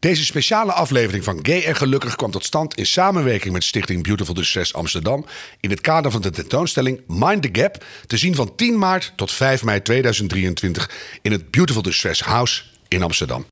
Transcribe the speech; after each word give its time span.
Deze 0.00 0.24
speciale 0.24 0.72
aflevering 0.72 1.24
van 1.24 1.38
Gay 1.42 1.64
en 1.64 1.76
Gelukkig 1.76 2.16
kwam 2.16 2.30
tot 2.30 2.44
stand 2.44 2.74
in 2.74 2.86
samenwerking 2.86 3.52
met 3.52 3.64
Stichting 3.64 4.02
Beautiful 4.02 4.34
Distress 4.34 4.74
Amsterdam 4.74 5.26
in 5.60 5.70
het 5.70 5.80
kader 5.80 6.10
van 6.10 6.20
de 6.20 6.30
tentoonstelling 6.30 7.00
Mind 7.06 7.42
the 7.42 7.48
Gap, 7.52 7.84
te 8.06 8.16
zien 8.16 8.34
van 8.34 8.54
10 8.54 8.78
maart 8.78 9.12
tot 9.16 9.32
5 9.32 9.64
mei 9.64 9.82
2023 9.82 10.90
in 11.22 11.32
het 11.32 11.50
Beautiful 11.50 11.82
Distress 11.82 12.22
House 12.22 12.62
in 12.88 13.02
Amsterdam. 13.02 13.46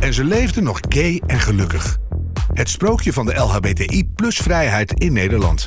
En 0.00 0.14
ze 0.14 0.24
leefden 0.24 0.62
nog 0.62 0.80
gay 0.88 1.22
en 1.26 1.40
gelukkig. 1.40 1.98
Het 2.52 2.68
sprookje 2.68 3.12
van 3.12 3.26
de 3.26 3.34
LHBTI 3.34 4.04
plus 4.14 4.36
vrijheid 4.36 4.92
in 4.92 5.12
Nederland. 5.12 5.66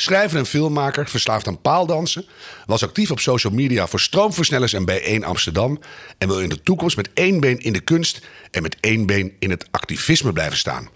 schrijver 0.00 0.38
en 0.38 0.46
filmmaker, 0.46 1.08
verslaafd 1.08 1.46
aan 1.46 1.60
paaldansen, 1.60 2.26
was 2.66 2.82
actief 2.82 3.10
op 3.10 3.20
social 3.20 3.52
media 3.52 3.86
voor 3.86 4.00
stroomversnellers 4.00 4.72
en 4.72 4.90
B1 4.90 5.24
Amsterdam 5.24 5.78
en 6.18 6.28
wil 6.28 6.40
in 6.40 6.48
de 6.48 6.62
toekomst 6.62 6.96
met 6.96 7.10
één 7.14 7.40
been 7.40 7.58
in 7.58 7.72
de 7.72 7.80
kunst 7.80 8.20
en 8.50 8.62
met 8.62 8.76
één 8.80 9.06
been 9.06 9.32
in 9.38 9.50
het 9.50 9.66
activisme 9.70 10.32
blijven 10.32 10.58
staan. 10.58 10.88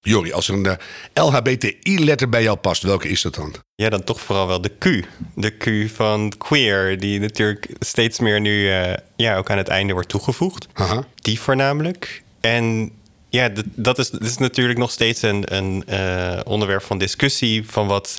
Jori, 0.00 0.32
als 0.32 0.48
er 0.48 0.54
een 0.54 0.66
uh, 0.66 0.72
LHBTI-letter 1.24 2.28
bij 2.28 2.42
jou 2.42 2.56
past, 2.56 2.82
welke 2.82 3.08
is 3.08 3.22
dat 3.22 3.34
dan? 3.34 3.54
Ja, 3.74 3.88
dan 3.88 4.04
toch 4.04 4.20
vooral 4.20 4.46
wel 4.46 4.60
de 4.60 4.72
Q. 4.78 4.84
De 5.34 5.50
Q 5.50 5.94
van 5.94 6.32
queer, 6.38 7.00
die 7.00 7.20
natuurlijk 7.20 7.68
steeds 7.78 8.18
meer 8.18 8.40
nu 8.40 8.68
uh, 8.68 8.92
ja, 9.16 9.36
ook 9.36 9.50
aan 9.50 9.58
het 9.58 9.68
einde 9.68 9.92
wordt 9.92 10.08
toegevoegd. 10.08 10.66
Aha. 10.72 11.04
Die 11.14 11.40
voornamelijk. 11.40 12.22
En 12.40 12.92
ja, 13.28 13.50
dat 13.64 13.98
is, 13.98 14.10
dat 14.10 14.22
is 14.22 14.38
natuurlijk 14.38 14.78
nog 14.78 14.90
steeds 14.90 15.22
een, 15.22 15.84
uh, 15.88 16.40
onderwerp 16.44 16.82
van 16.82 16.98
discussie 16.98 17.70
van 17.70 17.86
wat 17.86 18.16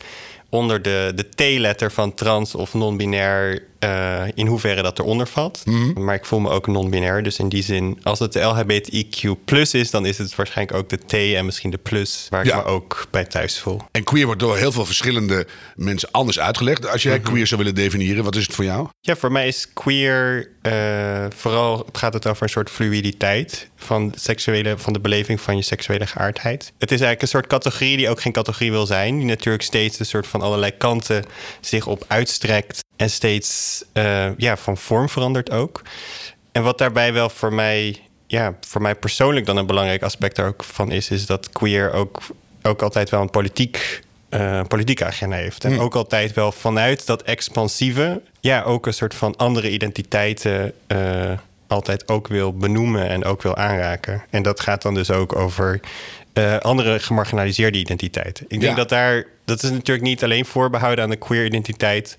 onder 0.50 0.82
de, 0.82 1.12
de 1.16 1.30
T-letter 1.30 1.92
van 1.92 2.14
trans 2.14 2.56
of 2.56 2.74
non-binair 2.74 3.64
uh, 3.80 4.22
in 4.34 4.48
hoeverre 4.48 4.82
dat 4.82 5.00
eronder 5.00 5.28
valt. 5.28 5.62
Mhm. 5.66 6.04
Maar 6.04 6.16
ik 6.16 6.26
voel 6.26 6.40
me 6.40 6.50
ook 6.50 6.68
non-binair. 6.68 7.24
Dus 7.24 7.40
in 7.40 7.50
die 7.50 7.64
zin, 7.64 8.00
als 8.04 8.20
het 8.20 8.34
de 8.34 8.40
LHBTIQ 8.40 9.30
plus 9.46 9.74
is, 9.74 9.92
dan 9.92 10.06
is 10.06 10.18
het 10.18 10.36
waarschijnlijk 10.36 10.78
ook 10.78 10.90
de 10.90 10.98
T 11.06 11.14
en 11.36 11.46
misschien 11.46 11.70
de 11.70 11.78
plus, 11.78 12.28
waar 12.30 12.46
Ja. 12.46 12.58
ik 12.58 12.66
me 12.66 12.72
ook 12.72 13.08
bij 13.12 13.26
thuis 13.26 13.60
voel. 13.60 13.82
En 13.92 14.04
queer 14.04 14.26
wordt 14.26 14.42
door 14.42 14.58
heel 14.58 14.72
veel 14.72 14.86
verschillende 14.86 15.48
mensen 15.76 16.12
anders 16.12 16.40
uitgelegd. 16.40 16.90
Als 16.90 17.04
jij 17.04 17.20
queer 17.20 17.48
zou 17.48 17.60
willen 17.60 17.76
definiëren, 17.76 18.24
wat 18.24 18.36
is 18.36 18.46
het 18.46 18.56
voor 18.56 18.66
jou? 18.66 18.88
Ja, 19.02 19.16
voor 19.16 19.32
mij 19.32 19.48
is 19.48 19.74
queer 19.74 20.50
eh, 20.62 21.26
vooral 21.36 21.86
gaat 21.94 22.14
het 22.14 22.28
over 22.28 22.44
een 22.44 22.50
soort 22.50 22.70
fluiditeit 22.70 23.70
van, 23.76 24.14
seksuele, 24.16 24.78
van 24.78 24.94
de 24.94 25.00
beleving 25.00 25.42
van 25.42 25.56
je 25.56 25.62
seksuele 25.62 26.08
geaardheid. 26.08 26.64
Het 26.78 26.92
is 26.92 27.02
eigenlijk 27.02 27.22
een 27.22 27.28
soort 27.28 27.48
categorie 27.48 27.98
die 27.98 28.10
ook 28.10 28.22
geen 28.22 28.32
categorie 28.32 28.72
wil 28.72 28.86
zijn, 28.86 29.18
die 29.18 29.26
natuurlijk 29.26 29.64
steeds 29.64 30.00
een 30.00 30.06
soort 30.06 30.28
van 30.28 30.42
allerlei 30.42 30.78
kanten 30.78 31.26
zich 31.62 31.88
op 31.88 32.06
uitstrekt 32.08 32.86
en 32.98 33.10
steeds 33.10 33.84
eh, 33.94 34.38
ja, 34.38 34.58
van 34.58 34.78
vorm 34.78 35.10
verandert 35.10 35.52
ook. 35.52 35.82
En 36.52 36.64
wat 36.64 36.78
daarbij 36.78 37.14
wel 37.14 37.30
voor 37.30 37.54
mij, 37.54 38.00
ja, 38.28 38.56
voor 38.68 38.82
mij 38.82 38.96
persoonlijk 38.96 39.46
dan 39.46 39.58
een 39.58 39.66
belangrijk 39.66 40.04
aspect 40.04 40.38
er 40.38 40.48
ook 40.48 40.64
van 40.64 40.92
is, 40.92 41.10
is 41.10 41.26
dat 41.26 41.50
queer 41.50 41.94
ook, 41.94 42.22
ook 42.62 42.82
altijd 42.82 43.10
wel 43.10 43.22
een 43.22 43.30
politiek 43.30 44.02
eh, 44.30 44.62
politieke 44.68 45.06
agenda 45.06 45.36
heeft. 45.36 45.64
En 45.64 45.80
ook 45.80 45.96
altijd 45.96 46.34
wel 46.34 46.52
vanuit 46.52 47.06
dat 47.06 47.22
expansieve, 47.22 48.22
ja, 48.40 48.62
ook 48.64 48.86
een 48.86 48.94
soort 48.94 49.14
van 49.14 49.36
andere 49.36 49.70
identiteiten 49.70 50.74
eh, 50.88 51.32
altijd 51.68 52.10
ook 52.10 52.28
wil 52.28 52.54
benoemen 52.54 53.08
en 53.10 53.26
ook 53.26 53.42
wil 53.42 53.56
aanraken. 53.56 54.24
En 54.30 54.44
dat 54.44 54.60
gaat 54.60 54.82
dan 54.82 54.94
dus 54.94 55.12
ook 55.12 55.36
over 55.36 55.80
andere 56.60 57.00
gemarginaliseerde 57.00 57.78
identiteiten. 57.78 58.46
Ik 58.48 58.60
denk 58.60 58.72
Ja. 58.72 58.78
dat 58.78 58.90
daar, 58.90 59.26
dat 59.46 59.64
is 59.64 59.70
natuurlijk 59.70 60.08
niet 60.08 60.24
alleen 60.24 60.46
voorbehouden 60.46 61.04
aan 61.04 61.10
de 61.10 61.16
queer 61.16 61.46
identiteit. 61.46 62.16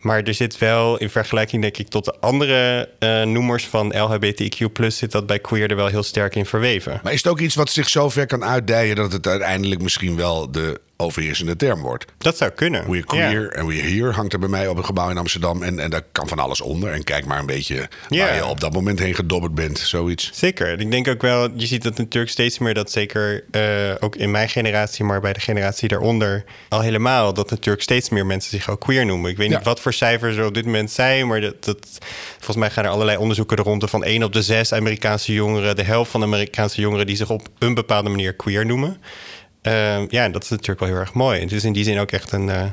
Maar 0.00 0.22
er 0.22 0.34
zit 0.34 0.58
wel 0.58 0.98
in 0.98 1.10
vergelijking, 1.10 1.62
denk 1.62 1.76
ik, 1.78 1.88
tot 1.88 2.04
de 2.04 2.14
andere 2.20 2.88
eh, 2.98 3.22
noemers 3.22 3.66
van 3.66 3.94
LHBTIQ, 3.96 4.86
zit 4.86 5.12
dat 5.12 5.26
bij 5.26 5.38
queer 5.38 5.70
er 5.70 5.76
wel 5.76 5.86
heel 5.86 6.02
sterk 6.02 6.34
in 6.34 6.46
verweven. 6.46 7.00
Maar 7.02 7.12
is 7.12 7.22
het 7.22 7.32
ook 7.32 7.40
iets 7.40 7.54
wat 7.54 7.70
zich 7.70 7.88
zo 7.88 8.08
ver 8.08 8.26
kan 8.26 8.44
uitdijen 8.44 8.96
dat 8.96 9.12
het 9.12 9.26
uiteindelijk 9.26 9.82
misschien 9.82 10.16
wel 10.16 10.50
de 10.50 10.80
overheersende 11.00 11.56
term 11.56 11.80
wordt? 11.80 12.04
Dat 12.18 12.36
zou 12.36 12.50
kunnen. 12.50 12.90
We're 12.90 13.04
queer 13.04 13.50
en 13.52 13.66
we're 13.66 13.82
here 13.82 14.10
hangt 14.12 14.32
er 14.32 14.38
bij 14.38 14.48
mij 14.48 14.68
op 14.68 14.76
een 14.76 14.84
gebouw 14.84 15.10
in 15.10 15.18
Amsterdam. 15.18 15.62
En, 15.62 15.78
en 15.78 15.90
daar 15.90 16.02
kan 16.12 16.28
van 16.28 16.38
alles 16.38 16.60
onder. 16.60 16.92
En 16.92 17.04
kijk 17.04 17.24
maar 17.26 17.38
een 17.38 17.46
beetje 17.46 17.88
waar 18.08 18.34
je 18.34 18.46
op 18.46 18.60
dat 18.60 18.72
moment 18.72 18.98
heen 18.98 19.14
gedobberd 19.14 19.54
bent. 19.54 19.78
Zoiets. 19.78 20.30
Zeker. 20.32 20.80
Ik 20.80 20.90
denk 20.90 21.08
ook 21.08 21.22
wel, 21.22 21.48
je 21.54 21.66
ziet 21.66 21.82
dat 21.82 21.96
natuurlijk 21.98 22.30
steeds 22.32 22.58
meer 22.58 22.74
dat 22.74 22.90
zeker 22.90 23.44
eh, 23.50 23.62
ook 24.00 24.16
in 24.16 24.30
mijn 24.30 24.48
generatie, 24.48 25.04
maar 25.04 25.20
bij 25.20 25.32
de 25.32 25.40
generatie 25.40 25.88
daaronder 25.88 26.44
al 26.68 26.80
helemaal, 26.80 27.34
dat 27.34 27.50
natuurlijk 27.50 27.82
steeds 27.82 28.08
meer 28.08 28.26
mensen 28.26 28.50
zich 28.50 28.68
ook 28.70 28.80
queer 28.80 29.06
noemen. 29.06 29.30
Ik 29.30 29.36
weet 29.36 29.50
Ja. 29.50 29.56
niet 29.56 29.64
wat 29.64 29.80
voor 29.80 29.92
cijfers 29.92 30.36
er 30.36 30.46
op 30.46 30.54
dit 30.54 30.64
moment 30.64 30.90
zijn, 30.90 31.26
maar 31.26 31.40
dat, 31.40 31.64
dat, 31.64 31.78
volgens 32.36 32.56
mij 32.56 32.70
gaan 32.70 32.84
er 32.84 32.90
allerlei 32.90 33.18
onderzoeken 33.18 33.56
er 33.56 33.64
rond 33.64 33.90
van 33.90 34.04
1 34.04 34.22
op 34.22 34.32
de 34.32 34.42
6 34.42 34.72
Amerikaanse 34.72 35.32
jongeren, 35.32 35.76
de 35.76 35.82
helft 35.82 36.10
van 36.10 36.20
de 36.20 36.26
Amerikaanse 36.26 36.80
jongeren 36.80 37.06
die 37.06 37.16
zich 37.16 37.30
op 37.30 37.48
een 37.58 37.74
bepaalde 37.74 38.08
manier 38.08 38.32
queer 38.34 38.66
noemen. 38.66 39.00
Eh, 39.62 40.08
ja, 40.08 40.28
dat 40.28 40.42
is 40.42 40.48
natuurlijk 40.48 40.80
wel 40.80 40.88
heel 40.88 40.98
erg 40.98 41.12
mooi. 41.12 41.40
Het 41.40 41.52
is 41.52 41.64
in 41.64 41.72
die 41.72 41.84
zin 41.84 41.98
ook 41.98 42.10
echt 42.10 42.32
een 42.32 42.48
eh, 42.50 42.64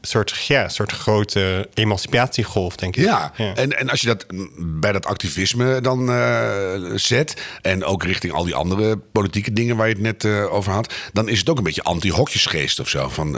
soort, 0.00 0.44
ja, 0.46 0.68
soort 0.68 0.92
grote 0.92 1.68
emancipatiegolf, 1.74 2.76
denk 2.76 2.96
ik. 2.96 3.04
Ja, 3.04 3.32
En, 3.36 3.78
en 3.78 3.90
als 3.90 4.00
je 4.00 4.06
dat 4.06 4.26
bij 4.58 4.92
dat 4.92 5.06
activisme 5.06 5.80
dan 5.80 6.10
eh, 6.10 6.72
zet. 6.94 7.42
En 7.62 7.84
ook 7.84 8.04
richting 8.04 8.32
al 8.32 8.44
die 8.44 8.54
andere 8.54 8.96
politieke 8.96 9.52
dingen 9.52 9.76
waar 9.76 9.88
je 9.88 9.92
het 9.92 10.02
net 10.02 10.24
eh, 10.24 10.52
over 10.52 10.72
had. 10.72 10.94
Dan 11.12 11.28
is 11.28 11.38
het 11.38 11.48
ook 11.48 11.58
een 11.58 11.64
beetje 11.64 11.82
anti-hokjesgeest 11.82 12.80
of 12.80 12.88
zo. 12.88 13.08
Van 13.08 13.36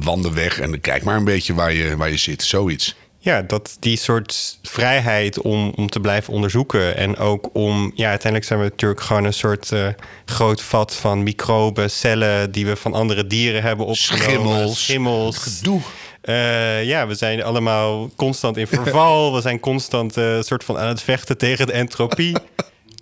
wanden 0.00 0.34
weg 0.34 0.60
en 0.60 0.80
kijk 0.80 1.02
maar 1.02 1.16
een 1.16 1.24
beetje 1.24 1.54
waar 1.54 1.72
je, 1.72 1.96
waar 1.96 2.10
je 2.10 2.16
zit. 2.16 2.42
Zoiets. 2.42 2.96
Ja, 3.28 3.42
dat 3.42 3.76
die 3.80 3.96
soort 3.96 4.58
vrijheid 4.62 5.40
om, 5.40 5.72
om 5.76 5.88
te 5.88 6.00
blijven 6.00 6.32
onderzoeken. 6.32 6.96
En 6.96 7.16
ook 7.16 7.48
om, 7.52 7.92
ja, 7.94 8.08
uiteindelijk 8.08 8.44
zijn 8.44 8.60
we 8.60 8.64
natuurlijk 8.64 9.00
gewoon 9.00 9.24
een 9.24 9.32
soort 9.32 9.72
eh, 9.72 9.86
groot 10.24 10.62
vat 10.62 10.94
van 10.94 11.22
microben, 11.22 11.90
cellen 11.90 12.50
die 12.50 12.66
we 12.66 12.76
van 12.76 12.94
andere 12.94 13.26
dieren 13.26 13.62
hebben 13.62 13.86
opgenomen. 13.86 14.26
Schimmels. 14.26 14.84
Schimmels. 14.84 15.36
Gedoe. 15.38 15.80
Eh, 16.20 16.84
ja, 16.84 17.06
we 17.06 17.14
zijn 17.14 17.42
allemaal 17.42 18.10
constant 18.16 18.56
in 18.56 18.66
verval. 18.66 19.34
we 19.34 19.40
zijn 19.40 19.60
constant 19.60 20.16
eh, 20.16 20.40
soort 20.40 20.64
van 20.64 20.78
aan 20.78 20.88
het 20.88 21.02
vechten 21.02 21.38
tegen 21.38 21.66
de 21.66 21.72
entropie. 21.72 22.36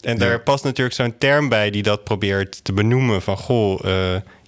En 0.03 0.19
daar 0.19 0.41
past 0.41 0.65
natuurlijk 0.65 0.97
zo'n 0.97 1.19
term 1.19 1.49
bij 1.49 1.71
die 1.71 1.83
dat 1.83 2.05
probeert 2.05 2.65
te 2.65 2.73
benoemen. 2.73 3.23
Van 3.23 3.37
goh, 3.37 3.81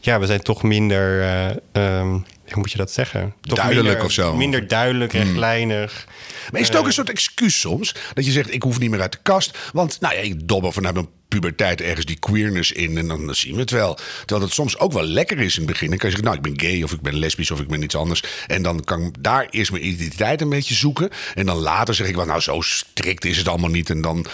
ja, 0.00 0.20
we 0.20 0.26
zijn 0.26 0.42
toch 0.42 0.62
minder. 0.62 1.22
eh, 1.22 1.48
ehm, 1.72 2.18
hoe 2.52 2.62
moet 2.62 2.72
je 2.72 2.78
dat 2.78 2.92
zeggen? 2.92 3.34
Toch 3.40 3.56
Duidelijk 3.56 3.86
minder, 3.86 4.04
of 4.04 4.12
zo. 4.12 4.28
Hmm. 4.28 4.38
Minder 4.38 4.68
duidelijk, 4.68 5.12
rechtlijnig. 5.12 6.06
Maar 6.52 6.60
is 6.60 6.68
het 6.68 6.76
ook 6.76 6.86
een 6.86 6.92
soort 6.92 7.10
excuus 7.10 7.60
soms? 7.60 7.94
Dat 8.14 8.24
je 8.24 8.30
zegt, 8.30 8.54
ik 8.54 8.62
hoef 8.62 8.78
niet 8.78 8.90
meer 8.90 9.00
uit 9.00 9.12
de 9.12 9.18
kast. 9.22 9.58
Want 9.72 10.00
nou 10.00 10.14
ja, 10.14 10.20
ik 10.20 10.48
dobber 10.48 10.72
vanuit 10.72 10.94
mijn 10.94 11.08
puberteit 11.28 11.80
ergens 11.80 12.06
die 12.06 12.18
queerness 12.18 12.72
in. 12.72 12.98
En 12.98 13.08
dan 13.08 13.34
zien 13.34 13.54
we 13.54 13.60
het 13.60 13.70
wel. 13.70 13.98
Terwijl 14.18 14.40
het 14.40 14.52
soms 14.52 14.78
ook 14.78 14.92
wel 14.92 15.02
lekker 15.02 15.38
is 15.38 15.54
in 15.54 15.62
het 15.62 15.70
begin. 15.70 15.88
Dan 15.88 15.98
kan 15.98 16.10
je 16.10 16.16
zeggen, 16.16 16.34
nou, 16.34 16.46
ik 16.46 16.56
ben 16.56 16.68
gay 16.70 16.82
of 16.82 16.92
ik 16.92 17.00
ben 17.00 17.18
lesbisch 17.18 17.50
of 17.50 17.60
ik 17.60 17.68
ben 17.68 17.82
iets 17.82 17.96
anders. 17.96 18.22
En 18.46 18.62
dan 18.62 18.84
kan 18.84 19.00
ik 19.00 19.22
daar 19.22 19.46
eerst 19.50 19.70
mijn 19.70 19.86
identiteit 19.86 20.40
een 20.40 20.48
beetje 20.48 20.74
zoeken. 20.74 21.10
En 21.34 21.46
dan 21.46 21.56
later 21.56 21.94
zeg 21.94 22.08
ik 22.08 22.14
wel, 22.14 22.26
nou, 22.26 22.40
zo 22.40 22.60
strikt 22.60 23.24
is 23.24 23.38
het 23.38 23.48
allemaal 23.48 23.70
niet. 23.70 23.90
En 23.90 24.00
dan 24.00 24.26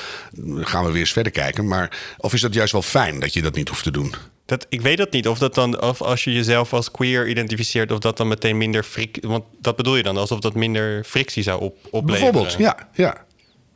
gaan 0.61 0.85
we 0.85 0.91
weer 0.91 1.01
eens 1.01 1.13
verder 1.13 1.33
kijken. 1.33 1.67
Maar 1.69 1.99
of 2.17 2.35
is 2.35 2.41
dat 2.41 2.55
juist 2.55 2.73
wel 2.73 2.83
fijn 2.83 3.21
dat 3.21 3.33
je 3.33 3.43
dat 3.43 3.55
niet 3.55 3.69
hoeft 3.69 3.83
te 3.83 3.91
doen? 3.91 4.15
Dat, 4.47 4.67
ik 4.69 4.81
weet 4.81 4.97
dat 4.97 5.13
niet. 5.13 5.29
Of 5.29 5.39
dat 5.39 5.55
dan, 5.55 5.83
of 5.83 6.03
als 6.03 6.25
je 6.25 6.33
jezelf 6.33 6.73
als 6.73 6.91
queer 6.91 7.29
identificeert, 7.29 7.93
of 7.93 7.99
dat 7.99 8.17
dan 8.17 8.29
meteen 8.29 8.57
minder 8.57 8.83
frik. 8.83 9.19
Want 9.21 9.45
dat 9.61 9.77
bedoel 9.77 9.97
je 9.97 10.03
dan, 10.03 10.17
alsof 10.17 10.41
dat 10.41 10.55
minder 10.55 11.05
frictie 11.05 11.43
zou 11.43 11.61
op, 11.61 11.77
opleveren. 11.91 12.33
Bijvoorbeeld, 12.33 12.59
ja. 12.59 12.89
ja. 12.95 13.25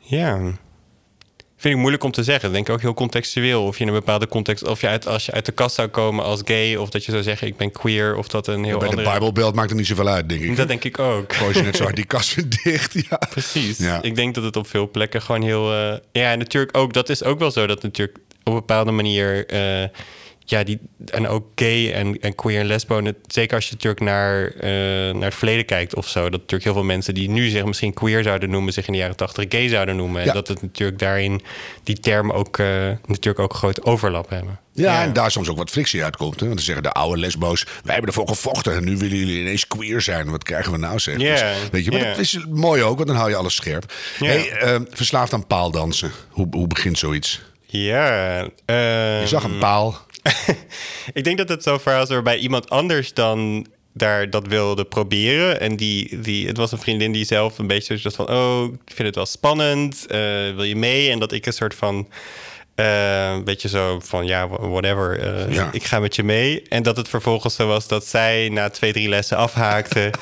Ja. 0.01 0.37
Vind 1.57 1.75
ik 1.75 1.81
moeilijk 1.81 2.05
om 2.05 2.11
te 2.11 2.23
zeggen. 2.23 2.53
Denk 2.53 2.69
ik 2.69 2.75
ook 2.75 2.81
heel 2.81 2.95
contextueel. 2.95 3.65
Of 3.65 3.77
je 3.79 3.83
in 3.83 3.89
een 3.89 3.95
bepaalde 3.99 4.29
context, 4.29 4.67
of 4.67 4.81
je 4.81 4.87
uit, 4.89 5.07
als 5.07 5.27
je 5.27 5.33
uit 5.33 5.47
de 5.47 5.53
kast 5.53 5.75
zou 5.75 5.89
komen 5.89 6.25
als 6.25 6.41
gay, 6.45 6.77
of 6.77 6.89
dat 6.91 7.05
je 7.05 7.11
zou 7.11 7.23
zeggen 7.23 7.47
ik 7.47 7.57
ben 7.57 7.71
queer, 7.71 8.17
of 8.17 8.29
dat 8.29 8.47
een 8.47 8.65
heel 8.65 8.79
Bij 8.79 8.89
andere. 8.89 9.05
de 9.05 9.11
Bijbelbeeld 9.11 9.55
maakt 9.55 9.69
het 9.69 9.79
niet 9.79 9.87
zoveel 9.87 10.09
uit, 10.09 10.29
denk 10.29 10.41
ik. 10.41 10.57
Dat 10.57 10.69
denk 10.69 10.85
ik 10.85 10.99
ook. 10.99 11.33
Gooi 11.35 11.57
je 11.57 11.63
net 11.63 11.77
zo 11.77 11.83
hard 11.83 11.97
die 11.97 12.05
kast 12.05 12.35
weer 12.35 12.47
dicht. 12.63 12.93
Ja. 13.11 13.17
Precies. 13.31 13.79
Ja. 13.79 14.03
Ik 14.03 14.15
denk 14.15 14.35
dat 14.35 14.45
het 14.45 14.57
op 14.57 14.67
veel 14.69 14.91
plekken 14.91 15.23
gewoon 15.23 15.43
heel. 15.43 15.73
eh, 15.73 15.97
ja, 16.13 16.33
en 16.33 16.39
natuurlijk 16.39 16.77
ook. 16.77 16.93
Dat 16.93 17.09
is 17.09 17.23
ook 17.25 17.39
wel 17.39 17.51
zo 17.51 17.67
dat 17.67 17.83
natuurlijk 17.83 18.19
op 18.19 18.53
een 18.53 18.55
bepaalde 18.55 18.91
manier. 18.91 19.47
eh, 19.47 19.89
ja, 20.51 20.65
die, 20.65 20.79
en 21.07 21.29
ook 21.29 21.47
gay 21.55 21.93
en, 21.93 22.21
en 22.21 22.35
queer 22.35 22.61
en 22.61 22.67
lesbo. 22.67 23.03
Zeker 23.27 23.57
als 23.57 23.69
je 23.69 23.73
natuurlijk 23.73 24.03
naar, 24.03 24.47
eh, 24.47 25.15
naar 25.15 25.25
het 25.25 25.35
verleden 25.35 25.65
kijkt 25.65 25.95
of 25.95 26.09
zo. 26.09 26.23
Dat 26.23 26.31
natuurlijk 26.31 26.65
heel 26.65 26.73
veel 26.73 26.83
mensen 26.83 27.15
die 27.15 27.31
nu 27.31 27.49
zich 27.49 27.65
misschien 27.65 27.95
queer 27.95 28.23
zouden 28.23 28.51
noemen, 28.51 28.73
zich 28.73 28.87
in 28.87 28.93
de 28.93 28.99
jaren 28.99 29.17
tachtig 29.17 29.45
gay 29.49 29.69
zouden 29.69 29.97
noemen. 29.97 30.23
Ja. 30.23 30.29
En 30.29 30.35
dat 30.35 30.49
het 30.49 30.63
natuurlijk 30.63 30.99
daarin 30.99 31.43
die 31.83 32.01
termen 32.01 32.35
ook 32.35 32.59
eh, 32.59 32.67
natuurlijk 33.07 33.39
ook 33.39 33.55
groot 33.55 33.85
overlap 33.85 34.31
hebben. 34.31 34.59
Ja, 34.73 35.03
en 35.03 35.13
daar 35.13 35.31
soms 35.31 35.49
ook 35.49 35.57
wat 35.57 35.71
frictie 35.71 36.05
uitkomt. 36.05 36.41
Hè? 36.41 36.47
Want 36.47 36.57
dan 36.57 36.65
zeggen 36.65 36.83
de 36.83 36.93
oude 36.93 37.21
lesbo's... 37.21 37.65
wij 37.65 37.95
hebben 37.95 38.07
ervoor 38.07 38.29
gevochten 38.29 38.75
en 38.75 38.85
nu 38.85 38.97
willen 38.97 39.19
jullie 39.19 39.41
ineens 39.41 39.67
queer 39.67 40.01
zijn. 40.01 40.31
Wat 40.31 40.43
krijgen 40.43 40.73
we 40.73 40.79
nou, 40.79 40.99
zeg? 40.99 41.21
Ja, 41.21 41.35
Dus, 41.35 41.71
weet 41.71 41.85
je, 41.85 41.91
maar 41.91 42.05
dat 42.05 42.19
is 42.19 42.39
mooi 42.51 42.83
ook, 42.83 42.97
want 42.97 43.09
dan 43.09 43.17
hou 43.17 43.31
je 43.31 43.37
alles 43.37 43.55
scherp. 43.55 43.93
Hey, 44.19 44.51
eh, 44.51 44.81
verslaafd 44.91 45.33
aan 45.33 45.47
paaldansen. 45.47 46.11
Hoe, 46.29 46.47
hoe 46.51 46.67
begint 46.67 46.99
zoiets? 46.99 47.41
Ja. 47.67 48.39
Je 48.67 49.23
zag 49.27 49.45
een 49.45 49.59
paal. 49.59 50.07
ik 51.13 51.25
denk 51.25 51.39
dat 51.39 51.49
het 51.49 51.63
zo 51.63 51.79
ver 51.79 51.97
was 51.97 52.09
waarbij 52.09 52.39
iemand 52.39 52.71
anders 52.71 53.15
dan 53.15 53.67
daar 53.93 54.31
dat 54.31 54.47
wilde 54.47 54.85
proberen. 54.85 55.61
En 55.61 55.77
die, 55.77 56.21
die, 56.21 56.47
het 56.47 56.57
was 56.57 56.73
een 56.73 56.79
vriendin 56.79 57.13
die 57.13 57.25
zelf 57.25 57.59
een 57.59 57.67
beetje 57.67 57.99
zo 57.99 58.11
van... 58.11 58.29
oh, 58.31 58.65
ik 58.65 58.93
vind 58.95 59.07
het 59.07 59.15
wel 59.15 59.27
spannend, 59.27 60.07
eh, 60.07 60.19
wil 60.55 60.63
je 60.63 60.77
mee? 60.77 61.11
En 61.11 61.19
dat 61.19 61.33
ik 61.33 61.47
een 61.47 61.53
soort 61.53 61.75
van... 61.75 62.09
eh, 62.75 63.31
een 63.33 63.45
beetje 63.45 63.69
zo 63.69 64.01
van, 64.05 64.27
ja, 64.27 64.49
whatever, 64.49 65.21
eh, 65.21 65.55
Ja. 65.55 65.69
ik 65.73 65.85
ga 65.85 65.99
met 66.01 66.15
je 66.17 66.23
mee. 66.23 66.63
En 66.69 66.83
dat 66.83 66.97
het 66.97 67.09
vervolgens 67.09 67.55
zo 67.55 67.67
was 67.67 67.89
dat 67.89 68.07
zij 68.07 68.49
na 68.49 68.69
twee, 68.71 68.93
drie 68.93 69.09
lessen 69.09 69.37
afhaakte. 69.37 70.11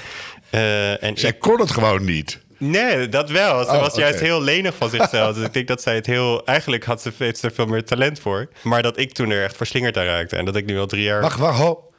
En 1.00 1.17
Zij 1.17 1.31
ik- 1.31 1.38
kon 1.38 1.61
het 1.61 1.70
gewoon 1.70 2.05
niet. 2.05 2.41
Nee, 2.58 3.08
dat 3.08 3.31
wel. 3.31 3.64
Ze 3.64 3.70
Oh, 3.70 3.81
was 3.81 3.94
juist 3.94 4.20
heel 4.20 4.43
lenig 4.43 4.75
van 4.76 4.91
zichzelf. 4.91 5.35
dus 5.37 5.44
ik 5.47 5.53
denk 5.53 5.69
dat 5.69 5.82
zij 5.82 5.94
het 5.94 6.06
heel... 6.06 6.44
Eigenlijk 6.47 6.85
had 6.85 7.03
ze, 7.03 7.12
heeft 7.19 7.38
ze 7.38 7.47
er 7.47 7.55
veel 7.55 7.67
meer 7.67 7.85
talent 7.85 8.20
voor. 8.20 8.49
Maar 8.62 8.82
dat 8.82 8.99
ik 8.99 9.12
toen 9.12 9.31
er 9.31 9.44
echt 9.44 9.56
verslingerd 9.56 9.97
aan 9.99 10.05
raakte. 10.05 10.37
En 10.37 10.44
dat 10.44 10.56
ik 10.56 10.67
nu 10.67 10.79
al 10.79 10.87
drie 10.87 11.03
jaar... 11.03 11.20
Wacht, 11.20 11.38
wacht, 11.38 11.58
ho. 11.58 11.91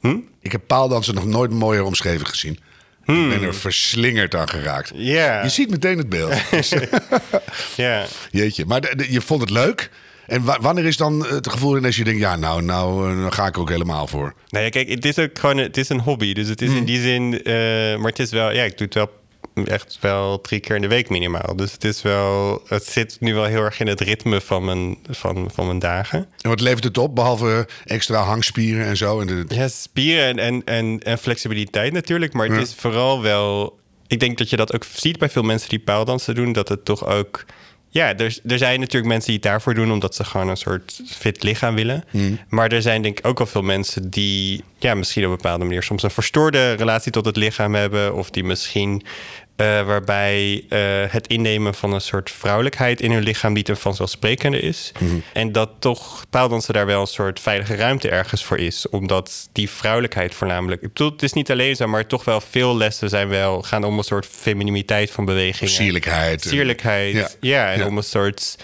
Hm? 0.00 0.16
Ik 0.40 0.52
heb 0.52 0.60
paaldansen 0.66 1.14
nog 1.14 1.26
nooit 1.26 1.50
mooier 1.50 1.82
omschreven 1.84 2.26
gezien. 2.26 2.52
Ik 3.06 3.28
ben 3.28 3.42
er 3.42 3.54
verslingerd 3.54 4.34
aan 4.34 4.48
geraakt. 4.48 4.88
Hmm. 4.90 5.00
Ja. 5.00 5.42
Je 5.42 5.48
ziet 5.48 5.70
meteen 5.70 5.98
het 5.98 6.08
beeld. 6.08 6.34
Ja. 7.76 8.04
Jeetje, 8.30 8.64
maar 8.66 8.80
de- 8.80 8.96
de- 8.96 9.12
je 9.12 9.20
vond 9.20 9.40
het 9.40 9.50
leuk. 9.50 9.90
En 10.26 10.44
wa- 10.44 10.58
wanneer 10.60 10.84
is 10.84 10.96
dan 10.96 11.26
het 11.26 11.48
gevoel 11.50 11.76
ineens 11.76 11.96
je 11.96 12.04
denkt... 12.04 12.20
ja, 12.20 12.36
nou, 12.36 12.62
nou 12.62 13.10
eh, 13.24 13.32
ga 13.32 13.46
ik 13.46 13.54
er 13.54 13.60
ook 13.60 13.68
helemaal 13.70 14.06
voor. 14.06 14.34
Nou 14.48 14.64
ja, 14.64 14.70
kijk, 14.70 14.88
het 14.88 15.04
is 15.04 15.18
ook 15.18 15.38
gewoon... 15.38 15.56
Het 15.56 15.76
is 15.76 15.88
een 15.88 16.00
hobby. 16.00 16.32
Dus 16.32 16.48
het 16.48 16.62
is 16.62 16.68
Hmm. 16.68 16.76
in 16.76 16.84
die 16.84 17.00
zin... 17.00 17.42
eh, 17.42 17.52
maar 17.96 18.10
het 18.10 18.18
is 18.18 18.30
wel... 18.30 18.52
Ja, 18.52 18.62
ik 18.62 18.78
doe 18.78 18.86
het 18.86 18.94
wel 18.94 19.10
echt 19.64 19.98
wel 20.00 20.40
drie 20.40 20.60
keer 20.60 20.76
in 20.76 20.82
de 20.82 20.88
week 20.88 21.08
minimaal. 21.08 21.56
Dus 21.56 21.72
het 21.72 21.84
is 21.84 22.02
wel... 22.02 22.62
Het 22.66 22.86
zit 22.86 23.16
nu 23.20 23.34
wel 23.34 23.44
heel 23.44 23.62
erg 23.62 23.80
in 23.80 23.86
het 23.86 24.00
ritme 24.00 24.40
van 24.40 24.64
mijn, 24.64 24.98
van, 25.10 25.50
van 25.54 25.66
mijn 25.66 25.78
dagen. 25.78 26.18
En 26.40 26.48
wat 26.48 26.60
levert 26.60 26.84
het 26.84 26.98
op, 26.98 27.14
behalve 27.14 27.68
extra 27.84 28.22
hangspieren 28.22 28.86
en 28.86 28.96
zo? 28.96 29.20
En 29.20 29.26
de, 29.26 29.44
Ja, 29.48 29.68
spieren 29.68 30.26
en, 30.26 30.38
en, 30.38 30.62
en, 30.64 31.00
en 31.02 31.18
flexibiliteit 31.18 31.92
natuurlijk. 31.92 32.32
Maar 32.32 32.46
het 32.46 32.56
Ja. 32.56 32.62
is 32.62 32.74
vooral 32.74 33.22
wel... 33.22 33.78
Ik 34.06 34.20
denk 34.20 34.38
dat 34.38 34.50
je 34.50 34.56
dat 34.56 34.74
ook 34.74 34.84
ziet 34.92 35.18
bij 35.18 35.28
veel 35.30 35.42
mensen 35.42 35.68
die 35.68 35.78
paaldansen 35.78 36.34
doen. 36.34 36.52
Dat 36.52 36.68
het 36.68 36.84
toch 36.84 37.06
ook... 37.06 37.44
Ja, 37.88 38.16
er, 38.16 38.38
er 38.46 38.58
zijn 38.58 38.80
natuurlijk 38.80 39.06
mensen 39.12 39.26
die 39.26 39.34
het 39.34 39.42
daarvoor 39.50 39.74
doen... 39.74 39.92
omdat 39.92 40.14
ze 40.14 40.24
gewoon 40.24 40.48
een 40.48 40.56
soort 40.56 41.00
fit 41.06 41.42
lichaam 41.42 41.74
willen. 41.74 42.04
Maar 42.48 42.72
er 42.72 42.82
zijn 42.82 43.02
denk 43.02 43.18
ik 43.18 43.26
ook 43.26 43.38
wel 43.38 43.46
veel 43.46 43.62
mensen 43.62 44.10
die... 44.10 44.64
Ja, 44.78 44.94
misschien 44.94 45.24
op 45.24 45.30
een 45.30 45.36
bepaalde 45.36 45.64
manier 45.64 45.82
soms 45.82 46.02
een 46.02 46.10
verstoorde 46.10 46.72
relatie 46.72 47.12
tot 47.12 47.24
het 47.24 47.36
lichaam 47.36 47.74
hebben. 47.74 48.14
Of 48.14 48.30
die 48.30 48.44
misschien... 48.44 49.02
eh, 49.56 49.86
waarbij 49.86 50.64
eh, 50.68 50.80
het 51.12 51.26
innemen 51.26 51.74
van 51.74 51.92
een 51.92 52.00
soort 52.00 52.30
vrouwelijkheid 52.30 53.00
in 53.00 53.10
hun 53.12 53.22
lichaam 53.22 53.52
niet 53.52 53.68
een 53.68 53.76
vanzelfsprekende 53.76 54.60
is. 54.60 54.92
En 55.32 55.52
dat 55.52 55.70
toch 55.78 56.24
paaldansen 56.30 56.74
daar 56.74 56.86
wel 56.86 57.00
een 57.00 57.06
soort 57.06 57.40
veilige 57.40 57.74
ruimte 57.74 58.08
ergens 58.08 58.44
voor 58.44 58.58
is. 58.58 58.88
Omdat 58.88 59.48
die 59.52 59.70
vrouwelijkheid 59.70 60.34
voornamelijk. 60.34 60.82
Ik 60.82 60.88
bedoel, 60.92 61.10
het 61.10 61.22
is 61.22 61.32
niet 61.32 61.50
alleen 61.50 61.76
zo, 61.76 61.86
maar 61.86 62.06
toch 62.06 62.24
wel 62.24 62.40
veel 62.40 62.76
lessen 62.76 63.08
zijn 63.08 63.28
wel 63.28 63.62
gaan 63.62 63.84
om 63.84 63.98
een 63.98 64.04
soort 64.04 64.26
femininiteit 64.26 65.10
van 65.10 65.24
bewegingen. 65.24 65.72
Sierlijkheid. 65.72 66.42
Sierlijkheid. 66.42 67.14
Ja. 67.14 67.28
Ja, 67.40 67.72
en 67.72 67.78
Ja. 67.78 67.86
om 67.86 67.96
een 67.96 68.02
soort 68.02 68.56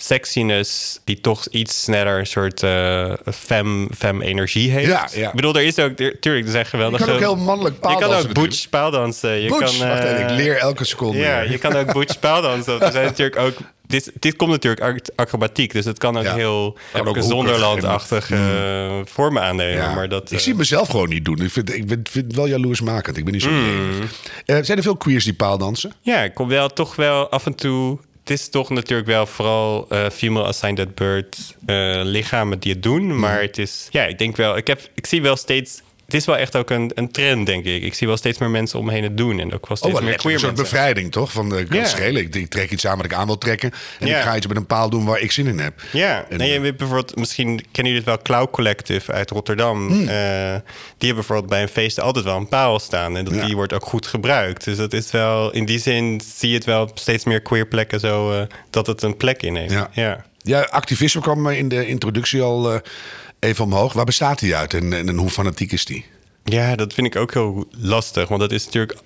sexiness 0.00 1.00
die 1.04 1.20
toch 1.20 1.46
iets 1.46 1.82
sneller 1.82 2.18
een 2.18 2.26
soort 2.26 2.62
eh 2.62 3.12
fem, 3.34 3.88
fem 3.96 4.22
energie 4.22 4.70
heeft. 4.70 4.86
Ja, 4.86 5.08
ja. 5.12 5.28
Ik 5.28 5.34
bedoel, 5.34 5.54
er 5.54 5.62
is 5.62 5.78
ook, 5.78 5.96
tuurlijk, 5.96 6.44
er 6.44 6.50
zijn 6.50 6.64
je 6.64 6.70
geweldige... 6.70 7.04
kan 7.04 7.14
ook 7.14 7.20
heel 7.20 7.36
mannelijk 7.36 7.74
Je 7.74 7.80
paaldansen 7.80 8.08
kan 8.08 8.18
ook 8.18 8.26
natuurlijk. 8.26 8.50
butch 8.50 8.68
paaldansen. 8.68 9.30
Je 9.30 9.48
Butch, 9.48 9.78
kan, 9.78 9.88
wacht 9.88 10.02
even, 10.02 10.16
eh, 10.16 10.22
ik 10.22 10.30
leer 10.30 10.56
elke 10.56 10.84
seconde 10.84 11.18
ja, 11.18 11.40
je 11.40 11.58
kan 11.58 11.76
ook 11.76 11.92
butch 11.92 12.18
paaldansen. 12.28 12.80
Er 12.80 12.92
zijn 12.92 13.04
natuurlijk 13.04 13.38
ook... 13.38 13.54
Dit, 13.86 14.12
dit 14.18 14.36
komt 14.36 14.50
natuurlijk 14.50 14.82
uit 14.82 15.12
acrobatiek, 15.16 15.72
dus 15.72 15.84
het 15.84 15.98
kan 15.98 16.16
ook 16.18 16.24
Ja. 16.24 16.34
heel 16.34 16.78
Kan 16.92 17.06
ook 17.08 17.16
zonderlandachtige 17.20 18.34
eh, 18.34 19.12
vormen 19.12 19.42
aannemen. 19.42 19.82
Ja. 19.82 19.94
Maar 19.94 20.08
dat, 20.08 20.30
ik 20.30 20.38
zie 20.38 20.54
mezelf 20.54 20.88
gewoon 20.88 21.08
niet 21.08 21.24
doen. 21.24 21.42
Ik 21.42 21.50
vind, 21.50 21.74
ik 21.74 21.84
vind, 21.86 22.08
vind 22.08 22.26
het 22.26 22.36
wel 22.36 22.46
jaloersmakend. 22.46 23.16
Ik 23.16 23.24
ben 23.24 23.32
niet 23.32 23.42
zo 23.42 23.50
lenig. 23.50 24.12
Eh, 24.46 24.56
zijn 24.62 24.78
er 24.78 24.82
veel 24.84 24.96
queers 24.96 25.24
die 25.24 25.34
paaldansen? 25.34 25.92
Ja, 26.00 26.22
ik 26.22 26.34
kom 26.34 26.48
wel 26.48 26.68
toch 26.68 26.96
wel 26.96 27.28
af 27.28 27.46
en 27.46 27.54
toe. 27.54 27.98
Het 28.28 28.38
is 28.38 28.48
toch 28.48 28.70
natuurlijk 28.70 29.08
wel 29.08 29.26
vooral 29.26 29.86
eh, 29.88 30.10
female 30.10 30.46
assigned 30.46 30.86
at 30.86 30.94
birth 30.94 31.56
eh, 31.66 32.00
lichamen 32.04 32.58
die 32.58 32.72
het 32.72 32.82
doen. 32.82 33.18
Maar 33.18 33.40
het 33.40 33.58
is, 33.58 33.88
ja, 33.90 34.04
ik 34.04 34.18
denk 34.18 34.36
wel, 34.36 34.56
ik, 34.56 34.66
heb, 34.66 34.80
ik 34.94 35.06
zie 35.06 35.22
wel 35.22 35.36
steeds. 35.36 35.82
Het 36.08 36.16
is 36.16 36.26
wel 36.26 36.36
echt 36.36 36.56
ook 36.56 36.70
een, 36.70 36.90
een 36.94 37.10
trend, 37.10 37.46
denk 37.46 37.64
ik. 37.64 37.82
Ik 37.82 37.94
zie 37.94 38.06
wel 38.06 38.16
steeds 38.16 38.38
meer 38.38 38.50
mensen 38.50 38.78
om 38.78 38.84
me 38.84 38.92
heen 38.92 39.02
het 39.02 39.16
doen. 39.16 39.38
En 39.40 39.54
ook 39.54 39.68
wel 39.68 39.70
Oh, 39.70 39.76
steeds 39.76 39.92
wat 39.92 40.02
meer 40.02 40.16
queer 40.16 40.34
Een 40.34 40.40
soort 40.40 40.54
bevrijding, 40.54 41.12
toch? 41.12 41.32
Van 41.32 41.48
de 41.48 41.64
kan. 41.64 42.06
Ik, 42.16 42.34
ik 42.34 42.48
trek 42.50 42.70
iets 42.70 42.86
aan 42.86 42.96
wat 42.96 43.04
ik 43.04 43.12
aan 43.14 43.26
wil 43.26 43.38
trekken. 43.38 43.72
En 44.00 44.06
ik 44.08 44.16
ga 44.16 44.36
iets 44.36 44.46
met 44.46 44.56
een 44.56 44.66
paal 44.66 44.90
doen 44.90 45.04
waar 45.04 45.20
ik 45.20 45.32
zin 45.32 45.46
in 45.46 45.58
heb. 45.58 45.80
Ja, 45.92 46.26
En, 46.28 46.38
nee, 46.38 46.60
je 46.60 46.68
eh, 46.68 46.76
bijvoorbeeld, 46.76 47.16
misschien 47.16 47.46
kennen 47.46 47.92
jullie 47.92 47.94
het 47.96 48.04
wel, 48.04 48.18
Cloud 48.22 48.50
Collective 48.50 49.12
uit 49.12 49.30
Rotterdam. 49.30 49.86
Hmm. 49.88 50.00
Eh, 50.00 50.06
die 50.06 51.06
hebben 51.06 51.14
bijvoorbeeld 51.14 51.48
bij 51.48 51.62
een 51.62 51.68
feest 51.68 52.00
altijd 52.00 52.24
wel 52.24 52.36
een 52.36 52.48
paal 52.48 52.78
staan. 52.78 53.16
En 53.16 53.24
dat, 53.24 53.34
Ja. 53.34 53.44
die 53.46 53.54
wordt 53.54 53.72
ook 53.72 53.84
goed 53.84 54.06
gebruikt. 54.06 54.64
Dus 54.64 54.76
dat 54.76 54.92
is 54.92 55.10
wel, 55.10 55.52
in 55.52 55.64
die 55.64 55.78
zin 55.78 56.20
zie 56.36 56.48
je 56.48 56.54
het 56.54 56.64
wel 56.64 56.90
steeds 56.94 57.24
meer 57.24 57.40
queer 57.40 57.66
plekken 57.66 58.00
zo, 58.00 58.32
eh, 58.32 58.42
dat 58.70 58.86
het 58.86 59.02
een 59.02 59.16
plek 59.16 59.42
inneemt. 59.42 59.70
Ja. 59.70 59.88
ja. 59.92 60.26
Ja, 60.42 60.60
activisme 60.70 61.20
kwam 61.20 61.48
in 61.48 61.68
de 61.68 61.86
introductie 61.86 62.42
al 62.42 62.80
even 63.38 63.64
omhoog. 63.64 63.92
Waar 63.92 64.04
bestaat 64.04 64.38
die 64.38 64.56
uit 64.56 64.74
en, 64.74 64.92
en, 64.92 65.08
en 65.08 65.16
hoe 65.16 65.30
fanatiek 65.30 65.72
is 65.72 65.84
die? 65.84 66.04
Ja, 66.44 66.76
dat 66.76 66.94
vind 66.94 67.06
ik 67.06 67.16
ook 67.16 67.34
heel 67.34 67.68
lastig. 67.70 68.28
Want 68.28 68.40
dat 68.40 68.52
is 68.52 68.64
natuurlijk. 68.64 68.98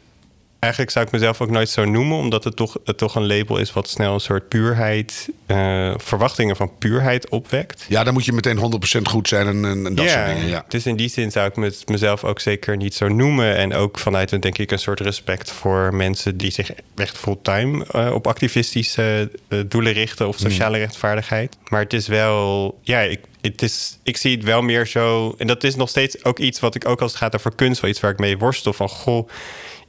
Eigenlijk 0.59 0.93
zou 0.93 1.07
ik 1.07 1.13
mezelf 1.13 1.41
ook 1.41 1.51
nooit 1.51 1.69
zo 1.69 1.85
noemen, 1.85 2.19
omdat 2.19 2.45
het 2.45 2.57
toch, 2.57 2.77
het 2.85 2.99
toch 2.99 3.15
een 3.15 3.27
label 3.27 3.57
is 3.57 3.73
wat 3.73 3.89
snel 3.89 4.15
een 4.15 4.21
soort 4.21 4.49
puurheid, 4.49 5.29
eh, 5.47 5.95
verwachtingen 5.97 6.57
van 6.57 6.79
puurheid 6.79 7.29
opwekt. 7.29 7.85
Ja, 7.89 8.05
dan 8.05 8.13
moet 8.13 8.25
je 8.25 8.33
meteen 8.33 8.81
100% 8.99 9.03
goed 9.03 9.29
zijn 9.29 9.47
en, 9.47 9.65
en, 9.65 9.87
en 9.87 9.95
dat 9.95 10.11
soort 10.11 10.27
dingen. 10.27 10.47
Ja. 10.47 10.65
Dus 10.69 10.87
in 10.87 10.97
die 10.97 11.09
zin 11.09 11.31
zou 11.31 11.49
ik 11.49 11.57
met 11.57 11.89
mezelf 11.89 12.25
ook 12.25 12.41
zeker 12.41 12.77
niet 12.77 12.95
zo 12.95 13.09
noemen. 13.09 13.57
En 13.57 13.75
ook 13.75 13.99
vanuit 13.99 14.33
een, 14.33 14.41
denk 14.41 14.59
ik, 14.59 14.71
een 14.71 14.79
soort 14.79 15.01
respect 15.01 15.51
voor 15.51 15.95
mensen 15.95 16.37
die 16.37 16.51
zich 16.51 16.71
echt 16.97 17.19
fulltime 17.19 17.87
eh, 17.87 18.13
op 18.15 18.27
activistische 18.27 19.31
eh, 19.49 19.59
doelen 19.67 19.93
richten 19.93 20.29
of 20.29 20.39
sociale 20.39 20.79
rechtvaardigheid. 20.79 21.57
Maar 21.69 21.81
het 21.81 21.93
is 21.93 22.07
wel, 22.07 22.79
ja, 22.83 23.01
ik, 23.01 23.21
het 23.43 23.63
is, 23.63 23.99
ik 24.03 24.17
zie 24.17 24.37
het 24.37 24.45
wel 24.45 24.63
meer 24.63 24.87
zo. 24.87 25.35
En 25.39 25.47
dat 25.47 25.65
is 25.65 25.75
nog 25.75 25.89
steeds 25.89 26.25
ook 26.25 26.39
iets 26.39 26.61
wat 26.61 26.75
ik 26.75 26.89
ook 26.89 27.01
als 27.01 27.11
het 27.11 27.21
gaat 27.21 27.35
over 27.35 27.55
kunst, 27.55 27.81
wel 27.81 27.91
iets 27.91 28.01
waar 28.01 28.11
ik 28.11 28.19
mee 28.19 28.39
worstel 28.39 28.73
van 28.73 28.89
goh, 28.89 29.29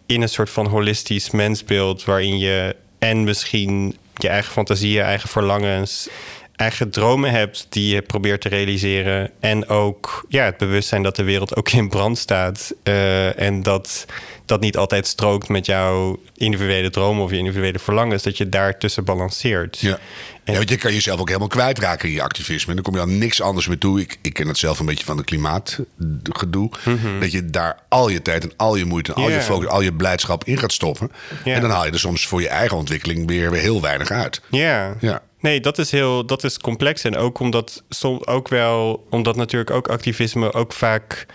in 0.06 0.22
een 0.22 0.30
soort 0.30 0.50
van 0.50 0.68
holistisch 0.68 1.32
mensbeeld 1.32 2.04
waarin 2.04 2.38
je 2.38 2.76
en 3.00 3.24
misschien 3.24 3.98
je 4.16 4.28
eigen 4.28 4.52
fantasie, 4.52 4.92
je 4.92 5.02
eigen 5.02 5.30
verlangens, 5.30 6.10
eigen 6.56 6.90
dromen 6.90 7.32
hebt 7.32 7.66
die 7.70 7.94
je 7.94 8.02
probeert 8.02 8.42
te 8.42 8.50
realiseren. 8.50 9.32
En 9.40 9.68
ook 9.68 10.26
ja, 10.30 10.46
het 10.46 10.58
bewustzijn 10.58 11.04
dat 11.04 11.16
de 11.16 11.24
wereld 11.24 11.56
ook 11.56 11.70
in 11.70 11.90
brand 11.90 12.18
staat. 12.18 12.74
eh, 12.84 13.40
en 13.40 13.64
dat 13.64 14.06
dat 14.46 14.62
niet 14.62 14.78
altijd 14.78 15.08
strookt 15.08 15.50
met 15.50 15.66
jouw 15.66 16.20
individuele 16.36 16.90
dromen 16.90 17.24
of 17.24 17.32
je 17.32 17.38
individuele 17.38 17.80
verlangens. 17.80 18.24
Dat 18.24 18.38
je 18.38 18.50
daartussen 18.50 19.04
balanceert. 19.04 19.80
Ja. 19.80 20.00
Ja, 20.46 20.54
want 20.54 20.70
je 20.70 20.78
kan 20.78 20.94
jezelf 20.94 21.20
ook 21.20 21.28
helemaal 21.28 21.48
kwijtraken 21.48 22.08
in 22.08 22.14
je 22.14 22.22
activisme. 22.22 22.70
En 22.70 22.76
dan 22.76 22.84
kom 22.84 22.96
je 22.96 23.02
aan 23.02 23.18
niks 23.18 23.42
anders 23.42 23.68
meer 23.68 23.78
toe. 23.78 24.02
Ik, 24.02 24.18
ik 24.22 24.34
ken 24.34 24.48
het 24.48 24.58
zelf 24.58 24.80
een 24.80 24.86
beetje 24.86 25.06
van 25.06 25.18
de 25.18 25.24
klimaatgedoe. 25.24 26.72
Dat 27.20 27.32
je 27.32 27.46
daar 27.46 27.80
al 27.90 28.10
je 28.10 28.22
tijd 28.22 28.44
en 28.44 28.52
al 28.58 28.76
je 28.76 28.86
moeite 28.86 29.14
en 29.14 29.22
al 29.22 29.30
je 29.30 29.42
focus, 29.42 29.68
al 29.68 29.82
je 29.82 29.94
blijdschap 29.94 30.44
in 30.44 30.58
gaat 30.58 30.72
stoppen. 30.72 31.12
En 31.44 31.62
dan 31.62 31.70
haal 31.70 31.86
je 31.86 31.92
er 31.92 32.00
soms 32.00 32.28
voor 32.28 32.42
je 32.42 32.48
eigen 32.48 32.78
ontwikkeling 32.78 33.28
weer, 33.28 33.52
weer 33.52 33.62
heel 33.62 33.82
weinig 33.82 34.12
uit. 34.12 34.42
Ja. 34.50 34.96
Ja. 35.00 35.22
Nee, 35.40 35.60
dat 35.60 35.78
is 35.78 35.92
heel 35.92 36.26
dat 36.26 36.44
is 36.44 36.58
complex. 36.58 37.04
En 37.04 37.18
ook 37.18 37.40
omdat 37.40 37.84
soms 37.90 38.28
ook 38.28 38.48
wel, 38.48 39.08
omdat 39.10 39.36
natuurlijk 39.36 39.72
ook 39.72 39.88
activisme 39.88 40.54
ook 40.54 40.74
vaak 40.74 41.26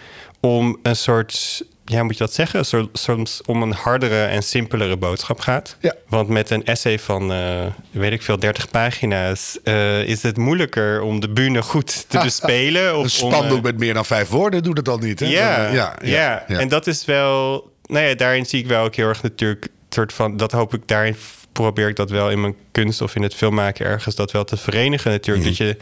om 0.40 0.78
een 0.82 0.96
soort 0.96 1.62
ja, 1.88 2.02
moet 2.02 2.12
je 2.12 2.24
dat 2.24 2.34
zeggen? 2.34 2.88
Soms 2.92 3.40
om 3.46 3.62
een 3.62 3.72
hardere 3.72 4.24
en 4.24 4.42
simpelere 4.42 4.96
boodschap 4.96 5.40
gaat. 5.40 5.76
Ja. 5.80 5.94
Want 6.08 6.28
met 6.28 6.50
een 6.50 6.64
essay 6.64 6.98
van, 6.98 7.32
eh, 7.32 7.66
weet 7.90 8.12
ik 8.12 8.22
veel, 8.22 8.38
30 8.38 8.70
pagina's... 8.70 9.58
eh, 9.64 10.02
is 10.02 10.22
het 10.22 10.36
moeilijker 10.36 11.00
om 11.00 11.20
de 11.20 11.28
bühne 11.28 11.62
goed 11.62 12.08
te 12.08 12.18
bespelen. 12.24 12.88
Een 12.88 12.94
Of 12.94 13.02
om, 13.02 13.08
spandoek 13.08 13.56
eh, 13.58 13.62
met 13.62 13.78
meer 13.78 13.94
dan 13.94 14.04
vijf 14.04 14.28
woorden 14.28 14.62
doet 14.62 14.76
het 14.76 14.88
al 14.88 14.98
niet. 14.98 15.20
Hè? 15.20 15.26
ja, 15.26 15.64
Dan, 15.64 15.74
ja, 15.74 15.94
ja, 16.02 16.44
en 16.48 16.68
dat 16.68 16.86
is 16.86 17.04
wel... 17.04 17.70
Nou 17.86 18.06
ja, 18.06 18.14
daarin 18.14 18.46
zie 18.46 18.60
ik 18.60 18.66
wel 18.66 18.84
ook 18.84 18.94
heel 18.94 19.08
erg 19.08 19.22
natuurlijk... 19.22 19.68
soort 19.88 20.12
van, 20.12 20.36
dat 20.36 20.52
hoop 20.52 20.74
ik, 20.74 20.88
daarin 20.88 21.16
probeer 21.52 21.88
ik 21.88 21.96
dat 21.96 22.10
wel 22.10 22.30
in 22.30 22.40
mijn 22.40 22.56
kunst... 22.72 23.00
of 23.00 23.14
in 23.16 23.22
het 23.22 23.34
filmmaken 23.34 23.86
ergens 23.86 24.14
dat 24.14 24.32
wel 24.32 24.44
te 24.44 24.56
verenigen 24.56 25.10
natuurlijk. 25.10 25.46
Mhm. 25.46 25.56
Dat 25.56 25.66
je 25.66 25.76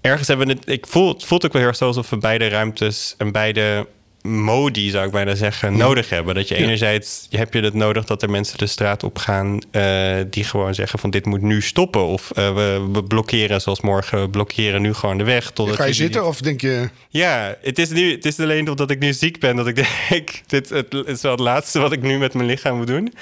ergens 0.00 0.28
hebben 0.28 0.48
het... 0.48 0.68
Ik 0.68 0.86
voel, 0.86 1.08
het 1.08 1.24
voelt 1.24 1.44
ook 1.44 1.52
wel 1.52 1.60
heel 1.60 1.70
erg 1.70 1.78
zo 1.78 1.86
alsof 1.86 2.10
we 2.10 2.16
beide 2.18 2.48
ruimtes... 2.48 3.14
en 3.18 3.32
beide 3.32 3.86
modi, 4.26 4.90
zou 4.90 5.06
ik 5.06 5.12
bijna 5.12 5.34
zeggen, 5.34 5.76
nodig 5.76 6.08
hebben. 6.08 6.34
Dat 6.34 6.48
je 6.48 6.54
enerzijds 6.54 7.26
heb 7.30 7.54
je 7.54 7.60
het 7.60 7.74
nodig 7.74 8.04
dat 8.04 8.22
er 8.22 8.30
mensen 8.30 8.58
de 8.58 8.66
straat 8.66 9.02
op 9.04 9.18
gaan... 9.18 9.58
eh, 9.70 10.14
die 10.30 10.44
gewoon 10.44 10.74
zeggen 10.74 10.98
van 10.98 11.10
dit 11.10 11.24
moet 11.26 11.42
nu 11.42 11.62
stoppen. 11.62 12.04
Of 12.06 12.30
eh, 12.30 12.54
we, 12.54 12.88
we 12.92 13.04
blokkeren, 13.04 13.60
zoals 13.60 13.80
morgen, 13.80 14.20
we 14.20 14.28
blokkeren 14.30 14.82
nu 14.82 14.94
gewoon 14.94 15.18
de 15.18 15.24
weg. 15.24 15.50
Totdat 15.50 15.76
Ga 15.76 15.84
je 15.84 15.92
zitten 15.92 16.26
of 16.26 16.40
denk 16.40 16.60
je... 16.60 16.88
ja, 17.08 17.56
het 17.62 17.78
is, 17.78 17.88
nu, 17.90 18.10
het 18.12 18.24
is 18.24 18.40
alleen 18.40 18.68
omdat 18.70 18.90
ik 18.90 18.98
nu 18.98 19.12
ziek 19.12 19.40
ben 19.40 19.56
dat 19.56 19.66
ik 19.66 19.74
denk... 20.08 20.30
dit 20.46 20.68
het 20.68 20.94
is 21.06 21.22
wel 21.22 21.30
het 21.32 21.40
laatste 21.40 21.78
wat 21.78 21.92
ik 21.92 22.02
nu 22.02 22.18
met 22.18 22.34
mijn 22.34 22.46
lichaam 22.48 22.76
moet 22.76 22.86
doen. 22.86 23.12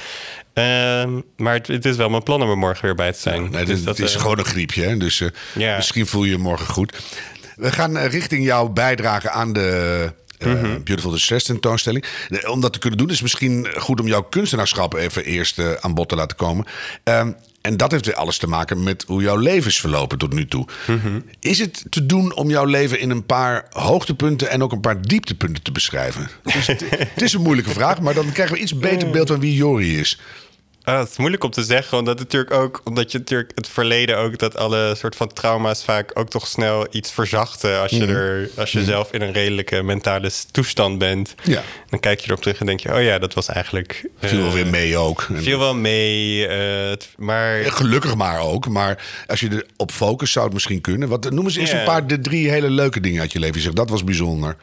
Ehm, 0.53 1.21
maar 1.37 1.55
het, 1.55 1.67
het 1.67 1.85
is 1.85 1.97
wel 1.97 2.09
mijn 2.11 2.23
plan 2.23 2.43
om 2.43 2.51
er 2.51 2.59
morgen 2.59 2.85
weer 2.85 2.95
bij 2.95 3.13
te 3.13 3.19
zijn. 3.21 3.51
Nee, 3.51 3.65
Dus 3.65 3.85
dat, 3.85 3.97
het 3.97 4.07
is 4.07 4.15
eh, 4.15 4.21
gewoon 4.21 4.39
een 4.39 4.45
griepje, 4.45 4.83
hè? 4.83 4.97
dus 4.97 5.23
Ja. 5.55 5.77
misschien 5.77 6.07
voel 6.07 6.25
je 6.25 6.31
je 6.31 6.39
morgen 6.39 6.67
goed. 6.67 6.93
We 7.57 7.73
gaan 7.73 7.99
richting 7.99 8.45
jouw 8.45 8.69
bijdrage 8.69 9.31
aan 9.31 9.53
de 9.53 10.13
eh, 10.39 10.53
Mhm. 10.53 10.83
Beautiful 10.83 11.11
Distress 11.11 11.45
tentoonstelling. 11.47 12.05
Eh, 12.31 12.51
Om 12.51 12.61
dat 12.61 12.73
te 12.73 12.79
kunnen 12.79 12.99
doen 12.99 13.11
is 13.11 13.23
misschien 13.23 13.69
goed 13.77 14.01
om 14.01 14.07
jouw 14.07 14.23
kunstenaarschap 14.23 14.95
even 14.95 15.25
eerst 15.25 15.59
eh, 15.59 15.73
aan 15.81 15.95
bod 15.95 16.09
te 16.09 16.15
laten 16.17 16.37
komen. 16.37 16.67
Ehm, 17.05 17.33
en 17.61 17.77
dat 17.77 17.91
heeft 17.91 18.07
weer 18.07 18.15
alles 18.15 18.39
te 18.39 18.47
maken 18.47 18.83
met 18.83 19.05
hoe 19.07 19.23
jouw 19.23 19.37
leven 19.37 19.71
is 19.71 19.81
verlopen 19.81 20.19
tot 20.19 20.33
nu 20.33 20.47
toe. 20.47 20.67
Mhm. 20.87 21.21
Is 21.41 21.59
het 21.59 21.85
te 21.91 22.07
doen 22.07 22.35
om 22.35 22.51
jouw 22.51 22.65
leven 22.65 23.01
in 23.01 23.11
een 23.11 23.27
paar 23.27 23.67
hoogtepunten 23.71 24.51
en 24.51 24.63
ook 24.63 24.73
een 24.73 24.81
paar 24.81 25.03
dieptepunten 25.03 25.63
te 25.63 25.73
beschrijven? 25.73 26.29
Dus 26.43 26.67
het, 26.67 26.85
het 26.91 27.23
is 27.23 27.33
een 27.33 27.43
moeilijke 27.43 27.71
vraag, 27.71 28.01
maar 28.01 28.15
dan 28.15 28.33
krijgen 28.33 28.55
we 28.55 28.61
iets 28.63 28.79
beter 28.79 29.11
beeld 29.11 29.29
van 29.29 29.41
wie 29.41 29.55
Jori 29.55 29.99
is. 29.99 30.21
Ah, 30.85 30.99
het 30.99 31.11
is 31.11 31.17
moeilijk 31.17 31.45
om 31.45 31.51
te 31.51 31.65
zeggen, 31.65 31.99
omdat, 31.99 32.19
het 32.19 32.33
natuurlijk 32.33 32.63
ook, 32.63 32.81
omdat 32.85 33.13
je 33.13 33.19
natuurlijk 33.19 33.51
het 33.55 33.69
verleden 33.69 34.19
ook... 34.19 34.39
dat 34.39 34.57
alle 34.57 34.95
soort 34.97 35.17
van 35.17 35.33
trauma's 35.33 35.85
vaak 35.85 36.11
ook 36.15 36.29
toch 36.29 36.47
snel 36.47 36.87
iets 36.91 37.13
verzachten... 37.13 37.81
als 37.81 37.91
je, 37.91 38.07
er, 38.07 38.51
als 38.57 38.73
je 38.73 38.85
zelf 38.85 39.13
in 39.13 39.23
een 39.23 39.33
redelijke 39.33 39.83
mentale 39.83 40.31
toestand 40.51 40.99
bent. 40.99 41.35
Ja. 41.43 41.63
Dan 41.89 42.01
kijk 42.01 42.21
je 42.21 42.27
erop 42.27 42.43
terug 42.43 42.61
en 42.61 42.67
denk 42.67 42.81
je... 42.81 42.95
oh 42.95 43.03
ja, 43.03 43.19
dat 43.19 43.35
was 43.35 43.49
eigenlijk... 43.49 44.09
Viel 44.21 44.39
wel 44.39 44.47
eh, 44.47 44.53
weer 44.53 44.67
mee 44.67 44.97
ook. 44.97 45.29
Viel 45.33 45.59
wel 45.59 45.75
mee, 45.75 46.47
eh, 46.47 46.97
maar... 47.17 47.65
Gelukkig 47.65 48.15
maar 48.15 48.41
ook. 48.41 48.69
Maar 48.69 49.05
als 49.27 49.41
je 49.41 49.65
erop 49.77 49.91
focust, 49.93 50.33
zou 50.33 50.45
het 50.45 50.55
misschien 50.55 50.81
kunnen. 50.81 51.09
Wat, 51.09 51.31
noem 51.31 51.45
eens 51.45 51.57
eens 51.57 51.71
Ja. 51.71 51.79
een 51.79 51.85
paar, 51.85 52.07
de 52.07 52.21
drie 52.21 52.51
hele 52.51 52.71
leuke 52.71 53.01
dingen 53.01 53.21
uit 53.21 53.33
je 53.33 53.39
leven. 53.39 53.57
Je 53.57 53.63
zegt, 53.63 53.77
dat 53.77 53.91
was 53.91 54.05
bijzonder. 54.05 54.57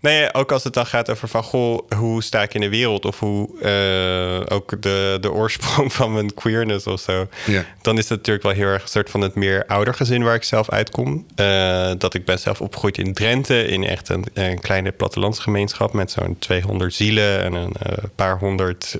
Nee, 0.00 0.34
ook 0.34 0.52
als 0.52 0.64
het 0.64 0.74
dan 0.74 0.86
gaat 0.86 1.10
over 1.10 1.28
van 1.28 1.42
goh, 1.42 1.90
hoe 1.96 2.22
sta 2.22 2.42
ik 2.42 2.54
in 2.54 2.60
de 2.60 2.68
wereld? 2.68 3.04
Of 3.04 3.18
hoe 3.20 3.60
eh, 3.60 4.56
ook 4.56 4.82
de, 4.82 5.18
de 5.20 5.32
oorsprong 5.32 5.92
van 5.98 6.12
mijn 6.12 6.34
queerness 6.34 6.86
of 6.86 7.00
zo. 7.00 7.28
Ja. 7.46 7.64
Dan 7.82 7.98
is 7.98 8.08
het 8.08 8.18
natuurlijk 8.18 8.44
wel 8.44 8.54
heel 8.54 8.66
erg 8.66 8.82
een 8.82 8.88
soort 8.88 9.10
van 9.10 9.20
het 9.20 9.34
meer 9.34 9.64
oudergezin 9.66 10.22
waar 10.22 10.34
ik 10.34 10.42
zelf 10.42 10.70
uitkom. 10.70 11.26
Eh, 11.34 11.90
dat 11.98 12.14
ik 12.14 12.24
ben 12.24 12.38
zelf 12.38 12.60
opgegroeid 12.60 12.98
in 12.98 13.14
Drenthe, 13.14 13.66
in 13.66 13.84
echt 13.84 14.08
een, 14.08 14.24
een 14.34 14.60
kleine 14.60 14.92
plattelandsgemeenschap 14.92 15.92
met 15.92 16.10
zo'n 16.10 16.36
200 16.38 16.94
zielen 16.94 17.42
en 17.42 17.52
een 17.54 17.72
eh, 17.82 18.04
paar 18.14 18.38
honderd 18.38 18.98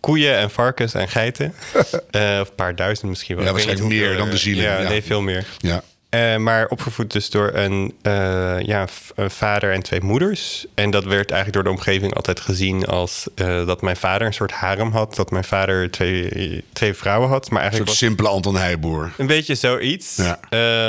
koeien 0.00 0.36
en 0.36 0.50
varkens 0.50 0.94
en 0.94 1.08
geiten. 1.08 1.54
Of 1.74 1.92
een 2.12 2.54
paar 2.54 2.76
duizend 2.76 3.08
misschien 3.08 3.36
wel. 3.36 3.44
Ja, 3.44 3.50
waarschijnlijk 3.52 3.88
meer 3.88 4.16
dan 4.16 4.30
de 4.30 4.36
zielen, 4.36 4.64
Ja, 4.64 4.80
ja. 4.80 4.88
nee, 4.88 5.02
veel 5.02 5.20
meer. 5.20 5.46
Ja. 5.58 5.82
Eh, 6.14 6.36
maar 6.36 6.66
opgevoed 6.68 7.12
dus 7.12 7.30
door 7.30 7.50
een, 7.54 7.94
eh, 8.02 8.60
ja, 8.60 8.86
een 9.14 9.30
vader 9.30 9.72
en 9.72 9.82
twee 9.82 10.00
moeders. 10.02 10.66
En 10.74 10.90
dat 10.90 11.04
werd 11.04 11.30
eigenlijk 11.30 11.52
door 11.52 11.72
de 11.72 11.78
omgeving 11.80 12.14
altijd 12.14 12.40
gezien 12.40 12.86
als 12.86 13.26
eh, 13.34 13.66
dat 13.66 13.82
mijn 13.82 13.96
vader 13.96 14.26
een 14.26 14.34
soort 14.34 14.52
harem 14.52 14.90
had. 14.92 15.14
Dat 15.14 15.30
mijn 15.30 15.44
vader 15.44 15.90
twee, 15.90 16.64
twee 16.72 16.94
vrouwen 16.94 17.28
had. 17.28 17.50
Maar 17.50 17.62
Een 17.64 17.68
eigenlijk 17.68 17.90
soort 17.90 18.00
was 18.00 18.08
simpele 18.10 18.28
Anton 18.36 18.56
Heijboer. 18.56 19.12
een 19.16 19.26
beetje 19.26 19.54
zoiets. 19.54 20.16
Ja. 20.16 20.38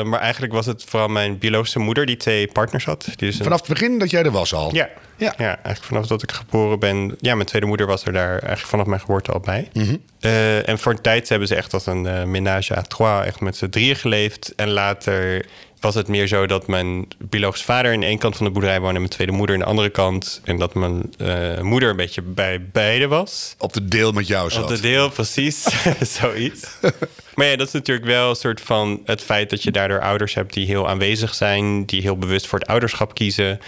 Maar 0.03 0.20
eigenlijk 0.20 0.53
was 0.53 0.65
het 0.65 0.84
vooral 0.88 1.08
mijn 1.10 1.38
biologische 1.38 1.79
moeder 1.79 2.05
die 2.05 2.17
twee 2.17 2.48
partners 2.48 2.86
had. 2.86 3.03
Die 3.05 3.15
dus 3.15 3.38
een- 3.38 3.44
Vanaf 3.44 3.60
het 3.60 3.70
begin 3.70 4.00
dat 4.00 4.10
jij 4.10 4.24
er 4.24 4.32
was 4.32 4.53
al. 4.53 4.74
ja. 4.75 4.89
Ja. 5.17 5.34
Ja. 5.38 5.48
eigenlijk 5.55 5.84
vanaf 5.84 6.07
dat 6.07 6.24
ik 6.24 6.31
geboren 6.31 6.79
ben. 6.79 7.15
Ja, 7.19 7.36
mijn 7.36 7.48
tweede 7.48 7.67
moeder 7.67 7.88
was 7.88 8.05
er 8.05 8.13
daar 8.13 8.31
eigenlijk 8.31 8.67
vanaf 8.67 8.86
mijn 8.86 9.00
geboorte 9.00 9.31
al 9.31 9.39
bij. 9.39 9.69
Mhm. 9.74 9.95
Eh, 10.19 10.69
en 10.69 10.79
voor 10.79 10.91
een 10.91 11.01
tijd 11.01 11.29
hebben 11.29 11.48
ze 11.48 11.55
echt 11.55 11.74
als 11.74 11.86
een 11.86 12.31
ménage 12.31 12.77
à 12.77 12.81
trois 12.81 13.25
echt 13.25 13.39
met 13.39 13.57
z'n 13.57 13.69
drieën 13.69 13.95
geleefd. 13.95 14.53
En 14.55 14.69
later 14.69 15.45
was 15.79 15.95
het 15.95 16.07
meer 16.07 16.27
zo 16.27 16.48
dat 16.48 16.67
mijn 16.67 17.07
biologische 17.17 17.65
vader 17.65 17.91
in 17.91 18.03
één 18.03 18.17
kant 18.17 18.36
van 18.38 18.45
de 18.45 18.51
boerderij 18.51 18.79
woonde... 18.79 18.93
en 18.93 19.00
mijn 19.00 19.13
tweede 19.13 19.34
moeder 19.34 19.55
aan 19.55 19.62
de 19.62 19.67
andere 19.67 19.89
kant. 19.89 20.41
En 20.43 20.57
dat 20.57 20.74
mijn 20.74 21.13
eh, 21.17 21.62
moeder 21.62 21.89
een 21.89 21.95
beetje 21.95 22.22
bij 22.22 22.65
beide 22.72 23.07
was. 23.07 23.55
Op 23.57 23.74
de 23.74 23.86
deel 23.86 24.12
met 24.12 24.27
jou 24.27 24.45
Op 24.45 24.51
zat. 24.51 24.67
de 24.67 24.79
deel, 24.79 25.10
precies. 25.10 25.67
Zoiets. 26.19 26.67
Maar 27.36 27.45
ja, 27.45 27.55
dat 27.55 27.67
is 27.67 27.74
natuurlijk 27.74 28.07
wel 28.07 28.29
een 28.29 28.36
soort 28.36 28.62
van 28.62 29.01
het 29.05 29.22
feit 29.22 29.50
dat 29.50 29.63
je 29.63 29.72
daardoor 29.72 30.01
ouders 30.01 30.34
hebt 30.34 30.53
die 30.53 30.65
heel 30.65 30.89
aanwezig 30.89 31.34
zijn, 31.34 31.86
die 31.86 32.01
heel 32.01 32.17
bewust 32.17 32.48
voor 32.48 32.60
het 32.60 32.67
ouderschap 32.67 33.13
kiezen. 33.13 33.60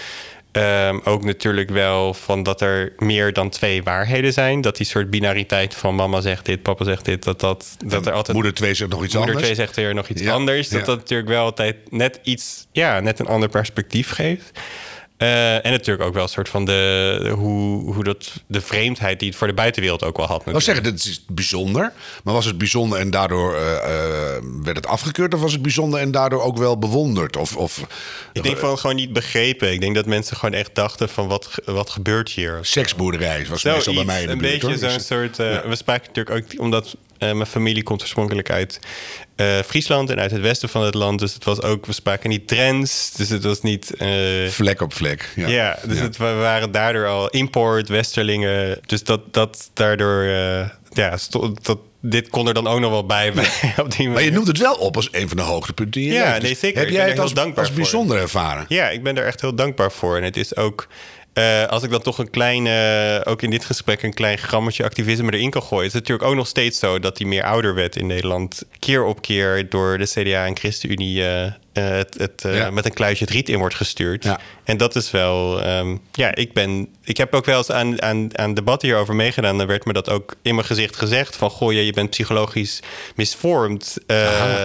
Ehm, 0.57 0.99
ook 1.03 1.23
natuurlijk 1.23 1.69
wel 1.69 2.13
van 2.13 2.43
dat 2.43 2.61
er 2.61 2.93
meer 2.97 3.33
dan 3.33 3.49
twee 3.49 3.83
waarheden 3.83 4.33
zijn. 4.33 4.61
Dat 4.61 4.77
die 4.77 4.85
soort 4.85 5.09
binariteit 5.09 5.73
van 5.75 5.95
mama 5.95 6.21
zegt 6.21 6.45
dit, 6.45 6.61
papa 6.61 6.83
zegt 6.83 7.05
dit, 7.05 7.23
dat, 7.23 7.39
dat, 7.39 7.75
dat 7.85 8.05
er 8.05 8.13
altijd. 8.13 8.35
Moeder 8.35 8.53
2 8.53 8.73
zegt 8.73 8.89
nog 8.89 9.03
iets 9.03 9.13
Moeder 9.13 9.33
anders. 9.35 9.51
2 9.51 9.65
zegt 9.65 9.75
weer 9.75 9.93
nog 9.93 10.07
iets 10.09 10.21
Ja, 10.21 10.33
anders. 10.33 10.69
Dat 10.69 10.79
ja. 10.79 10.85
dat 10.85 10.97
natuurlijk 10.97 11.29
wel 11.29 11.43
altijd 11.43 11.75
net 11.89 12.19
iets, 12.23 12.67
ja, 12.71 12.99
net 12.99 13.19
een 13.19 13.27
ander 13.27 13.49
perspectief 13.49 14.09
geeft. 14.09 14.59
Eh, 15.17 15.65
en 15.65 15.71
natuurlijk 15.71 16.07
ook 16.07 16.13
wel 16.13 16.23
een 16.23 16.29
soort 16.29 16.49
van 16.49 16.65
de, 16.65 17.19
de- 17.23 17.29
hoe, 17.29 17.93
hoe 17.93 18.03
dat, 18.03 18.31
de 18.47 18.61
vreemdheid 18.61 19.19
die 19.19 19.27
het 19.29 19.37
voor 19.37 19.47
de 19.47 19.53
buitenwereld 19.53 20.03
ook 20.03 20.17
wel 20.17 20.25
had. 20.25 20.39
Ik 20.39 20.45
wou 20.45 20.57
natuurlijk. 20.57 20.85
zeggen, 20.85 20.97
dit 21.03 21.13
is 21.13 21.25
bijzonder. 21.35 21.93
Maar 22.23 22.33
was 22.33 22.45
het 22.45 22.57
bijzonder 22.57 22.99
en 22.99 23.09
daardoor 23.09 23.55
eh, 23.55 23.75
eh, 24.35 24.43
werd 24.63 24.77
het 24.77 24.87
afgekeurd? 24.87 25.33
Of 25.33 25.41
was 25.41 25.51
het 25.51 25.61
bijzonder 25.61 25.99
en 25.99 26.11
daardoor 26.11 26.41
ook 26.41 26.57
wel 26.57 26.77
bewonderd? 26.77 27.37
Of, 27.37 27.55
of 27.55 27.81
Ik 28.33 28.43
denk 28.43 28.57
van 28.57 28.77
gewoon 28.77 28.95
niet 28.95 29.13
begrepen. 29.13 29.71
Ik 29.71 29.79
denk 29.81 29.95
dat 29.95 30.05
mensen 30.05 30.37
gewoon 30.37 30.53
echt 30.55 30.75
dachten 30.75 31.09
van 31.09 31.27
wat, 31.27 31.49
wat 31.65 31.89
gebeurt 31.89 32.29
hier? 32.29 32.59
seksboerderij 32.61 33.45
was 33.49 33.63
meestal 33.63 33.93
bij 33.93 34.05
mij 34.05 34.21
in 34.21 34.27
de 34.27 34.31
een 34.33 34.37
beetje 34.39 34.77
zo'n 34.77 34.89
Dus- 34.89 35.05
soort... 35.07 35.37
ja. 35.37 35.67
We 35.67 35.75
spraken 35.75 36.07
natuurlijk 36.13 36.35
ook 36.53 36.59
omdat 36.61 36.95
eh, 37.19 37.31
mijn 37.31 37.45
familie 37.45 37.83
komt 37.83 38.01
oorspronkelijk 38.01 38.49
uit 38.49 38.79
eh, 39.35 39.59
Friesland 39.65 40.09
en 40.09 40.19
uit 40.19 40.31
het 40.31 40.41
westen 40.41 40.69
van 40.69 40.83
het 40.83 40.93
land. 40.93 41.19
Dus 41.19 41.33
het 41.33 41.43
was 41.43 41.61
ook, 41.61 41.85
we 41.85 41.93
spraken 41.93 42.29
niet 42.29 42.47
Drents. 42.47 43.11
Dus 43.11 43.29
het 43.29 43.43
was 43.43 43.61
niet... 43.61 43.93
eh, 43.95 44.47
Vlek 44.47 44.81
op 44.81 44.93
vlek. 44.93 45.31
Ja, 45.35 45.47
ja, 45.47 45.79
dus 45.87 45.99
Het, 45.99 46.17
we 46.17 46.33
waren 46.33 46.71
daardoor 46.71 47.07
al 47.07 47.29
import, 47.29 47.89
westerlingen. 47.89 48.79
Dus 48.85 49.03
dat, 49.03 49.33
dat 49.33 49.69
daardoor... 49.73 50.23
ja, 50.93 51.17
dat, 51.61 51.77
dit 52.01 52.29
kon 52.29 52.47
er 52.47 52.53
dan 52.53 52.67
ook 52.67 52.79
nog 52.79 52.91
wel 52.91 53.05
bij. 53.05 53.33
op 53.77 53.91
die 53.91 54.09
Maar 54.09 54.23
je 54.23 54.31
noemt 54.31 54.47
het 54.47 54.57
wel 54.57 54.73
op 54.73 54.95
als 54.95 55.09
een 55.11 55.27
van 55.27 55.37
de 55.37 55.43
hoogtepunten 55.43 56.01
in 56.01 56.07
je 56.07 56.13
Ja, 56.13 56.37
nee, 56.37 56.55
zeker. 56.55 56.79
Heb 56.79 56.89
jij 56.89 57.09
het 57.09 57.19
als, 57.19 57.33
dankbaar 57.33 57.59
als 57.59 57.67
voor. 57.67 57.81
bijzonder 57.81 58.17
ervaren? 58.17 58.65
Ja, 58.67 58.89
ik 58.89 59.03
ben 59.03 59.17
er 59.17 59.25
echt 59.25 59.41
heel 59.41 59.55
dankbaar 59.55 59.91
voor. 59.91 60.17
En 60.17 60.23
het 60.23 60.37
is 60.37 60.55
ook, 60.55 60.87
eh, 61.37 61.65
als 61.65 61.83
ik 61.83 61.89
dan 61.89 62.01
toch 62.01 62.17
een 62.17 62.29
klein, 62.29 62.67
eh, 62.67 63.31
ook 63.31 63.41
in 63.41 63.49
dit 63.49 63.65
gesprek, 63.65 64.03
een 64.03 64.13
klein 64.13 64.37
grammetje 64.37 64.83
activisme 64.83 65.33
erin 65.33 65.49
kan 65.49 65.63
gooien. 65.63 65.85
Het 65.85 65.93
is 65.93 65.99
natuurlijk 65.99 66.29
ook 66.29 66.35
nog 66.35 66.47
steeds 66.47 66.79
zo 66.79 66.99
dat 66.99 67.17
die 67.17 67.27
meer 67.27 67.43
ouder 67.43 67.75
werd 67.75 67.95
in 67.95 68.07
Nederland. 68.07 68.63
Keer 68.79 69.03
op 69.03 69.21
keer 69.21 69.69
door 69.69 69.97
de 69.97 70.05
CDA 70.05 70.45
en 70.45 70.57
ChristenUnie 70.57 71.27
eh, 71.27 71.51
het, 71.73 72.15
het, 72.17 72.43
Ja. 72.53 72.69
met 72.69 72.85
een 72.85 72.93
kluitje 72.93 73.25
het 73.25 73.33
riet 73.33 73.49
in 73.49 73.59
wordt 73.59 73.75
gestuurd. 73.75 74.23
Ja. 74.23 74.39
En 74.63 74.77
dat 74.77 74.95
is 74.95 75.11
wel, 75.11 75.61
ehm, 75.61 75.97
ja, 76.11 76.35
ik 76.35 76.53
ben, 76.53 76.87
ik 77.03 77.17
heb 77.17 77.33
ook 77.33 77.45
wel 77.45 77.57
eens 77.57 77.71
aan, 77.71 78.01
aan, 78.01 78.37
aan 78.37 78.53
debatten 78.53 78.87
hierover 78.87 79.15
meegedaan. 79.15 79.57
Dan 79.57 79.67
werd 79.67 79.85
me 79.85 79.93
dat 79.93 80.09
ook 80.09 80.35
in 80.41 80.55
mijn 80.55 80.67
gezicht 80.67 80.95
gezegd 80.95 81.35
van, 81.35 81.49
goh, 81.49 81.73
je, 81.73 81.85
je 81.85 81.93
bent 81.93 82.09
psychologisch 82.09 82.79
misvormd 83.15 83.97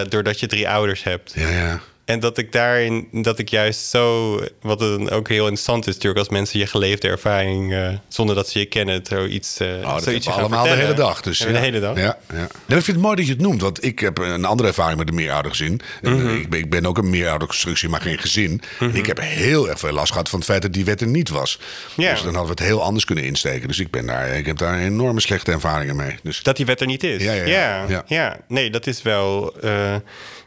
doordat 0.09 0.39
je 0.39 0.47
drie 0.47 0.69
ouders 0.69 1.03
hebt. 1.03 1.33
Ja, 1.35 1.49
ja. 1.49 1.81
En 2.05 2.19
dat 2.19 2.37
ik 2.37 2.51
daarin, 2.51 3.07
dat 3.11 3.39
ik 3.39 3.49
juist 3.49 3.85
zo, 3.89 4.39
wat 4.61 4.79
dan 4.79 5.09
ook 5.09 5.27
heel 5.29 5.43
interessant 5.43 5.87
is 5.87 5.93
natuurlijk, 5.93 6.19
als 6.19 6.29
mensen 6.29 6.59
je 6.59 6.67
geleefde 6.67 7.07
ervaring, 7.07 7.73
eh, 7.73 7.87
zonder 8.07 8.35
dat 8.35 8.49
ze 8.49 8.59
je 8.59 8.65
kennen, 8.65 9.01
zoiets, 9.09 9.57
eh 9.59 9.67
Oh, 9.83 9.93
dat 9.93 10.03
zoiets 10.03 10.27
allemaal 10.27 10.63
de 10.63 10.69
hele 10.69 10.93
dag. 10.93 11.21
Dus, 11.21 11.37
ja. 11.39 11.45
de 11.51 11.57
hele 11.57 11.79
dag. 11.79 11.97
Ja, 11.97 12.17
ja. 12.33 12.47
Nee, 12.65 12.77
ik 12.77 12.83
vind 12.83 12.87
het 12.87 12.99
mooi 13.05 13.15
dat 13.15 13.25
je 13.25 13.31
het 13.31 13.41
noemt. 13.41 13.61
Want 13.61 13.83
ik 13.83 13.99
heb 13.99 14.17
een 14.17 14.45
andere 14.45 14.67
ervaring 14.69 14.97
met 14.99 15.07
een 15.09 15.15
meeroudergezin. 15.15 15.81
En, 16.01 16.13
Mhm. 16.13 16.27
eh, 16.27 16.35
ik, 16.35 16.49
ben, 16.49 16.59
ik 16.59 16.69
ben 16.69 16.85
ook 16.85 16.97
een 16.97 17.09
meerouderconstructie, 17.09 17.89
maar 17.89 18.01
geen 18.01 18.19
gezin. 18.19 18.61
En 18.79 18.95
ik 18.95 19.05
heb 19.05 19.19
heel 19.21 19.69
erg 19.69 19.79
veel 19.79 19.91
last 19.91 20.11
gehad 20.11 20.29
van 20.29 20.39
het 20.39 20.47
feit 20.47 20.61
dat 20.61 20.73
die 20.73 20.85
wet 20.85 21.01
er 21.01 21.07
niet 21.07 21.29
was. 21.29 21.59
Ja. 21.95 22.11
Dus 22.11 22.21
dan 22.23 22.35
hadden 22.35 22.55
we 22.55 22.61
het 22.61 22.71
heel 22.71 22.83
anders 22.83 23.05
kunnen 23.05 23.23
insteken. 23.23 23.67
Dus 23.67 23.79
ik, 23.79 23.91
ben 23.91 24.05
daar, 24.05 24.27
ik 24.29 24.45
heb 24.45 24.57
daar 24.57 24.79
enorme 24.79 25.19
slechte 25.21 25.51
ervaringen 25.51 25.95
mee. 25.95 26.15
Dus 26.23 26.43
Dat 26.43 26.57
die 26.57 26.65
wet 26.65 26.81
er 26.81 26.87
niet 26.87 27.03
is. 27.03 27.23
Ja, 27.23 27.33
ja, 27.33 27.45
ja. 27.45 27.85
Ja. 27.87 28.03
ja. 28.07 28.37
nee, 28.47 28.69
dat 28.69 28.87
is 28.87 29.01
wel. 29.01 29.53
eh, 29.61 29.95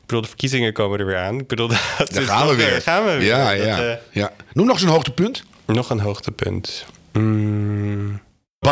bedoel, 0.07 0.21
de 0.23 0.29
verkiezingen 0.29 0.73
komen 0.73 0.99
er 0.99 1.07
weer 1.07 1.19
aan. 1.19 1.39
Ik 1.39 1.47
bedoel, 1.47 1.69
dat 1.99 2.13
daar 2.13 2.23
gaan 2.23 2.49
we 2.49 2.55
weer. 2.55 2.83
gaan 2.83 3.05
we 3.05 3.11
weer. 3.11 3.23
Ja, 3.27 3.55
Dat, 3.57 3.65
ja, 3.67 3.83
eh, 3.83 3.97
ja. 4.11 4.33
Noem 4.53 4.67
nog 4.67 4.75
eens 4.75 4.85
een 4.85 4.91
hoogtepunt. 4.91 5.45
Nog 5.67 5.91
een 5.91 6.01
hoogtepunt. 6.01 6.87
Mm, 7.13 8.21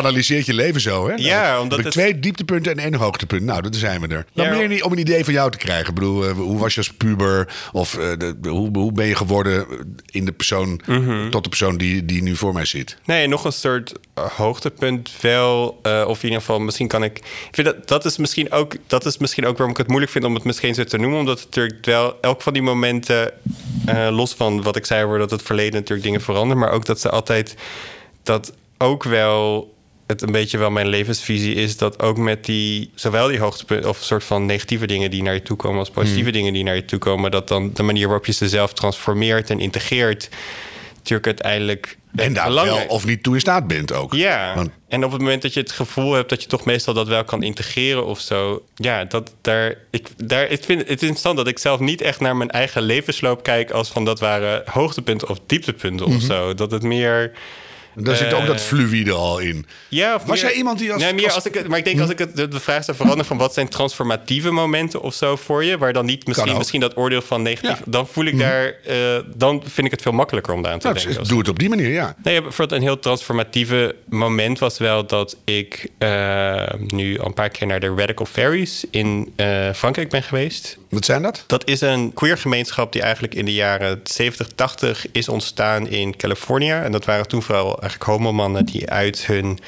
Banaliseert 0.03 0.47
je 0.47 0.55
leven 0.55 0.81
zo, 0.81 1.09
hè? 1.09 1.15
Ja, 1.17 1.43
Nou, 1.43 1.63
omdat 1.63 1.79
het- 1.83 1.93
twee 1.93 2.19
dieptepunten 2.21 2.73
en 2.73 2.79
één 2.79 2.95
hoogtepunt. 2.95 3.43
Nou, 3.43 3.63
dat 3.63 3.77
zijn 3.77 4.01
we 4.01 4.07
er. 4.09 4.27
Dan 4.33 4.45
Ja. 4.47 4.51
meer 4.57 4.69
niet 4.69 4.83
om 4.83 4.93
een 4.93 4.99
idee 4.99 5.25
van 5.25 5.33
jou 5.33 5.51
te 5.51 5.59
krijgen. 5.59 5.89
Ik 5.89 5.95
bedoel, 5.95 6.25
eh, 6.25 6.31
hoe 6.33 6.59
was 6.59 6.73
je 6.75 6.81
als 6.81 6.93
puber? 6.93 7.55
Of 7.73 7.95
eh, 7.95 8.13
de, 8.19 8.37
hoe, 8.49 8.79
hoe 8.79 8.93
ben 8.93 9.07
je 9.07 9.15
geworden 9.17 9.67
in 10.11 10.25
de 10.25 10.33
persoon... 10.33 10.81
Mhm. 10.87 11.31
tot 11.31 11.43
de 11.43 11.49
persoon 11.49 11.77
die, 11.77 12.05
die 12.05 12.23
nu 12.23 12.37
voor 12.37 12.53
mij 12.53 12.65
zit? 12.65 12.97
Nee, 13.05 13.27
nog 13.27 13.45
een 13.45 13.53
soort 13.53 13.93
eh, 14.15 14.25
hoogtepunt 14.25 15.11
wel. 15.21 15.81
of 16.07 16.19
in 16.19 16.25
ieder 16.25 16.39
geval, 16.41 16.59
misschien 16.61 16.89
kan 16.89 17.05
ik. 17.05 17.19
Ik 17.19 17.49
vind 17.51 17.67
dat 17.67 17.89
dat 17.89 18.05
is 18.05 18.17
misschien 18.17 18.53
ook. 18.53 18.75
Dat 18.87 19.05
is 19.07 19.19
misschien 19.19 19.47
ook 19.47 19.53
waarom 19.57 19.71
ik 19.71 19.77
het 19.77 19.89
moeilijk 19.89 20.13
vind 20.13 20.25
om 20.25 20.35
het 20.35 20.45
misschien 20.45 20.75
zo 20.75 20.85
te 20.85 20.99
noemen. 20.99 21.19
Omdat 21.19 21.37
het 21.39 21.47
natuurlijk 21.47 21.85
wel 21.85 22.19
elk 22.21 22.43
van 22.43 22.53
die 22.53 22.63
momenten. 22.63 23.33
los 24.11 24.35
van 24.35 24.63
wat 24.63 24.77
ik 24.77 24.87
zei 24.87 25.05
over 25.05 25.19
dat 25.19 25.31
het 25.31 25.43
verleden 25.43 25.73
natuurlijk 25.75 26.03
dingen 26.07 26.21
veranderen. 26.21 26.59
Maar 26.63 26.73
ook 26.73 26.85
dat 26.85 27.01
ze 27.01 27.11
altijd. 27.11 27.55
Dat 28.23 28.53
ook 28.79 29.03
wel. 29.05 29.73
Het 30.14 30.23
een 30.23 30.33
beetje 30.33 30.59
wel 30.59 30.71
mijn 30.71 30.87
levensvisie 30.87 31.54
is 31.54 31.76
dat 31.76 32.02
ook 32.02 32.16
met 32.16 32.44
die. 32.44 32.90
Zowel 32.94 33.28
die 33.28 33.38
hoogtepunten. 33.38 33.88
of 33.90 33.99
soort 34.02 34.25
van 34.25 34.47
negatieve 34.47 34.87
dingen 34.87 35.11
die 35.11 35.23
naar 35.23 35.35
je 35.35 35.42
toe 35.42 35.56
komen. 35.56 35.78
als 35.78 35.90
positieve 35.90 36.30
dingen 36.30 36.52
die 36.52 36.64
naar 36.64 36.75
je 36.75 36.85
toe 36.85 36.99
komen. 36.99 37.30
dat 37.30 37.49
dan 37.49 37.71
de 37.75 37.83
manier 37.83 38.06
waarop 38.06 38.26
je 38.26 38.33
ze 38.33 38.49
zelf 38.49 38.73
transformeert 38.73 39.50
en 39.50 39.61
integreert. 39.61 40.28
natuurlijk 40.97 41.26
uiteindelijk. 41.26 41.99
En 42.16 42.33
daar 42.33 42.47
belangrijk- 42.49 42.78
wel 42.87 42.97
of 42.97 43.06
niet 43.06 43.23
toe 43.23 43.35
in 43.35 43.40
staat 43.40 43.66
bent 43.66 43.92
ook. 43.92 44.14
ja, 44.14 44.52
Want- 44.54 44.71
en 44.88 45.04
op 45.04 45.12
het 45.12 45.21
moment 45.21 45.42
dat 45.42 45.54
je 45.54 45.61
het 45.61 45.73
gevoel 45.73 46.12
hebt 46.12 46.28
dat 46.28 46.42
je 46.42 46.49
toch 46.49 46.64
meestal 46.64 46.94
dat 46.94 47.09
wel 47.09 47.25
kan 47.25 47.42
integreren 47.42 48.06
of 48.06 48.21
zo. 48.21 48.64
Ja, 48.75 49.04
dat 49.04 49.35
daar. 49.40 49.76
Ik, 49.90 50.09
daar, 50.16 50.47
ik 50.49 50.64
vind 50.64 50.80
het 50.80 50.88
interessant 51.02 51.37
dat 51.37 51.47
ik 51.49 51.59
zelf 51.59 51.80
niet 51.80 52.00
echt 52.00 52.21
naar 52.21 52.37
mijn 52.37 52.50
eigen 52.50 52.83
levensloop 52.83 53.42
kijk 53.42 53.71
als 53.71 53.88
van 53.88 54.04
dat 54.04 54.21
waren 54.21 54.62
hoogtepunten 54.71 55.28
of 55.28 55.38
dieptepunten 55.47 56.06
Mhm. 56.09 56.16
of 56.16 56.23
zo. 56.23 56.54
Dat 56.54 56.71
het 56.71 56.83
meer. 56.83 57.33
Daar 57.95 58.17
zit 58.17 58.33
ook 58.33 58.41
Eh, 58.41 58.47
dat 58.47 58.61
fluïde 58.61 59.13
al 59.13 59.39
in. 59.39 59.67
Ja, 59.89 60.15
of 60.15 60.23
Was 60.23 60.31
meer- 60.41 60.51
jij 60.51 60.59
iemand 60.59 60.79
die 60.79 60.93
als- 60.93 61.03
Nee, 61.03 61.13
meer 61.13 61.25
als- 61.25 61.35
als 61.35 61.45
ik 61.47 61.55
het, 61.55 61.69
maar 61.69 61.79
ik 61.79 61.85
denk 61.85 62.01
als 62.01 62.11
ik 62.11 62.19
het, 62.19 62.37
de, 62.37 62.61
vraag 62.61 62.85
zou 62.85 62.97
veranderen 62.97 63.27
van 63.27 63.37
wat 63.39 63.55
zijn 63.55 63.69
transformatieve 63.69 64.51
momenten 64.51 65.01
of 65.03 65.15
zo 65.15 65.37
voor 65.37 65.65
je, 65.65 65.79
waar 65.79 65.93
dan 65.93 66.05
niet 66.07 66.27
misschien, 66.27 66.57
misschien 66.57 66.81
dat 66.81 66.97
oordeel 66.97 67.23
van 67.23 67.43
negatief, 67.43 67.71
Ja. 67.71 67.79
Mhm. 67.81 67.91
dan 67.91 68.07
voel 68.07 68.25
ik 68.25 68.39
daar, 68.39 68.75
eh, 68.85 68.97
dan 69.35 69.63
vind 69.67 69.87
ik 69.87 69.93
het 69.93 70.03
veel 70.03 70.13
makkelijker 70.13 70.55
om 70.55 70.63
daar 70.63 70.73
aan 70.73 70.79
te 70.79 70.87
Nou, 70.89 70.99
denken. 71.05 71.25
doe 71.29 71.39
het 71.39 71.49
op 71.49 71.59
die 71.59 71.69
manier, 71.69 71.91
ja. 71.91 72.15
Nee, 72.23 72.43
bijvoorbeeld 72.43 72.81
een 72.81 72.87
heel 72.87 72.99
transformatieve 72.99 73.95
moment 74.09 74.59
was 74.59 74.79
wel 74.79 75.07
dat 75.07 75.37
ik 75.45 75.89
eh, 75.99 76.63
nu 76.87 77.19
al 77.19 77.27
een 77.27 77.35
paar 77.35 77.49
keer 77.49 77.67
naar 77.67 77.81
de 77.81 77.95
Radical 77.97 78.27
Fairies 78.27 78.85
in 78.91 79.33
eh, 79.37 79.73
Frankrijk 79.75 80.11
ben 80.11 80.23
geweest. 80.23 80.79
Wat 80.95 81.05
zijn 81.05 81.23
dat? 81.23 81.45
Dat 81.47 81.69
is 81.69 81.81
een 81.81 82.13
queer 82.13 82.39
gemeenschap 82.39 82.93
die 82.93 83.03
eigenlijk 83.03 83.35
in 83.35 83.45
de 83.45 83.55
jaren 83.55 84.01
70, 84.05 84.49
80 84.55 85.07
is 85.13 85.29
ontstaan 85.29 85.89
in 85.89 86.17
Californië. 86.17 86.71
En 86.71 86.93
dat 86.93 87.05
waren 87.05 87.29
toen 87.29 87.43
vooral 87.43 87.81
eigenlijk 87.81 88.11
homomannen 88.11 88.65
die 88.65 88.91
uit 88.91 89.27
hun 89.27 89.59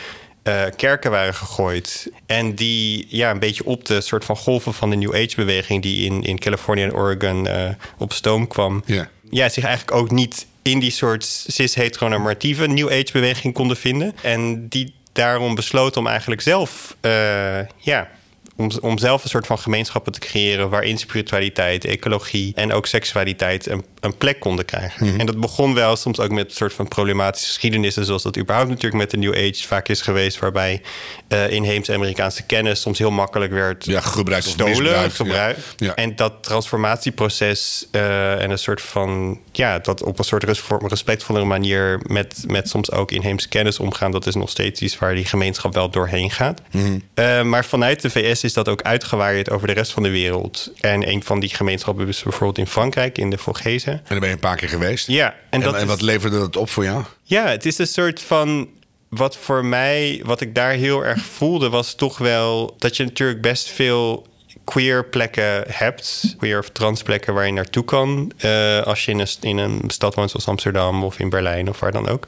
eh, 0.43 0.63
kerken 0.77 1.11
waren 1.11 1.35
gegooid. 1.35 2.11
En 2.27 2.55
die 2.55 3.07
ja, 3.09 3.31
een 3.31 3.39
beetje 3.39 3.65
op 3.65 3.85
de 3.85 4.01
soort 4.01 4.25
van 4.25 4.37
golven 4.37 4.75
van 4.75 4.91
de 4.91 4.97
New 4.97 5.15
Age-beweging... 5.15 5.83
die 5.83 6.05
in, 6.05 6.23
in 6.23 6.39
Californië 6.39 6.83
en 6.83 6.95
Oregon 6.95 7.47
eh, 7.47 7.69
op 7.99 8.13
stoom 8.13 8.47
kwam. 8.47 8.83
Ja. 8.87 9.09
Ja, 9.31 9.49
zich 9.49 9.65
eigenlijk 9.65 9.97
ook 9.97 10.11
niet 10.11 10.47
in 10.63 10.79
die 10.79 10.91
soort 10.91 11.25
cis-heteronormatieve 11.47 12.67
New 12.67 12.91
Age-beweging 12.91 13.55
konden 13.55 13.77
vinden. 13.77 14.15
En 14.23 14.69
die 14.69 14.95
daarom 15.13 15.55
besloten 15.55 16.01
om 16.01 16.07
eigenlijk 16.07 16.41
zelf... 16.41 16.97
eh, 17.01 17.59
ja, 17.77 18.09
om, 18.57 18.71
om 18.81 18.99
zelf 18.99 19.23
een 19.25 19.29
soort 19.31 19.47
van 19.47 19.59
gemeenschappen 19.59 20.13
te 20.13 20.19
creëren 20.19 20.69
waarin 20.71 20.99
spiritualiteit, 20.99 21.85
ecologie 21.85 22.53
en 22.55 22.73
ook 22.73 22.87
seksualiteit 22.87 23.69
een, 23.71 23.85
een 24.01 24.17
plek 24.17 24.41
konden 24.41 24.65
krijgen. 24.65 25.19
En 25.19 25.27
dat 25.27 25.41
begon 25.41 25.75
wel 25.75 25.97
soms 25.97 26.21
ook 26.21 26.31
met 26.31 26.45
een 26.47 26.57
soort 26.57 26.73
van 26.73 26.89
problematische 26.89 27.47
geschiedenissen, 27.49 28.05
zoals 28.05 28.23
dat 28.23 28.39
überhaupt 28.39 28.69
natuurlijk 28.71 29.03
met 29.03 29.11
de 29.11 29.17
New 29.17 29.35
Age 29.35 29.67
vaak 29.67 29.89
is 29.89 30.01
geweest, 30.01 30.39
waarbij 30.39 30.83
eh 31.29 31.51
inheemse 31.51 31.95
Amerikaanse 31.95 32.43
kennis 32.47 32.81
soms 32.81 32.99
heel 32.99 33.11
makkelijk 33.11 33.53
werd 33.53 33.85
Ja, 33.85 34.01
gebruikt 34.01 34.45
gestolen, 34.45 34.73
misbruikt, 34.83 35.15
gebruikt. 35.15 35.61
ja. 35.77 35.87
Ja. 35.87 35.95
En 35.95 36.17
dat 36.17 36.33
transformatieproces 36.43 37.87
eh, 37.91 38.43
en 38.43 38.51
een 38.51 38.59
soort 38.59 38.83
van, 38.83 39.41
ja, 39.53 39.79
dat 39.79 40.03
op 40.03 40.19
een 40.19 40.25
soort 40.25 40.45
res- 40.45 40.63
respectvollere 40.87 41.45
manier 41.47 42.01
met, 42.07 42.45
met 42.47 42.69
soms 42.69 42.91
ook 42.93 43.11
inheemse 43.11 43.49
kennis 43.49 43.79
omgaan, 43.79 44.11
dat 44.11 44.27
is 44.27 44.35
nog 44.35 44.51
steeds 44.51 44.81
iets 44.81 44.99
waar 44.99 45.15
die 45.15 45.25
gemeenschap 45.25 45.75
wel 45.75 45.91
doorheen 45.91 46.31
gaat. 46.31 46.61
Mhm. 46.71 46.99
Eh, 47.15 47.43
maar 47.43 47.65
vanuit 47.65 48.03
de 48.03 48.11
VS 48.11 48.45
is 48.47 48.53
dat 48.53 48.69
ook 48.69 48.83
uitgewaaid 48.83 49.51
over 49.51 49.67
de 49.67 49.73
rest 49.73 49.93
van 49.93 50.03
de 50.03 50.11
wereld. 50.11 50.71
En 50.81 51.09
een 51.09 51.23
van 51.23 51.41
die 51.41 51.55
gemeenschappen 51.55 52.09
is 52.09 52.23
bijvoorbeeld 52.23 52.59
in 52.59 52.67
Frankrijk, 52.67 53.19
in 53.19 53.31
de 53.31 53.39
Vogezen. 53.39 53.93
En 53.93 54.01
daar 54.09 54.19
ben 54.19 54.29
je 54.29 54.35
een 54.35 54.41
paar 54.41 54.57
keer 54.57 54.69
geweest. 54.69 55.07
Ja, 55.07 55.27
en, 55.31 55.37
En, 55.51 55.61
dat 55.61 55.75
en 55.75 55.81
is- 55.81 55.87
wat 55.87 56.01
leverde 56.01 56.39
dat 56.39 56.57
op 56.57 56.71
voor 56.71 56.85
jou? 56.85 57.05
ja, 57.23 57.47
het 57.49 57.67
is 57.67 57.79
een 57.79 57.87
soort 57.87 58.23
van. 58.23 58.69
Wat 59.09 59.37
voor 59.37 59.65
mij, 59.65 60.21
wat 60.25 60.41
ik 60.41 60.55
daar 60.55 60.71
heel 60.73 61.05
erg 61.05 61.23
voelde, 61.25 61.69
was 61.69 61.95
toch 61.95 62.19
wel 62.19 62.75
dat 62.79 62.97
je 62.97 63.05
natuurlijk 63.05 63.41
best 63.43 63.69
veel 63.69 64.27
queer 64.65 65.05
plekken 65.09 65.65
hebt. 65.69 66.35
Queer 66.39 66.59
of 66.59 66.69
trans 66.71 67.03
plekken 67.03 67.35
waar 67.35 67.47
je 67.47 67.53
naartoe 67.53 67.85
kan. 67.85 68.33
eh, 68.39 68.81
als 68.83 69.05
je 69.05 69.11
in 69.11 69.19
een, 69.19 69.29
in 69.41 69.59
een 69.59 69.83
stad 69.87 70.15
woont 70.15 70.31
zoals 70.31 70.47
Amsterdam 70.49 71.05
of 71.05 71.19
in 71.19 71.29
Berlijn 71.29 71.69
of 71.69 71.81
waar 71.81 71.93
dan 71.93 72.09
ook. 72.09 72.25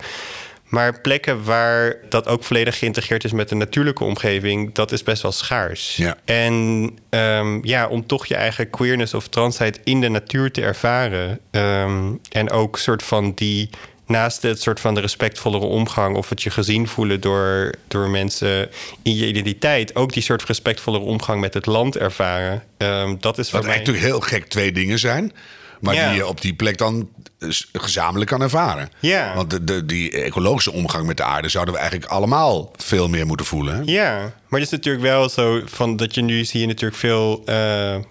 Maar 0.69 1.01
plekken 1.01 1.45
waar 1.45 1.97
dat 2.09 2.27
ook 2.27 2.45
volledig 2.45 2.79
geïntegreerd 2.79 3.25
is 3.25 3.33
met 3.33 3.49
de 3.49 3.55
natuurlijke 3.55 4.05
omgeving, 4.05 4.75
dat 4.75 4.93
is 4.93 5.03
best 5.03 5.23
wel 5.23 5.33
schaars. 5.33 5.97
Ja. 5.97 6.17
En 6.25 6.91
ehm, 7.11 7.67
ja, 7.67 7.89
om 7.89 8.07
toch 8.07 8.27
je 8.27 8.35
eigen 8.35 8.71
queerness 8.71 9.15
of 9.15 9.29
transheid 9.29 9.81
in 9.85 10.01
de 10.01 10.09
natuur 10.09 10.51
te 10.51 10.63
ervaren. 10.63 11.41
ehm, 11.51 12.13
en 12.31 12.51
ook 12.51 12.79
soort 12.79 13.03
van 13.03 13.33
die 13.35 13.71
naast 14.07 14.43
het 14.43 14.63
soort 14.63 14.81
van 14.81 14.95
de 14.95 15.01
respectvollere 15.01 15.65
omgang 15.65 16.17
of 16.17 16.29
het 16.29 16.43
je 16.43 16.51
gezien 16.51 16.89
voelen 16.89 17.21
door, 17.21 17.75
door 17.89 18.11
mensen 18.11 18.71
in 19.03 19.17
je 19.17 19.27
identiteit, 19.27 19.95
ook 19.97 20.13
die 20.13 20.23
soort 20.23 20.45
respectvollere 20.45 21.05
omgang 21.05 21.41
met 21.41 21.55
het 21.55 21.67
land 21.67 21.97
ervaren. 21.97 22.63
Ehm, 22.77 23.17
dat 23.21 23.39
is 23.39 23.51
voor 23.51 23.59
Wat 23.59 23.69
mij. 23.69 23.77
eigenlijk 23.77 23.87
natuurlijk 23.87 24.31
heel 24.31 24.39
gek 24.39 24.49
twee 24.49 24.73
dingen 24.73 24.99
zijn. 24.99 25.33
Maar 25.81 25.95
Ja. 25.95 26.09
die 26.09 26.17
je 26.17 26.27
op 26.27 26.41
die 26.41 26.55
plek 26.55 26.79
dan 26.79 27.09
eh, 27.39 27.49
gezamenlijk 27.73 28.31
kan 28.31 28.43
ervaren. 28.43 28.91
Ja. 28.99 29.35
Want 29.35 29.51
de, 29.51 29.65
de, 29.65 29.87
die 29.87 30.11
ecologische 30.23 30.73
omgang 30.73 31.07
met 31.07 31.17
de 31.17 31.23
aarde 31.23 31.49
zouden 31.49 31.75
we 31.75 31.81
eigenlijk 31.81 32.11
allemaal 32.11 32.73
veel 32.77 33.09
meer 33.09 33.27
moeten 33.27 33.47
voelen. 33.47 33.75
Hè? 33.77 33.83
Ja, 33.85 34.19
maar 34.49 34.61
het 34.61 34.69
is 34.69 34.77
natuurlijk 34.77 35.05
wel 35.05 35.29
zo 35.29 35.61
van 35.65 35.97
dat 35.97 36.15
je 36.15 36.21
nu 36.23 36.45
zie 36.45 36.61
je 36.61 36.67
natuurlijk 36.67 37.01
veel 37.01 37.43
eh, 37.47 37.55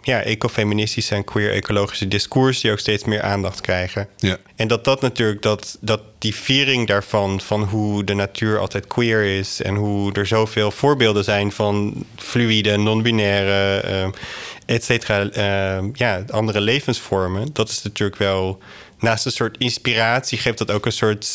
ja, 0.01 0.21
ecofeministische 0.21 1.15
en 1.15 1.23
queer 1.23 1.51
ecologische 1.53 2.07
discours 2.07 2.61
die 2.61 2.71
ook 2.71 2.79
steeds 2.79 3.03
meer 3.03 3.21
aandacht 3.21 3.61
krijgen. 3.61 4.07
Ja. 4.17 4.37
En 4.55 4.67
dat 4.67 4.83
dat 4.83 5.01
natuurlijk, 5.01 5.41
dat, 5.41 5.77
dat 5.81 6.01
die 6.17 6.35
viering 6.35 6.87
daarvan, 6.87 7.41
van 7.41 7.63
hoe 7.63 8.03
de 8.03 8.13
natuur 8.13 8.59
altijd 8.59 8.87
queer 8.87 9.37
is 9.37 9.61
en 9.61 9.75
hoe 9.75 10.13
er 10.13 10.27
zoveel 10.27 10.71
voorbeelden 10.71 11.23
zijn 11.23 11.51
van 11.51 11.93
fluïde, 12.15 12.77
non-binaire, 12.77 13.79
eh, 13.79 14.07
et 14.67 14.83
cetera, 14.83 15.29
eh, 15.29 15.83
ja, 15.93 16.23
andere 16.29 16.61
levensvormen, 16.61 17.49
dat 17.53 17.69
is 17.69 17.81
natuurlijk 17.83 18.17
wel, 18.17 18.59
naast 18.99 19.25
een 19.25 19.31
soort 19.31 19.57
inspiratie 19.57 20.37
geeft 20.37 20.57
dat 20.57 20.71
ook 20.71 20.85
een 20.85 20.91
soort, 20.91 21.27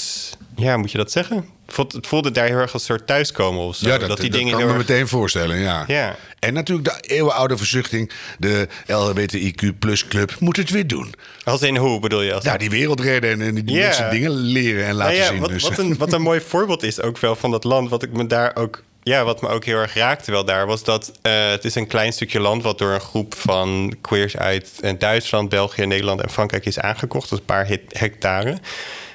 ja, 0.57 0.77
moet 0.77 0.91
je 0.93 0.99
dat 0.99 1.13
zeggen? 1.13 1.45
Het 1.93 2.07
voelde- 2.07 2.31
daar 2.31 2.47
heel 2.47 2.57
erg 2.57 2.73
als 2.73 2.89
een 2.89 2.95
soort 2.97 3.07
thuiskomen 3.07 3.63
of 3.63 3.77
zo. 3.77 3.89
Ja, 3.89 3.99
dat, 3.99 4.21
die 4.21 4.31
dat 4.31 4.39
dingen 4.39 4.53
kan 4.53 4.61
ik 4.61 4.67
me 4.67 4.73
erg- 4.79 4.89
meteen 4.89 5.09
voorstellen, 5.09 5.59
ja. 5.59 5.85
Ja. 5.87 6.17
En 6.39 6.55
natuurlijk 6.55 6.89
de 7.03 7.15
eeuwenoude 7.15 7.57
verzuchting, 7.57 8.11
de 8.39 8.69
LHBTIQ 8.87 9.79
plus 9.79 10.09
club, 10.09 10.37
moet 10.41 10.57
het 10.57 10.71
weer 10.71 10.87
doen. 10.87 11.15
Als 11.45 11.63
in 11.63 11.77
hoe 11.77 12.01
bedoel 12.01 12.23
je? 12.23 12.35
Als 12.35 12.45
Ja, 12.45 12.57
die 12.57 12.71
wereld 12.71 13.01
redden 13.01 13.41
en, 13.41 13.55
die 13.65 13.77
mensen 13.79 14.11
dingen 14.11 14.31
leren 14.31 14.85
en 14.87 14.95
laten 14.95 15.13
Nou 15.15 15.25
ja, 15.25 15.31
zien. 15.33 15.41
Wat, 15.41 15.51
dus. 15.51 15.63
wat, 15.63 15.79
een, 15.79 15.97
wat 15.99 16.13
een 16.13 16.23
mooi 16.31 16.41
voorbeeld 16.41 16.83
is 16.83 17.01
ook 17.01 17.19
wel 17.19 17.37
van 17.37 17.51
dat 17.51 17.65
land. 17.65 17.91
Wat 17.91 18.03
ik 18.03 18.13
me 18.13 18.27
daar 18.27 18.57
ook. 18.57 18.83
Ja, 19.05 19.25
wat 19.25 19.41
me 19.43 19.49
ook 19.49 19.65
heel 19.65 19.79
erg 19.79 19.95
raakte 19.95 20.31
wel 20.31 20.45
daar 20.45 20.67
was 20.67 20.85
dat 20.85 21.13
eh, 21.23 21.49
het 21.51 21.65
is 21.65 21.75
een 21.75 21.87
klein 21.87 22.13
stukje 22.13 22.41
land 22.41 22.63
wat 22.63 22.79
door 22.79 22.93
een 22.93 23.01
groep 23.01 23.35
van 23.35 23.95
queers 24.01 24.37
uit 24.37 24.71
eh, 24.81 24.93
Duitsland, 24.99 25.49
België, 25.49 25.85
Nederland 25.87 26.21
en 26.23 26.31
Frankrijk 26.31 26.67
is 26.67 26.79
aangekocht. 26.79 27.31
Dat 27.31 27.33
is 27.33 27.39
een 27.39 27.55
paar 27.55 27.67
hectare. 27.89 28.57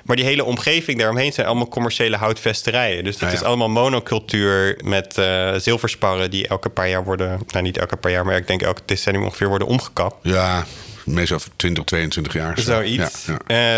Maar 0.03 0.15
die 0.15 0.25
hele 0.25 0.43
omgeving 0.43 0.97
daaromheen 0.99 1.33
zijn 1.33 1.47
allemaal 1.47 1.67
commerciële 1.67 2.17
houtvesterijen. 2.17 3.03
Dus 3.03 3.13
het 3.13 3.23
Ah, 3.23 3.29
ja. 3.29 3.35
is 3.35 3.43
allemaal 3.43 3.69
monocultuur 3.69 4.79
met 4.83 5.17
eh, 5.17 5.53
zilversparren 5.57 6.31
die 6.31 6.47
elke 6.47 6.69
paar 6.69 6.89
jaar 6.89 7.03
worden, 7.03 7.39
nou 7.47 7.63
niet 7.63 7.77
elke 7.77 7.95
paar 7.95 8.11
jaar, 8.11 8.25
maar 8.25 8.35
ik 8.37 8.47
denk 8.47 8.61
elke 8.61 8.81
decennium 8.85 9.23
ongeveer 9.23 9.47
worden 9.47 9.67
omgekapt. 9.67 10.15
Ja, 10.21 10.65
meestal 11.05 11.39
20, 11.55 11.83
22 11.83 12.33
jaar. 12.33 12.59
zo. 12.59 12.63
Zoiets. 12.63 13.25
Ja, 13.25 13.37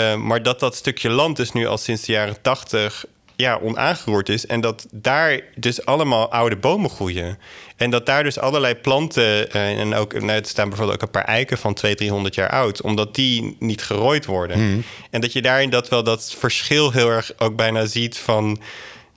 ja. 0.10 0.18
Maar 0.18 0.44
dat 0.44 0.60
dat 0.60 0.76
stukje 0.76 1.10
land 1.10 1.38
dus 1.38 1.52
nu 1.52 1.68
al 1.68 1.78
sinds 1.78 2.06
de 2.06 2.12
jaren 2.12 2.42
tachtig 2.42 3.06
ja, 3.40 3.60
onaangeroerd 3.62 4.30
is. 4.30 4.46
En 4.46 4.62
dat 4.62 4.88
daar 4.92 5.42
dus 5.56 5.86
allemaal 5.86 6.32
oude 6.32 6.58
bomen 6.58 6.90
groeien. 6.90 7.38
En 7.76 7.90
dat 7.90 8.06
daar 8.06 8.24
dus 8.24 8.40
allerlei 8.40 8.76
planten... 8.76 9.52
eh, 9.52 9.80
en 9.80 9.96
ook, 9.96 10.14
nou, 10.14 10.40
er 10.40 10.46
staan 10.46 10.68
bijvoorbeeld 10.70 10.98
ook 10.98 11.06
een 11.08 11.22
paar 11.22 11.34
eiken 11.34 11.58
van 11.58 11.74
200, 11.74 11.98
300 11.98 12.36
jaar 12.36 12.50
oud... 12.50 12.82
omdat 12.82 13.16
die 13.16 13.56
niet 13.60 13.82
gerooid 13.82 14.26
worden. 14.26 14.84
En 15.10 15.22
dat 15.22 15.34
je 15.34 15.42
daarin 15.42 15.70
dat 15.70 15.90
wel 15.90 16.04
dat 16.04 16.36
verschil 16.38 16.92
heel 16.92 17.10
erg 17.10 17.32
ook 17.38 17.56
bijna 17.56 17.86
ziet 17.86 18.18
van... 18.18 18.62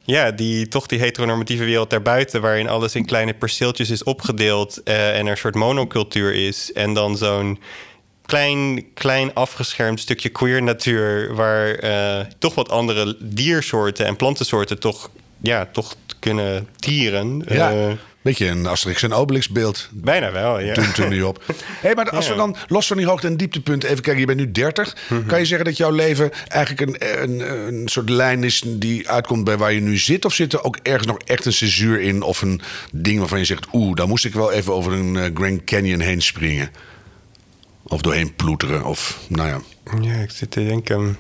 Ja, 0.05 0.31
die, 0.31 0.69
toch 0.69 0.87
die 0.87 0.99
heteronormatieve 0.99 1.65
wereld 1.65 1.91
daarbuiten... 1.91 2.41
waarin 2.41 2.69
alles 2.69 2.95
in 2.95 3.07
kleine 3.07 3.35
perceeltjes 3.35 3.91
is 3.91 4.05
opgedeeld... 4.05 4.83
eh, 4.83 5.19
en 5.19 5.25
er 5.25 5.31
een 5.31 5.37
soort 5.37 5.55
monocultuur 5.55 6.35
is. 6.35 6.73
En 6.73 6.95
dan 6.95 7.17
zo'n 7.17 7.59
klein, 8.27 8.85
klein 8.95 9.35
afgeschermd 9.35 10.01
stukje 10.01 10.29
queer 10.29 10.63
natuur... 10.63 11.35
waar 11.35 11.75
eh, 11.75 12.27
toch 12.39 12.55
wat 12.55 12.69
andere 12.71 13.17
diersoorten 13.21 14.07
en 14.07 14.17
plantensoorten 14.17 14.79
toch, 14.79 15.11
ja, 15.41 15.69
toch 15.73 15.95
kunnen 16.19 16.69
tieren. 16.77 17.45
Ja. 17.49 17.73
Eh, 17.73 17.93
Beetje 18.23 18.47
een 18.47 18.67
Asterix 18.67 19.03
en 19.03 19.13
Obelix 19.13 19.49
beeld. 19.49 19.89
bijna 19.93 20.33
wel, 20.33 20.61
ja. 20.61 20.75
Toen 20.75 20.93
toen 20.93 21.09
nu 21.09 21.23
op. 21.23 21.45
hey, 21.81 21.95
maar 21.95 22.11
als 22.11 22.29
we 22.29 22.35
dan 22.35 22.57
los 22.69 22.87
van 22.87 22.97
die 22.97 23.07
hoogte- 23.07 23.27
en 23.27 23.37
dieptepunten 23.37 23.89
even 23.89 24.03
kijken. 24.03 24.21
Je 24.21 24.27
bent 24.27 24.39
nu 24.39 24.53
30. 24.53 24.97
Mhm. 25.09 25.27
Kan 25.27 25.39
je 25.39 25.45
zeggen 25.45 25.67
dat 25.67 25.77
jouw 25.77 25.91
leven 25.91 26.31
eigenlijk 26.49 26.81
een, 26.81 27.23
een, 27.23 27.41
een 27.69 27.89
soort 27.89 28.09
lijn 28.09 28.45
is 28.45 28.63
die 28.67 29.09
uitkomt 29.11 29.45
bij 29.45 29.57
waar 29.57 29.73
je 29.73 29.81
nu 29.81 29.97
zit? 29.99 30.25
Of 30.25 30.35
zit 30.35 30.53
er 30.53 30.65
ook 30.65 30.77
ergens 30.83 31.07
nog 31.07 31.19
echt 31.25 31.45
een 31.45 31.53
censuur 31.53 32.01
in? 32.01 32.23
Of 32.23 32.43
een 32.43 32.61
ding 32.93 33.19
waarvan 33.19 33.39
je 33.39 33.45
zegt, 33.45 33.67
oeh, 33.73 33.97
daar 33.97 34.09
moest 34.09 34.25
ik 34.25 34.35
wel 34.35 34.53
even 34.53 34.73
over 34.73 34.93
een 34.93 35.17
eh, 35.17 35.31
Grand 35.35 35.65
Canyon 35.65 36.01
heen 36.01 36.23
springen? 36.23 36.71
Of 37.83 38.01
doorheen 38.01 38.35
ploeteren? 38.35 38.85
Of, 38.85 39.19
nou 39.29 39.49
ja. 39.49 39.61
Ja, 40.01 40.15
ik 40.15 40.31
zit 40.31 40.51
te 40.51 40.65
denken... 40.65 41.19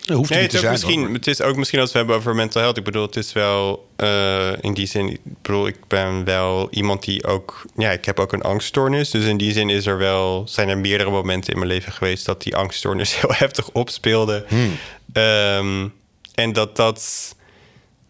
Dat 0.00 0.16
hoeft 0.16 0.30
Nee, 0.30 0.42
niet 0.42 0.52
het 0.52 0.60
te 0.60 0.68
is, 0.72 0.80
zijn. 0.80 1.00
misschien, 1.00 1.14
het 1.14 1.26
is 1.26 1.42
ook 1.42 1.56
misschien 1.56 1.80
als 1.80 1.92
we 1.92 1.98
hebben 1.98 2.16
over 2.16 2.34
mental 2.34 2.60
health. 2.60 2.76
Ik 2.76 2.84
bedoel, 2.84 3.02
het 3.02 3.16
is 3.16 3.32
wel 3.32 3.88
eh, 3.96 4.52
in 4.60 4.74
die 4.74 4.86
zin. 4.86 5.08
Ik 5.08 5.20
bedoel, 5.42 5.66
ik 5.66 5.76
ben 5.86 6.24
wel 6.24 6.68
iemand 6.70 7.04
die 7.04 7.24
ook. 7.26 7.64
Ja, 7.76 7.90
ik 7.90 8.04
heb 8.04 8.20
ook 8.20 8.32
een 8.32 8.42
angststoornis. 8.42 9.10
Dus 9.10 9.24
in 9.24 9.36
die 9.36 9.52
zin 9.52 9.70
is 9.70 9.86
er 9.86 9.98
wel. 9.98 10.42
Zijn 10.48 10.68
er 10.68 10.78
meerdere 10.78 11.10
momenten 11.10 11.52
in 11.52 11.58
mijn 11.58 11.70
leven 11.70 11.92
geweest 11.92 12.26
dat 12.26 12.42
die 12.42 12.56
angststoornis 12.56 13.14
heel 13.20 13.32
heftig 13.32 13.70
opspeelde. 13.70 14.44
Hmm. 14.48 14.76
Ehm, 15.12 15.88
en 16.34 16.52
dat 16.52 16.76
dat. 16.76 17.34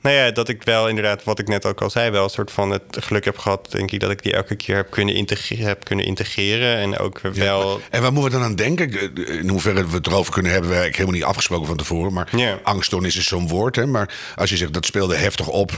Nou 0.07 0.19
ja, 0.19 0.31
dat 0.31 0.49
ik 0.49 0.63
wel 0.63 0.89
inderdaad, 0.89 1.25
wat 1.25 1.39
ik 1.39 1.49
net 1.49 1.67
ook 1.67 1.81
al 1.83 1.91
zei, 1.91 2.11
wel 2.11 2.25
een 2.25 2.31
soort 2.31 2.51
van 2.51 2.71
het 2.71 2.97
geluk 3.01 3.25
heb 3.25 3.39
gehad, 3.39 3.71
denk 3.71 3.91
ik, 3.91 4.01
dat 4.01 4.11
ik 4.11 4.23
die 4.23 4.33
elke 4.33 4.55
keer 4.57 4.77
heb 4.77 4.91
kunnen, 4.91 5.15
integre- 5.15 5.63
heb 5.65 5.85
kunnen 5.85 6.05
integreren. 6.05 6.77
En 6.77 6.99
ook 6.99 7.21
wel. 7.21 7.81
En 7.91 8.03
waar 8.03 8.13
moeten 8.13 8.33
we 8.33 8.39
dan 8.39 8.47
aan 8.49 8.57
denken? 8.57 9.15
In 9.41 9.49
hoeverre 9.49 9.87
we 9.87 9.95
het 9.97 10.07
erover 10.07 10.33
kunnen 10.33 10.53
hebben, 10.53 10.71
we 10.71 10.77
eigenlijk 10.77 11.03
helemaal 11.03 11.21
niet 11.21 11.29
afgesproken 11.31 11.67
van 11.67 11.77
tevoren. 11.77 12.13
Maar 12.13 12.29
Ja. 12.37 12.59
angststoornis 12.63 13.17
is 13.17 13.27
zo'n 13.27 13.49
woord. 13.49 13.77
Hè? 13.77 13.87
Maar 13.87 14.15
als 14.37 14.51
je 14.51 14.57
zegt 14.57 14.73
dat 14.73 14.87
speelde 14.87 15.17
heftig 15.17 15.49
op, 15.49 15.71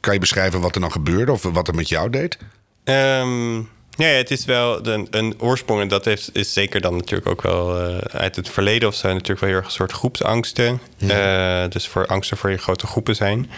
kan 0.00 0.14
je 0.14 0.20
beschrijven 0.20 0.60
wat 0.60 0.74
er 0.74 0.80
dan 0.80 0.92
gebeurde 0.92 1.32
of 1.32 1.42
wat 1.42 1.68
er 1.68 1.74
met 1.74 1.88
jou 1.88 2.10
deed? 2.10 2.38
Ehm, 2.84 3.60
ja, 3.96 4.06
het 4.06 4.30
is 4.30 4.44
wel 4.44 4.86
een, 4.86 5.06
een 5.10 5.34
oorsprong. 5.40 5.80
En 5.80 5.88
dat 5.88 6.04
heeft, 6.04 6.30
is 6.32 6.52
zeker 6.52 6.80
dan 6.80 6.96
natuurlijk 6.96 7.28
ook 7.28 7.42
wel 7.42 7.78
eh, 7.78 7.96
uit 7.96 8.36
het 8.36 8.48
verleden 8.48 8.88
of 8.88 8.94
zo. 8.94 9.08
Natuurlijk 9.08 9.40
wel 9.40 9.48
heel 9.48 9.58
erg 9.58 9.66
een 9.66 9.72
soort 9.72 9.92
groepsangsten. 9.92 10.80
Eh, 10.98 11.64
dus 11.68 11.88
voor 11.88 12.06
angsten 12.06 12.36
voor 12.36 12.50
je 12.50 12.56
grote 12.56 12.86
groepen 12.86 13.16
zijn. 13.16 13.50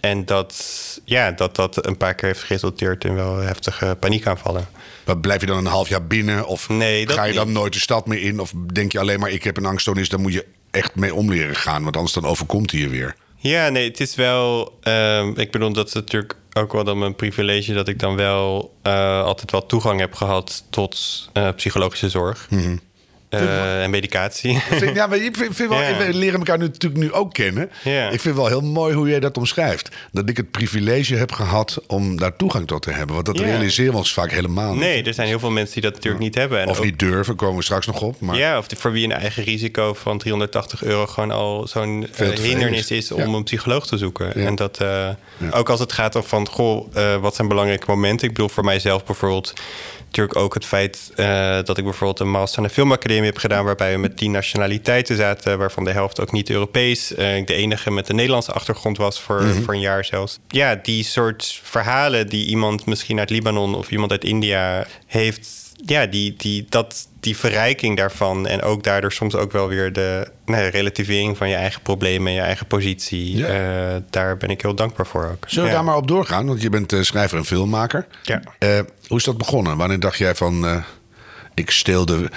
En 0.00 0.24
dat, 0.24 0.54
ja, 1.04 1.30
dat 1.30 1.56
dat 1.56 1.86
een 1.86 1.96
paar 1.96 2.14
keer 2.14 2.28
heeft 2.28 2.42
geresulteerd 2.42 3.04
in 3.04 3.14
wel 3.14 3.36
heftige 3.36 3.96
paniekaanvallen. 4.00 4.68
Maar 5.04 5.18
blijf 5.18 5.40
je 5.40 5.46
dan 5.46 5.58
een 5.58 5.66
half 5.66 5.88
jaar 5.88 6.06
binnen? 6.06 6.46
Of 6.46 6.68
Nee, 6.68 7.08
ga 7.08 7.24
je 7.24 7.32
dan 7.32 7.46
niet. 7.46 7.56
nooit 7.56 7.72
de 7.72 7.80
stad 7.80 8.06
meer 8.06 8.22
in? 8.22 8.40
Of 8.40 8.52
denk 8.72 8.92
je 8.92 8.98
alleen 8.98 9.20
maar, 9.20 9.30
ik 9.30 9.44
heb 9.44 9.56
een 9.56 9.66
angststoornis, 9.66 10.08
daar 10.08 10.20
moet 10.20 10.32
je 10.32 10.46
echt 10.70 10.94
mee 10.94 11.14
om 11.14 11.30
leren 11.30 11.56
gaan. 11.56 11.82
Want 11.82 11.96
anders 11.96 12.14
dan 12.14 12.24
overkomt 12.26 12.70
hij 12.70 12.80
je 12.80 12.88
weer. 12.88 13.16
Ja, 13.48 13.68
nee, 13.68 13.88
het 13.88 14.00
is 14.00 14.14
wel. 14.14 14.78
ehm, 14.82 15.32
ik 15.36 15.50
bedoel, 15.50 15.72
dat 15.72 15.86
is 15.86 15.92
natuurlijk 15.92 16.36
ook 16.52 16.72
wel 16.72 16.84
dan 16.84 16.98
mijn 16.98 17.14
privilege 17.14 17.72
dat 17.72 17.88
ik 17.88 17.98
dan 17.98 18.16
wel 18.16 18.74
eh, 18.82 19.22
altijd 19.22 19.50
wel 19.50 19.66
toegang 19.66 20.00
heb 20.00 20.14
gehad 20.14 20.64
tot 20.70 21.28
eh, 21.32 21.48
psychologische 21.56 22.08
zorg. 22.08 22.46
Mhm. 22.50 22.76
Eh, 23.40 23.82
en 23.82 23.90
medicatie. 23.90 24.58
Vind- 24.70 24.96
ja, 24.96 25.06
maar 25.06 25.18
ik 25.18 25.36
vind, 25.36 25.56
vind 25.56 25.68
wel, 25.68 25.80
Ja. 25.82 25.96
we 25.96 26.14
leren 26.14 26.38
elkaar 26.38 26.58
nu, 26.58 26.64
natuurlijk 26.64 27.02
nu 27.02 27.12
ook 27.12 27.32
kennen. 27.32 27.70
Ja. 27.84 28.08
Ik 28.10 28.20
vind 28.20 28.36
wel 28.36 28.46
heel 28.46 28.60
mooi 28.60 28.94
hoe 28.94 29.08
jij 29.08 29.20
dat 29.20 29.36
omschrijft. 29.36 29.88
Dat 30.12 30.28
ik 30.28 30.36
het 30.36 30.50
privilege 30.50 31.14
heb 31.14 31.32
gehad 31.32 31.78
om 31.86 32.16
daar 32.18 32.36
toegang 32.36 32.66
tot 32.66 32.82
te 32.82 32.90
hebben. 32.90 33.14
Want 33.14 33.26
dat 33.26 33.38
Ja. 33.38 33.44
realiseren 33.44 33.92
we 33.92 33.98
ons 33.98 34.12
vaak 34.12 34.30
helemaal 34.30 34.70
niet. 34.72 34.80
Nee, 34.80 35.02
er 35.02 35.14
zijn 35.14 35.28
heel 35.28 35.38
veel 35.38 35.50
mensen 35.50 35.72
die 35.74 35.82
dat 35.82 35.92
natuurlijk 35.94 36.22
niet 36.22 36.34
hebben. 36.34 36.60
En 36.60 36.68
Of 36.68 36.78
ook- 36.78 36.84
niet 36.84 36.98
durven, 36.98 37.36
komen 37.36 37.56
we 37.56 37.62
straks 37.62 37.86
nog 37.86 38.00
op. 38.02 38.20
Maar 38.20 38.36
Ja, 38.36 38.58
of 38.58 38.66
voor 38.76 38.92
wie 38.92 39.04
een 39.04 39.12
eigen 39.12 39.44
risico 39.44 39.94
van 39.94 40.18
380 40.18 40.84
euro 40.84 41.06
gewoon 41.06 41.30
al 41.30 41.66
zo'n 41.68 42.06
eh, 42.16 42.28
hindernis 42.28 42.90
is. 42.90 43.12
om 43.12 43.34
een 43.34 43.42
psycholoog 43.44 43.86
te 43.86 43.98
zoeken. 43.98 44.34
En 44.34 44.54
dat 44.54 44.78
eh, 44.78 45.08
ook 45.50 45.68
als 45.68 45.80
het 45.80 45.92
gaat 45.92 46.16
over 46.16 46.28
van, 46.28 46.48
goh, 46.48 46.92
wat 47.20 47.34
zijn 47.34 47.48
belangrijke 47.48 47.84
momenten? 47.88 48.28
Ik 48.28 48.34
bedoel, 48.34 48.48
voor 48.48 48.64
mijzelf 48.64 49.04
bijvoorbeeld 49.04 49.52
natuurlijk 50.06 50.36
ook 50.38 50.54
het 50.54 50.64
feit 50.66 51.12
dat 51.66 51.78
ik 51.78 51.84
bijvoorbeeld 51.84 52.20
een 52.20 52.30
master 52.30 52.58
aan 52.58 52.64
de 52.64 52.70
filmacademie 52.70 53.23
heb 53.26 53.38
gedaan, 53.38 53.64
waarbij 53.64 53.92
we 53.92 53.98
met 53.98 54.16
tien 54.16 54.30
nationaliteiten 54.30 55.16
zaten, 55.16 55.58
waarvan 55.58 55.84
de 55.84 55.90
helft 55.92 56.20
ook 56.20 56.32
niet 56.32 56.50
Europees. 56.50 57.14
Eh, 57.14 57.36
ik 57.36 57.46
de 57.46 57.54
enige 57.54 57.90
met 57.90 58.08
een 58.08 58.16
Nederlandse 58.16 58.52
achtergrond 58.52 58.96
was 58.96 59.20
voor, 59.20 59.42
voor 59.64 59.74
een 59.74 59.80
jaar 59.80 60.04
zelfs. 60.04 60.38
Ja, 60.48 60.74
die 60.82 61.04
soort 61.04 61.60
verhalen 61.62 62.28
die 62.28 62.46
iemand 62.46 62.86
misschien 62.86 63.18
uit 63.18 63.30
Libanon 63.30 63.74
of 63.74 63.90
iemand 63.90 64.10
uit 64.10 64.24
India 64.24 64.86
heeft, 65.06 65.48
ja, 65.86 66.06
die, 66.06 66.34
die, 66.36 66.66
dat, 66.68 67.08
die 67.20 67.36
verrijking 67.36 67.96
daarvan 67.96 68.46
en 68.46 68.62
ook 68.62 68.82
daardoor 68.82 69.12
soms 69.12 69.34
ook 69.34 69.52
wel 69.52 69.68
weer 69.68 69.92
de 69.92 70.28
nee, 70.46 70.68
relativering 70.68 71.36
van 71.36 71.48
je 71.48 71.54
eigen 71.54 71.82
problemen 71.82 72.28
en 72.28 72.34
je 72.34 72.40
eigen 72.40 72.66
positie. 72.66 73.36
Ja. 73.36 73.46
eh, 73.46 74.02
daar 74.10 74.36
ben 74.36 74.48
ik 74.48 74.62
heel 74.62 74.74
dankbaar 74.74 75.06
voor 75.06 75.24
ook. 75.24 75.44
Zullen 75.48 75.64
we 75.64 75.70
Ja. 75.70 75.76
daar 75.76 75.84
maar 75.84 75.96
op 75.96 76.08
doorgaan? 76.08 76.46
Want 76.46 76.62
je 76.62 76.70
bent 76.70 76.92
eh, 76.92 77.00
schrijver 77.02 77.38
en 77.38 77.44
filmmaker. 77.44 78.06
Ja. 78.22 78.42
Hoe 79.08 79.18
is 79.18 79.24
dat 79.24 79.38
begonnen? 79.38 79.76
Wanneer 79.76 80.00
dacht 80.00 80.18
jij 80.18 80.34
van... 80.34 80.84
ik 81.54 81.70
steel 81.70 82.06
de 82.06 82.28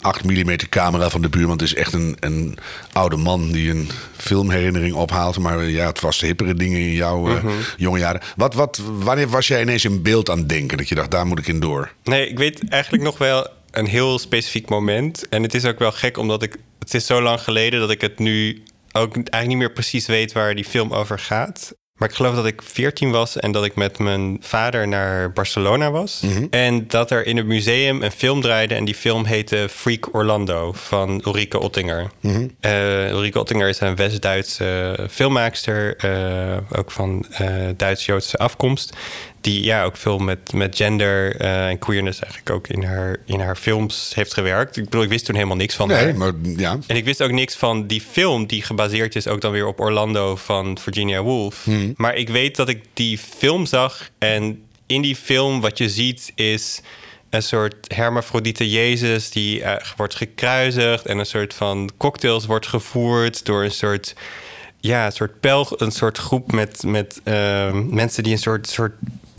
8 0.00 0.24
mm 0.24 0.56
camera 0.68 1.10
van 1.10 1.22
de 1.22 1.28
buurman. 1.28 1.52
Het 1.52 1.62
is 1.62 1.74
echt 1.74 1.92
een, 1.92 2.16
een 2.20 2.58
oude 2.92 3.16
man 3.16 3.52
die 3.52 3.70
een 3.70 3.88
filmherinnering 4.16 4.94
ophaalt. 4.94 5.38
Maar 5.38 5.64
ja, 5.64 5.86
het 5.86 6.00
was 6.00 6.20
hippere 6.20 6.54
dingen 6.54 6.78
in 6.80 6.92
jouw 6.92 7.28
eh, 7.28 7.42
Mhm. 7.42 7.52
jonge 7.76 7.98
jaren. 7.98 8.20
Wat, 8.36 8.54
wat, 8.54 8.80
wanneer 8.98 9.28
was 9.28 9.48
jij 9.48 9.60
ineens 9.60 9.84
in 9.84 10.02
beeld 10.02 10.30
aan 10.30 10.38
het 10.38 10.48
denken? 10.48 10.76
Dat 10.78 10.88
je 10.88 10.94
dacht, 10.94 11.10
daar 11.10 11.26
moet 11.26 11.38
ik 11.38 11.46
in 11.46 11.60
door. 11.60 11.92
Nee, 12.04 12.28
ik 12.28 12.38
weet 12.38 12.68
eigenlijk 12.68 13.02
nog 13.02 13.18
wel 13.18 13.46
een 13.70 13.86
heel 13.86 14.18
specifiek 14.18 14.68
moment. 14.68 15.28
En 15.28 15.42
het 15.42 15.54
is 15.54 15.64
ook 15.64 15.78
wel 15.78 15.92
gek, 15.92 16.16
omdat 16.16 16.42
ik... 16.42 16.56
Het 16.78 16.94
is 16.94 17.06
zo 17.06 17.22
lang 17.22 17.40
geleden 17.40 17.80
dat 17.80 17.90
ik 17.90 18.00
het 18.00 18.18
nu 18.18 18.62
ook 18.92 19.14
eigenlijk 19.14 19.46
niet 19.46 19.56
meer 19.56 19.72
precies 19.72 20.06
weet 20.06 20.32
waar 20.32 20.54
die 20.54 20.64
film 20.64 20.92
over 20.92 21.18
gaat. 21.18 21.74
Maar 21.98 22.08
ik 22.08 22.14
geloof 22.14 22.34
dat 22.34 22.46
ik 22.46 22.62
14 22.62 23.10
was 23.10 23.36
en 23.36 23.52
dat 23.52 23.64
ik 23.64 23.74
met 23.74 23.98
mijn 23.98 24.36
vader 24.40 24.88
naar 24.88 25.32
Barcelona 25.32 25.90
was. 25.90 26.22
En 26.50 26.88
dat 26.88 27.10
er 27.10 27.26
in 27.26 27.36
het 27.36 27.46
museum 27.46 28.02
een 28.02 28.10
film 28.12 28.40
draaide. 28.40 28.74
En 28.74 28.84
die 28.84 28.94
film 28.94 29.24
heette 29.24 29.66
Freak 29.70 30.14
Orlando 30.14 30.72
van 30.72 31.22
Ulrike 31.26 31.58
Ottinger. 31.58 32.10
Eh, 32.60 33.10
Ulrike 33.10 33.38
Ottinger 33.38 33.68
is 33.68 33.80
een 33.80 33.96
West-Duitse 33.96 34.98
filmmaakster. 35.10 35.96
eh, 35.96 36.78
ook 36.78 36.90
van 36.90 37.24
eh, 37.30 37.46
Duits-Joodse 37.76 38.36
afkomst. 38.36 38.96
Die 39.48 39.64
ja, 39.64 39.84
ook 39.84 39.96
veel 39.96 40.18
met, 40.18 40.52
met 40.52 40.76
gender 40.76 41.36
eh, 41.36 41.68
en 41.68 41.78
queerness 41.78 42.20
eigenlijk 42.20 42.50
ook 42.50 42.68
in 42.68 42.82
haar, 42.82 43.16
in 43.24 43.40
haar 43.40 43.56
films 43.56 44.12
heeft 44.14 44.34
gewerkt. 44.34 44.76
Ik 44.76 44.84
bedoel, 44.84 45.02
ik 45.02 45.08
wist 45.08 45.24
toen 45.24 45.34
helemaal 45.34 45.56
niks 45.56 45.74
van 45.74 45.90
haar. 45.90 46.04
Nee, 46.04 46.14
maar 46.14 46.32
ja. 46.42 46.78
En 46.86 46.96
ik 46.96 47.04
wist 47.04 47.22
ook 47.22 47.30
niks 47.30 47.56
van 47.56 47.86
die 47.86 48.00
film 48.00 48.46
die 48.46 48.62
gebaseerd 48.62 49.16
is 49.16 49.26
ook 49.26 49.40
dan 49.40 49.52
weer 49.52 49.66
op 49.66 49.80
Orlando 49.80 50.36
van 50.36 50.78
Virginia 50.78 51.22
Woolf. 51.22 51.66
Maar 51.96 52.14
ik 52.14 52.28
weet 52.28 52.56
dat 52.56 52.68
ik 52.68 52.84
die 52.92 53.18
film 53.18 53.66
zag 53.66 54.10
en 54.18 54.62
in 54.86 55.02
die 55.02 55.16
film 55.16 55.60
wat 55.60 55.78
je 55.78 55.88
ziet 55.88 56.32
is 56.34 56.80
een 57.30 57.42
soort 57.42 57.94
hermafrodite 57.94 58.70
Jezus 58.70 59.30
die 59.30 59.62
eh, 59.62 59.86
wordt 59.96 60.14
gekruisigd 60.14 61.06
en 61.06 61.18
een 61.18 61.26
soort 61.26 61.54
van 61.54 61.90
cocktails 61.96 62.46
wordt 62.46 62.66
gevoerd 62.66 63.44
door 63.44 63.64
een 63.64 63.70
soort 63.70 64.14
ja, 64.80 65.06
een 65.06 65.12
soort 65.12 65.40
pelg, 65.40 65.80
een 65.80 65.92
soort 65.92 66.18
groep 66.18 66.52
met, 66.52 66.82
met 66.82 67.20
eh, 67.24 67.72
mensen 67.72 68.22
die 68.22 68.32
een 68.32 68.38
soort, 68.38 68.68
soort 68.68 68.92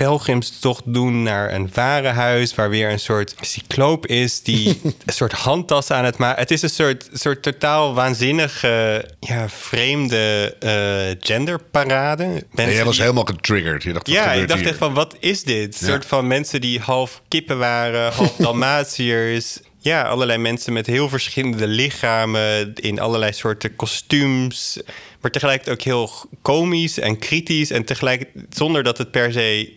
pelgrimstocht 0.03 0.83
doen 0.85 1.23
naar 1.23 1.53
een 1.53 1.69
warenhuis 1.73 2.55
waar 2.55 2.69
weer 2.69 2.89
een 2.91 2.99
soort 2.99 3.35
cycloop 3.41 4.07
is 4.07 4.41
die 4.41 4.67
een 5.05 5.13
soort 5.13 5.31
handtas 5.31 5.91
aan 5.91 6.05
het 6.05 6.17
maken. 6.17 6.39
Het 6.41 6.51
is 6.51 6.61
een 6.61 6.69
soort, 6.69 7.09
soort 7.13 7.41
totaal 7.41 7.93
waanzinnige, 7.93 9.05
ja, 9.19 9.49
vreemde 9.49 10.55
eh, 10.59 11.27
genderparade. 11.27 12.23
En 12.23 12.43
Mensen 12.51 12.75
jij 12.75 12.83
was 12.85 12.93
die- 12.93 13.01
helemaal 13.03 13.23
getriggerd. 13.25 13.83
Je 13.83 13.93
dacht, 13.93 14.07
ja, 14.07 14.31
ik 14.31 14.47
dacht 14.47 14.59
hier? 14.59 14.69
echt 14.69 14.77
van, 14.77 14.93
wat 14.93 15.15
is 15.19 15.43
dit? 15.43 15.81
Een 15.81 15.87
Ja. 15.87 15.93
soort 15.93 16.05
van 16.05 16.27
mensen 16.27 16.61
die 16.61 16.79
half 16.79 17.21
kippen 17.27 17.57
waren, 17.57 18.11
half 18.13 18.35
Dalmatiërs. 18.45 19.59
Ja, 19.81 20.01
allerlei 20.03 20.39
mensen 20.39 20.73
met 20.73 20.85
heel 20.85 21.09
verschillende 21.09 21.67
lichamen, 21.67 22.73
in 22.75 22.99
allerlei 22.99 23.33
soorten 23.33 23.75
kostuums. 23.75 24.79
Maar 25.21 25.31
tegelijkertijd 25.31 25.77
ook 25.77 25.83
heel 25.83 26.11
komisch 26.41 26.99
en 26.99 27.19
kritisch. 27.19 27.71
En 27.71 27.83
tegelijk 27.85 28.25
zonder 28.49 28.83
dat 28.83 28.97
het 28.97 29.11
per 29.11 29.31
se 29.33 29.73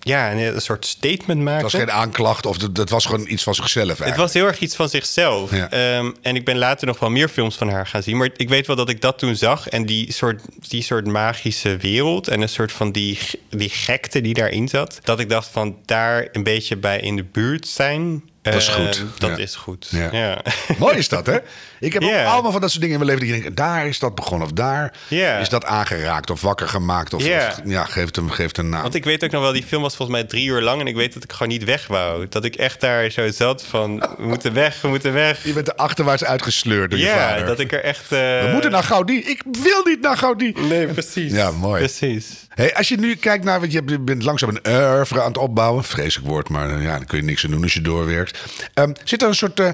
ja, 0.00 0.32
een, 0.32 0.38
een 0.38 0.60
soort 0.60 0.86
statement 0.86 1.40
maakte. 1.40 1.62
Het 1.64 1.72
was 1.72 1.80
geen 1.82 1.90
aanklacht 1.90 2.46
of 2.46 2.60
het 2.72 2.90
was 2.90 3.06
gewoon 3.06 3.26
iets 3.28 3.42
van 3.42 3.54
zichzelf 3.54 3.86
eigenlijk. 3.86 4.10
Het 4.16 4.20
was 4.24 4.32
heel 4.32 4.46
erg 4.46 4.58
iets 4.58 4.76
van 4.76 4.88
zichzelf. 4.88 5.54
Ja. 5.54 5.70
Ehm, 5.70 6.10
en 6.22 6.36
ik 6.36 6.44
ben 6.44 6.58
later 6.58 6.86
nog 6.86 6.98
wel 6.98 7.10
meer 7.10 7.28
films 7.28 7.56
van 7.56 7.68
haar 7.68 7.86
gaan 7.86 8.02
zien. 8.02 8.16
Maar 8.16 8.30
ik 8.36 8.48
weet 8.48 8.66
wel 8.66 8.76
dat 8.76 8.88
ik 8.88 9.00
dat 9.00 9.18
toen 9.18 9.36
zag. 9.36 9.68
En 9.68 9.86
die 9.86 10.12
soort, 10.12 10.42
die 10.68 10.82
soort 10.82 11.06
magische 11.06 11.76
wereld. 11.76 12.28
En 12.28 12.40
een 12.40 12.48
soort 12.48 12.72
van 12.72 12.92
die, 12.92 13.18
die 13.50 13.68
gekte 13.70 14.20
die 14.20 14.34
daarin 14.34 14.68
zat. 14.68 14.98
Dat 15.02 15.20
ik 15.20 15.28
dacht 15.28 15.48
van 15.52 15.76
daar 15.84 16.28
een 16.32 16.42
beetje 16.42 16.76
bij 16.76 17.00
in 17.00 17.16
de 17.16 17.24
buurt 17.24 17.68
zijn. 17.68 18.22
Dat 18.42 18.54
is 18.54 18.68
Eh, 18.68 18.74
goed. 18.74 19.04
Dat 19.18 19.30
Ja. 19.30 19.36
is 19.36 19.54
goed. 19.54 19.86
Ja. 19.90 20.08
Ja. 20.12 20.42
Mooi 20.78 20.96
is 20.96 21.08
dat, 21.08 21.26
hè? 21.26 21.36
Ik 21.80 21.92
heb 21.92 22.02
Ja. 22.02 22.20
ook 22.24 22.32
allemaal 22.32 22.52
van 22.52 22.60
dat 22.60 22.70
soort 22.70 22.82
dingen 22.82 23.00
in 23.00 23.06
mijn 23.06 23.18
leven. 23.18 23.32
Die 23.32 23.36
ik 23.36 23.42
denk, 23.42 23.56
daar 23.56 23.86
is 23.86 23.98
dat 23.98 24.14
begonnen. 24.14 24.46
Of 24.46 24.52
daar 24.52 24.92
Ja. 25.08 25.38
is 25.38 25.48
dat 25.48 25.64
aangeraakt 25.64 26.30
of 26.30 26.40
wakker 26.40 26.68
gemaakt. 26.68 27.14
Of, 27.14 27.26
Ja. 27.26 27.46
of- 27.48 27.60
ja 27.64 27.84
geeft 27.84 28.16
hem, 28.16 28.30
geeft 28.30 28.58
een 28.58 28.68
naam. 28.68 28.82
Want 28.82 28.94
ik 28.94 29.04
weet 29.04 29.24
ook 29.24 29.30
nog 29.30 29.42
wel, 29.42 29.52
die 29.52 29.62
film 29.62 29.82
was 29.82 29.96
volgens 29.96 30.18
mij 30.18 30.26
drie 30.26 30.46
uur 30.48 30.60
lang. 30.60 30.80
En 30.80 30.86
ik 30.86 30.94
weet 30.94 31.14
dat 31.14 31.24
ik 31.24 31.32
gewoon 31.32 31.48
niet 31.48 31.64
weg 31.64 31.86
wou. 31.86 32.26
Dat 32.28 32.44
ik 32.44 32.54
echt 32.56 32.80
daar 32.80 33.10
zo 33.10 33.30
zat 33.30 33.64
van, 33.64 33.98
we 34.18 34.26
moeten 34.26 34.52
weg, 34.52 34.80
we 34.80 34.88
moeten 34.88 35.12
weg. 35.12 35.44
Je 35.44 35.52
bent 35.52 35.68
er 35.68 35.74
achterwaarts 35.74 36.24
uitgesleurd 36.24 36.90
door 36.90 36.98
je 36.98 37.04
Ja, 37.06 37.28
vader. 37.28 37.46
dat 37.46 37.58
ik 37.60 37.72
er 37.72 37.84
echt... 37.84 38.02
eh, 38.12 38.18
We 38.18 38.48
moeten 38.52 38.70
naar 38.70 38.82
Gaudí. 38.84 39.12
Ik 39.14 39.42
wil 39.62 39.82
niet 39.84 40.00
naar 40.00 40.16
Gaudí. 40.16 40.52
Nee, 40.68 40.86
precies. 40.86 41.32
Ja, 41.32 41.50
mooi. 41.50 41.78
Precies. 41.78 42.26
Hey, 42.48 42.74
als 42.76 42.88
je 42.88 42.96
nu 42.96 43.14
kijkt 43.14 43.44
naar, 43.44 43.60
want 43.60 43.72
je 43.72 43.82
bent- 44.00 44.22
langzaam 44.22 44.48
een 44.62 44.72
oeuvre 44.72 45.20
aan 45.20 45.28
het 45.28 45.38
opbouwen. 45.38 45.84
Vreselijk 45.84 46.28
woord, 46.28 46.48
maar 46.48 46.82
ja, 46.82 46.92
dan 46.96 47.04
kun 47.06 47.18
je 47.18 47.24
niks 47.24 47.44
aan 47.44 47.50
doen 47.50 47.62
als 47.62 47.74
je 47.74 47.80
doorwerkt. 47.80 48.38
Ehm, 48.74 48.92
zit 49.04 49.22
er 49.22 49.28
een 49.28 49.34
soort 49.34 49.60
eh, 49.60 49.68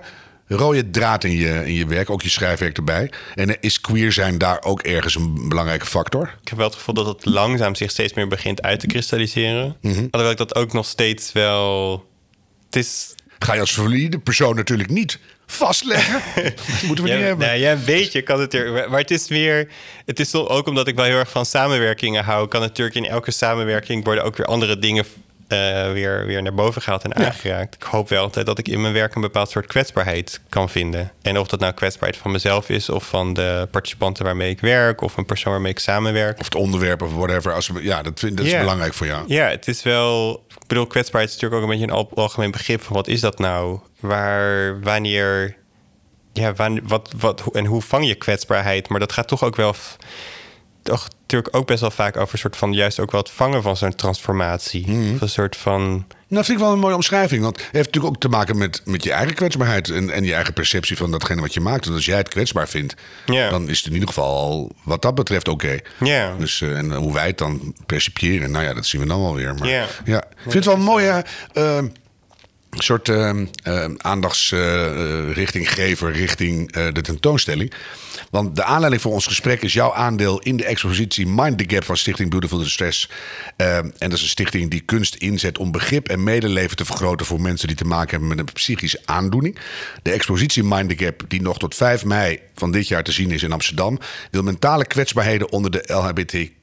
rode 0.47 0.91
draad 0.91 1.25
in 1.25 1.33
je, 1.37 1.67
in 1.67 1.75
je 1.75 1.87
werk, 1.87 2.11
ook 2.11 2.23
je 2.23 2.29
schrijfwerk 2.31 2.77
erbij? 2.77 3.11
En 3.35 3.61
is 3.61 3.81
queer 3.81 4.13
zijn 4.13 4.39
daar 4.39 4.63
ook 4.63 4.81
ergens 4.83 5.15
een 5.15 5.49
belangrijke 5.49 5.87
factor? 5.87 6.35
Ik 6.43 6.49
heb 6.49 6.59
wel 6.59 6.67
het 6.67 6.77
gevoel 6.77 6.95
dat 6.95 7.07
het 7.07 7.25
langzaam 7.25 7.75
zich 7.75 7.91
steeds 7.91 8.15
meer 8.15 8.29
begint 8.29 8.63
uit 8.63 8.81
te 8.81 8.87
kristalliseren. 8.87 9.77
Mhm. 9.81 9.95
Alhoewel 10.11 10.31
ik 10.31 10.37
dat 10.37 10.55
ook 10.55 10.73
nog 10.73 10.87
steeds 10.87 11.33
wel... 11.33 11.93
Het 12.67 12.77
is... 12.77 13.15
Ga 13.39 13.55
je 13.55 13.61
als 13.61 13.75
valide 13.75 14.19
persoon 14.19 14.57
natuurlijk 14.57 14.91
niet 14.91 15.19
vastleggen. 15.47 16.23
Dat 16.35 16.83
moeten 16.87 17.05
we 17.05 17.11
Ja, 17.11 17.17
niet 17.17 17.27
hebben. 17.27 17.47
nou 17.47 17.59
ja, 17.59 17.73
een 17.73 17.85
beetje 17.85 18.23
kan 18.23 18.41
het 18.41 18.55
er. 18.55 18.91
Maar 18.91 19.01
het 19.01 19.11
is 19.11 19.29
meer. 19.29 19.69
Het 20.05 20.21
is 20.21 20.35
ook 20.35 20.67
omdat 20.67 20.89
ik 20.89 20.95
wel 20.97 21.05
heel 21.05 21.19
erg 21.19 21.31
van 21.31 21.47
samenwerkingen 21.47 22.25
hou. 22.25 22.49
Kan 22.49 22.61
natuurlijk 22.61 22.97
in 22.97 23.05
elke 23.07 23.31
samenwerking 23.31 24.05
worden 24.05 24.25
ook 24.25 24.37
weer 24.37 24.47
andere 24.47 24.79
dingen 24.79 25.05
eh, 25.49 25.93
weer, 25.93 26.27
weer 26.27 26.43
naar 26.43 26.55
boven 26.55 26.83
gehaald 26.83 27.03
en 27.05 27.15
aangeraakt. 27.17 27.75
Ik 27.75 27.83
hoop 27.83 28.09
wel 28.09 28.23
altijd 28.23 28.47
dat 28.47 28.59
ik 28.59 28.69
in 28.69 28.81
mijn 28.81 28.93
werk 28.93 29.15
een 29.15 29.21
bepaald 29.21 29.51
soort 29.51 29.67
kwetsbaarheid 29.67 30.41
kan 30.49 30.69
vinden. 30.69 31.13
En 31.23 31.39
of 31.39 31.49
dat 31.49 31.61
nou 31.61 31.73
kwetsbaarheid 31.73 32.23
van 32.23 32.31
mezelf 32.31 32.69
is, 32.69 32.89
of 32.89 33.09
van 33.09 33.35
de 33.35 33.69
participanten 33.71 34.25
waarmee 34.25 34.51
ik 34.51 34.61
werk, 34.61 35.01
of 35.01 35.17
een 35.17 35.25
persoon 35.27 35.53
waarmee 35.53 35.71
ik 35.73 35.79
samenwerk. 35.79 36.39
Of 36.39 36.45
het 36.45 36.55
onderwerp 36.55 37.03
of 37.03 37.15
whatever. 37.15 37.53
Als 37.53 37.69
we, 37.69 37.83
ja, 37.83 38.03
dat, 38.03 38.21
vind, 38.21 38.37
dat 38.37 38.47
is 38.47 38.59
belangrijk 38.59 38.95
voor 38.95 39.07
jou. 39.07 39.25
Ja, 39.27 39.49
het 39.49 39.69
is 39.69 39.83
wel. 39.83 40.45
Ik 40.61 40.67
bedoel, 40.67 40.87
kwetsbaarheid 40.87 41.35
is 41.35 41.41
natuurlijk 41.41 41.63
ook 41.63 41.71
een 41.71 41.79
beetje 41.79 41.93
een 41.93 41.99
al- 41.99 42.23
algemeen 42.23 42.51
begrip 42.51 42.83
van 42.83 42.97
wat 42.97 43.09
is 43.09 43.21
dat 43.21 43.39
nou? 43.39 43.79
Waar, 44.01 44.81
wanneer. 44.81 45.57
Ja, 46.33 46.55
wat, 46.83 47.13
wat, 47.17 47.43
en 47.53 47.65
hoe 47.65 47.83
vang 47.83 48.07
je 48.07 48.15
kwetsbaarheid? 48.15 48.89
Maar 48.89 49.01
dat 49.01 49.13
gaat 49.13 49.29
toch 49.29 49.45
ook 49.45 49.57
wel. 49.57 49.75
Toch 50.87 51.09
natuurlijk 51.21 51.57
ook 51.57 51.67
best 51.67 51.81
wel 51.81 51.91
vaak 51.91 52.17
over 52.17 52.33
een 52.33 52.39
soort 52.39 52.57
van 52.57 52.73
juist 52.73 53.01
ook 53.01 53.11
wel 53.11 53.21
het 53.21 53.31
vangen 53.31 53.63
van 53.63 53.77
zo'n 53.77 53.95
transformatie. 53.95 54.85
Of 55.15 55.21
een 55.21 55.29
soort 55.29 55.57
van. 55.57 55.83
Nou, 55.83 56.05
dat 56.29 56.45
vind 56.45 56.59
ik 56.59 56.65
wel 56.65 56.73
een 56.73 56.79
mooie 56.81 56.95
omschrijving. 56.95 57.43
Want 57.43 57.57
het 57.57 57.65
heeft 57.73 57.87
natuurlijk 57.87 58.15
ook 58.15 58.21
te 58.21 58.29
maken 58.29 58.59
met, 58.59 58.83
met 58.85 59.05
je 59.05 59.13
eigen 59.13 59.35
kwetsbaarheid. 59.35 59.91
En, 59.91 60.11
en 60.11 60.25
je 60.25 60.35
eigen 60.35 60.53
perceptie 60.53 60.97
van 60.97 61.11
datgene 61.11 61.41
wat 61.41 61.55
je 61.55 61.61
maakt. 61.61 61.85
Want 61.85 61.97
als 61.97 62.05
jij 62.07 62.17
het 62.17 62.29
kwetsbaar 62.29 62.69
vindt, 62.69 62.95
dan 63.51 63.69
is 63.69 63.77
het 63.79 63.87
in 63.87 63.93
ieder 63.93 64.09
geval 64.09 64.35
al 64.37 64.73
wat 64.83 65.03
dat 65.03 65.15
betreft 65.15 65.49
oké. 65.49 65.79
Ja. 65.99 66.35
Dus, 66.39 66.61
eh, 66.61 66.79
en 66.79 66.93
hoe 66.95 67.13
wij 67.13 67.27
het 67.27 67.39
dan 67.39 67.75
percipiëren, 67.87 68.51
nou 68.51 68.65
ja, 68.65 68.75
dat 68.75 68.87
zien 68.87 69.01
we 69.01 69.07
dan 69.07 69.21
wel 69.23 69.35
weer. 69.35 69.55
Maar, 69.55 69.69
Ja. 69.69 69.87
ja. 70.05 70.23
Ik 70.25 70.37
vind 70.43 70.55
het 70.55 70.65
wel 70.65 70.75
een 70.75 70.81
mooie 70.83 71.25
eh, 72.79 72.85
soort 72.85 73.09
uh, 73.09 73.45
aandachtsrichtinggever 73.97 76.13
richting 76.13 76.73
eh, 76.73 76.93
de 76.93 77.01
tentoonstelling. 77.01 77.73
Want 78.31 78.57
de 78.57 78.65
aanleiding 78.65 79.03
voor 79.03 79.13
ons 79.13 79.27
gesprek 79.27 79.63
is 79.63 79.73
jouw 79.73 79.95
aandeel 79.95 80.41
in 80.41 80.57
de 80.57 80.65
expositie 80.65 81.27
Mind 81.27 81.59
the 81.59 81.65
Gap 81.67 81.85
van 81.85 81.97
Stichting 81.97 82.31
Beautiful 82.31 82.59
Distress. 82.59 83.09
Eh, 83.57 83.77
en 83.77 83.93
dat 83.99 84.13
is 84.13 84.23
een 84.23 84.29
stichting 84.29 84.71
die 84.71 84.81
kunst 84.81 85.15
inzet 85.15 85.59
om 85.59 85.73
begrip 85.73 86.09
en 86.09 86.25
medeleven 86.25 86.77
te 86.77 86.85
vergroten 86.85 87.27
voor 87.27 87.41
mensen 87.41 87.67
die 87.67 87.77
te 87.77 87.85
maken 87.85 88.11
hebben 88.11 88.29
met 88.29 88.39
een 88.39 88.53
psychische 88.53 89.01
aandoening. 89.05 89.59
De 90.03 90.11
expositie 90.11 90.65
Mind 90.65 90.89
the 90.89 91.05
Gap, 91.05 91.23
die 91.29 91.43
nog 91.43 91.59
tot 91.59 91.75
5 91.75 92.05
mei 92.05 92.41
van 92.55 92.73
dit 92.73 92.89
jaar 92.89 93.03
te 93.03 93.13
zien 93.13 93.31
is 93.31 93.43
in 93.43 93.53
Amsterdam, 93.53 93.99
wil 94.31 94.43
mentale 94.43 94.87
kwetsbaarheden 94.87 95.51
onder 95.51 95.71
de 95.71 95.83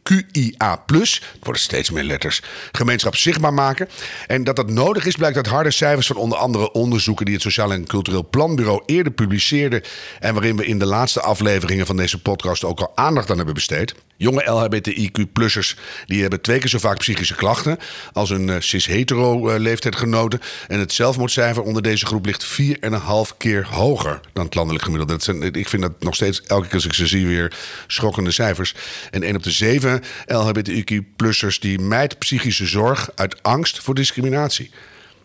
LHBTQIA+, 0.03 0.81
het 0.87 1.21
worden 1.41 1.61
steeds 1.61 1.89
meer 1.89 2.03
letters, 2.03 2.41
gemeenschap 2.71 3.15
zichtbaar 3.15 3.53
maken. 3.53 3.89
En 4.27 4.43
dat 4.43 4.55
dat 4.55 4.69
nodig 4.69 5.05
is, 5.05 5.15
blijkt 5.15 5.35
uit 5.35 5.47
harde 5.47 5.71
cijfers 5.71 6.07
van 6.07 6.15
onder 6.15 6.37
andere 6.37 6.71
onderzoeken 6.71 7.25
die 7.25 7.33
het 7.33 7.43
Sociaal 7.43 7.71
en 7.71 7.87
Cultureel 7.87 8.27
Planbureau 8.29 8.83
eerder 8.85 9.13
publiceerde. 9.13 9.83
En 10.19 10.33
waarin 10.33 10.57
we 10.57 10.65
in 10.65 10.79
de 10.79 10.85
laatste 10.85 11.21
afleveringen 11.21 11.85
van 11.85 11.97
deze 11.97 12.21
podcast 12.21 12.63
ook 12.63 12.79
al 12.79 12.91
aandacht 12.95 13.29
aan 13.29 13.37
hebben 13.37 13.53
besteed. 13.53 13.93
Jonge 14.17 14.43
LHBTIQ-plussers 14.45 15.75
die 16.05 16.21
hebben 16.21 16.41
twee 16.41 16.59
keer 16.59 16.69
zo 16.69 16.77
vaak 16.77 16.97
psychische 16.97 17.35
klachten 17.35 17.77
als 18.13 18.29
een 18.29 18.47
uh, 18.47 18.55
cis-hetero-leeftijdgenoten. 18.59 20.39
En 20.67 20.79
het 20.79 20.93
zelfmoordcijfer 20.93 21.63
onder 21.63 21.81
deze 21.81 22.05
groep 22.05 22.25
ligt 22.25 22.61
4,5 22.61 23.37
keer 23.37 23.67
hoger 23.67 24.19
dan 24.33 24.45
het 24.45 24.55
landelijk 24.55 24.83
gemiddelde. 24.83 25.13
Dat 25.13 25.23
zijn, 25.23 25.53
ik 25.53 25.69
vind 25.69 25.81
dat 25.81 25.91
nog 25.99 26.15
steeds, 26.15 26.41
elke 26.41 26.65
keer 26.65 26.73
als 26.73 26.85
ik 26.85 26.93
ze 26.93 27.07
zie, 27.07 27.27
weer 27.27 27.53
schokkende 27.87 28.31
cijfers. 28.31 28.75
En 29.11 29.23
1 29.23 29.35
op 29.35 29.43
de 29.43 29.51
7 29.51 29.92
LHBTIQ-plussers 30.25 31.60
die 31.60 31.79
mijt 31.79 32.19
psychische 32.19 32.65
zorg 32.65 33.10
uit 33.15 33.43
angst 33.43 33.79
voor 33.79 33.95
discriminatie. 33.95 34.71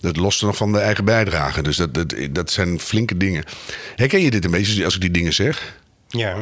Dat 0.01 0.17
lost 0.17 0.41
er 0.41 0.47
nog 0.47 0.57
van 0.57 0.73
de 0.73 0.79
eigen 0.79 1.05
bijdrage. 1.05 1.63
Dus 1.63 1.77
dat, 1.77 1.95
dat, 1.95 2.15
dat 2.31 2.51
zijn 2.51 2.81
flinke 2.81 3.17
dingen. 3.17 3.45
Herken 3.97 4.21
je 4.21 4.31
dit 4.31 4.45
een 4.45 4.51
beetje 4.51 4.85
als 4.85 4.95
ik 4.95 5.01
die 5.01 5.11
dingen 5.11 5.33
zeg? 5.33 5.77
Ja. 6.09 6.37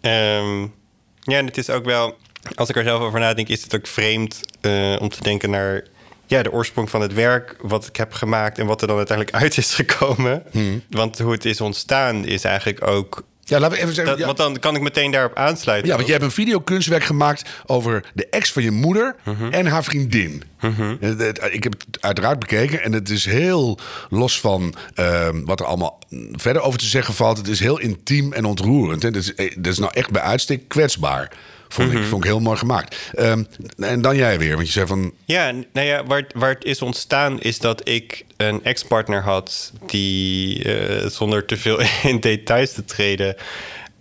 Um, 0.00 0.72
ja, 1.20 1.38
en 1.38 1.46
het 1.46 1.58
is 1.58 1.70
ook 1.70 1.84
wel, 1.84 2.16
als 2.54 2.68
ik 2.68 2.76
er 2.76 2.84
zelf 2.84 3.02
over 3.02 3.20
nadenk, 3.20 3.48
is 3.48 3.62
het 3.62 3.74
ook 3.74 3.86
vreemd 3.86 4.40
uh, 4.60 4.96
om 5.00 5.08
te 5.08 5.22
denken 5.22 5.50
naar 5.50 5.84
ja, 6.26 6.42
de 6.42 6.52
oorsprong 6.52 6.90
van 6.90 7.00
het 7.00 7.12
werk, 7.12 7.56
wat 7.60 7.86
ik 7.86 7.96
heb 7.96 8.12
gemaakt 8.12 8.58
en 8.58 8.66
wat 8.66 8.80
er 8.80 8.86
dan 8.86 8.96
uiteindelijk 8.96 9.36
uit 9.42 9.56
is 9.56 9.74
gekomen. 9.74 10.42
Hmm. 10.50 10.82
Want 10.90 11.18
hoe 11.18 11.32
het 11.32 11.44
is 11.44 11.60
ontstaan 11.60 12.24
is 12.24 12.44
eigenlijk 12.44 12.86
ook. 12.86 13.24
Ja, 13.48 13.70
we 13.70 13.76
even 13.76 13.94
zeggen. 13.94 14.06
Dat, 14.06 14.18
ja. 14.18 14.24
Want 14.26 14.36
dan 14.38 14.58
kan 14.58 14.74
ik 14.74 14.80
meteen 14.82 15.10
daarop 15.10 15.36
aansluiten. 15.36 15.88
Ja, 15.88 15.94
want 15.94 16.06
je 16.06 16.12
hebt 16.12 16.24
een 16.24 16.30
videokunstwerk 16.30 17.04
gemaakt 17.04 17.48
over 17.66 18.04
de 18.14 18.26
ex 18.28 18.52
van 18.52 18.62
je 18.62 18.70
moeder 18.70 19.16
Mhm. 19.24 19.30
uh 19.30 19.38
-huh. 19.40 19.54
en 19.58 19.66
haar 19.66 19.84
vriendin. 19.84 20.42
Uh 20.60 20.70
Mhm. 20.70 20.94
-huh. 21.00 21.28
Ik 21.50 21.62
heb 21.62 21.72
het 21.72 21.86
uiteraard 22.00 22.38
bekeken 22.38 22.82
en 22.82 22.92
het 22.92 23.10
is 23.10 23.24
heel 23.24 23.78
los 24.08 24.40
van 24.40 24.74
uh, 25.00 25.28
wat 25.44 25.60
er 25.60 25.66
allemaal 25.66 25.98
verder 26.32 26.62
over 26.62 26.78
te 26.78 26.86
zeggen 26.86 27.14
valt. 27.14 27.36
Het 27.36 27.48
is 27.48 27.60
heel 27.60 27.78
intiem 27.78 28.32
en 28.32 28.44
ontroerend. 28.44 29.02
Het 29.02 29.16
is, 29.16 29.32
het 29.36 29.66
is 29.66 29.78
nou 29.78 29.92
echt 29.94 30.10
bij 30.10 30.22
uitstek 30.22 30.68
kwetsbaar. 30.68 31.32
Vond, 31.68 31.92
Mhm. 31.92 31.98
ik, 32.02 32.04
vond 32.04 32.24
ik 32.24 32.30
heel 32.30 32.40
mooi 32.40 32.56
gemaakt. 32.58 33.10
Um, 33.18 33.46
en 33.78 34.00
dan 34.00 34.16
jij 34.16 34.38
weer, 34.38 34.54
want 34.54 34.66
je 34.66 34.72
zei 34.72 34.86
van... 34.86 35.12
Ja, 35.24 35.52
nou 35.72 35.86
ja, 35.86 36.04
waar, 36.04 36.26
waar 36.34 36.50
het 36.54 36.64
is 36.64 36.82
ontstaan 36.82 37.40
is 37.40 37.58
dat 37.58 37.88
ik 37.88 38.24
een 38.36 38.64
ex-partner 38.64 39.22
had... 39.22 39.72
die, 39.86 40.64
uh, 40.64 41.06
zonder 41.08 41.44
te 41.44 41.56
veel 41.56 41.80
in 42.02 42.20
details 42.20 42.72
te 42.72 42.84
treden... 42.84 43.36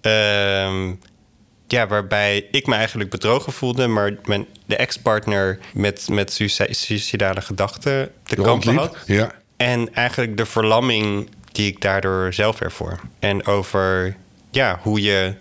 Uh, 0.01 0.89
ja, 1.67 1.87
waarbij 1.87 2.47
ik 2.51 2.67
me 2.67 2.75
eigenlijk 2.75 3.09
bedrogen 3.09 3.53
voelde... 3.53 3.87
maar 3.87 4.15
mijn, 4.25 4.45
de 4.65 4.75
ex-partner 4.75 5.59
met, 5.73 6.07
met 6.09 6.33
suicidale 6.69 7.41
gedachten 7.41 8.11
te 8.23 8.35
kampen 8.35 8.75
had. 8.75 8.97
Ja. 9.05 9.31
En 9.57 9.93
eigenlijk 9.93 10.37
de 10.37 10.45
verlamming 10.45 11.29
die 11.51 11.67
ik 11.67 11.81
daardoor 11.81 12.33
zelf 12.33 12.61
ervoor. 12.61 12.99
En 13.19 13.45
over 13.45 14.15
ja, 14.51 14.79
hoe 14.81 15.01
je 15.01 15.33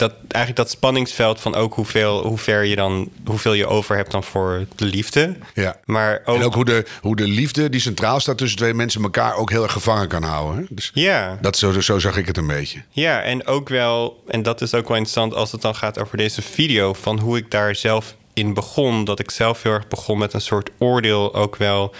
dat 0.00 0.12
eigenlijk 0.28 0.56
dat 0.56 0.70
spanningsveld 0.70 1.40
van 1.40 1.54
ook 1.54 1.74
hoeveel, 1.74 2.26
hoe 2.26 2.38
ver 2.38 2.64
je 2.64 2.76
dan, 2.76 3.10
hoeveel 3.24 3.52
je 3.52 3.66
over 3.66 3.96
hebt 3.96 4.10
dan 4.10 4.24
voor 4.24 4.66
de 4.76 4.84
liefde. 4.84 5.36
Ja. 5.54 5.76
Maar 5.84 6.22
ook, 6.24 6.36
en 6.36 6.44
ook 6.44 6.54
hoe 6.54 6.64
de, 6.64 6.84
hoe 7.00 7.16
de 7.16 7.28
liefde 7.28 7.68
die 7.68 7.80
centraal 7.80 8.20
staat 8.20 8.38
tussen 8.38 8.58
twee 8.58 8.74
mensen 8.74 9.02
elkaar 9.02 9.34
ook 9.34 9.50
heel 9.50 9.62
erg 9.62 9.72
gevangen 9.72 10.08
kan 10.08 10.22
houden. 10.22 10.60
Hè? 10.60 10.66
Dus 10.68 10.90
ja. 10.94 11.38
Dat, 11.40 11.56
zo, 11.56 11.80
zo 11.80 11.98
zag 11.98 12.16
ik 12.16 12.26
het 12.26 12.36
een 12.36 12.46
beetje. 12.46 12.82
Ja, 12.90 13.22
en 13.22 13.46
ook 13.46 13.68
wel, 13.68 14.22
en 14.26 14.42
dat 14.42 14.60
is 14.60 14.74
ook 14.74 14.88
wel 14.88 14.96
interessant 14.96 15.34
als 15.34 15.52
het 15.52 15.62
dan 15.62 15.74
gaat 15.74 15.98
over 15.98 16.16
deze 16.16 16.42
video, 16.42 16.92
van 16.92 17.18
hoe 17.18 17.36
ik 17.36 17.50
daar 17.50 17.74
zelf 17.74 18.14
in 18.34 18.54
begon. 18.54 19.04
Dat 19.04 19.18
ik 19.18 19.30
zelf 19.30 19.62
heel 19.62 19.72
erg 19.72 19.88
begon 19.88 20.18
met 20.18 20.32
een 20.32 20.40
soort 20.40 20.70
oordeel 20.78 21.34
ook 21.34 21.56
wel 21.56 21.94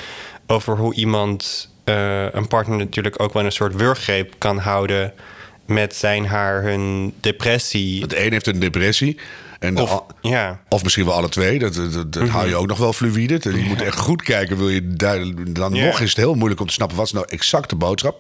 over 0.47 0.77
hoe 0.77 0.95
iemand, 0.95 1.69
uh, 1.85 2.33
een 2.33 2.49
partner 2.49 2.77
natuurlijk 2.77 3.23
ook 3.23 3.33
wel 3.33 3.45
een 3.45 3.53
soort 3.53 3.75
wurggreep 3.75 4.35
kan 4.39 4.59
houden 4.59 5.13
met 5.71 5.95
zijn 5.95 6.27
haar 6.27 6.63
hun 6.63 7.15
depressie. 7.21 8.03
Het 8.03 8.17
een 8.17 8.33
heeft 8.33 8.47
een 8.47 8.59
depressie. 8.59 9.19
En 9.61 9.79
of, 9.79 9.91
al, 9.91 10.07
ja. 10.21 10.61
of 10.69 10.83
misschien 10.83 11.05
wel 11.05 11.15
alle 11.15 11.29
twee. 11.29 11.59
Dat, 11.59 11.75
dat, 11.75 11.93
dat 11.93 12.15
mm 12.15 12.23
-hmm. 12.23 12.29
hou 12.29 12.49
je 12.49 12.57
ook 12.57 12.67
nog 12.67 12.79
wel 12.79 12.93
fluïde. 12.93 13.39
Je 13.43 13.63
ja. 13.63 13.69
moet 13.69 13.83
echt 13.83 13.99
goed 13.99 14.23
kijken. 14.23 14.57
Wil 14.57 14.69
je 14.69 14.93
dan 15.49 15.75
ja. 15.75 15.85
nog 15.85 16.01
is 16.01 16.09
het 16.09 16.17
heel 16.17 16.35
moeilijk 16.35 16.61
om 16.61 16.67
te 16.67 16.73
snappen... 16.73 16.97
wat 16.97 17.07
is 17.07 17.13
nou 17.13 17.27
exact 17.29 17.71
de 17.71 17.77
boodschap. 17.77 18.19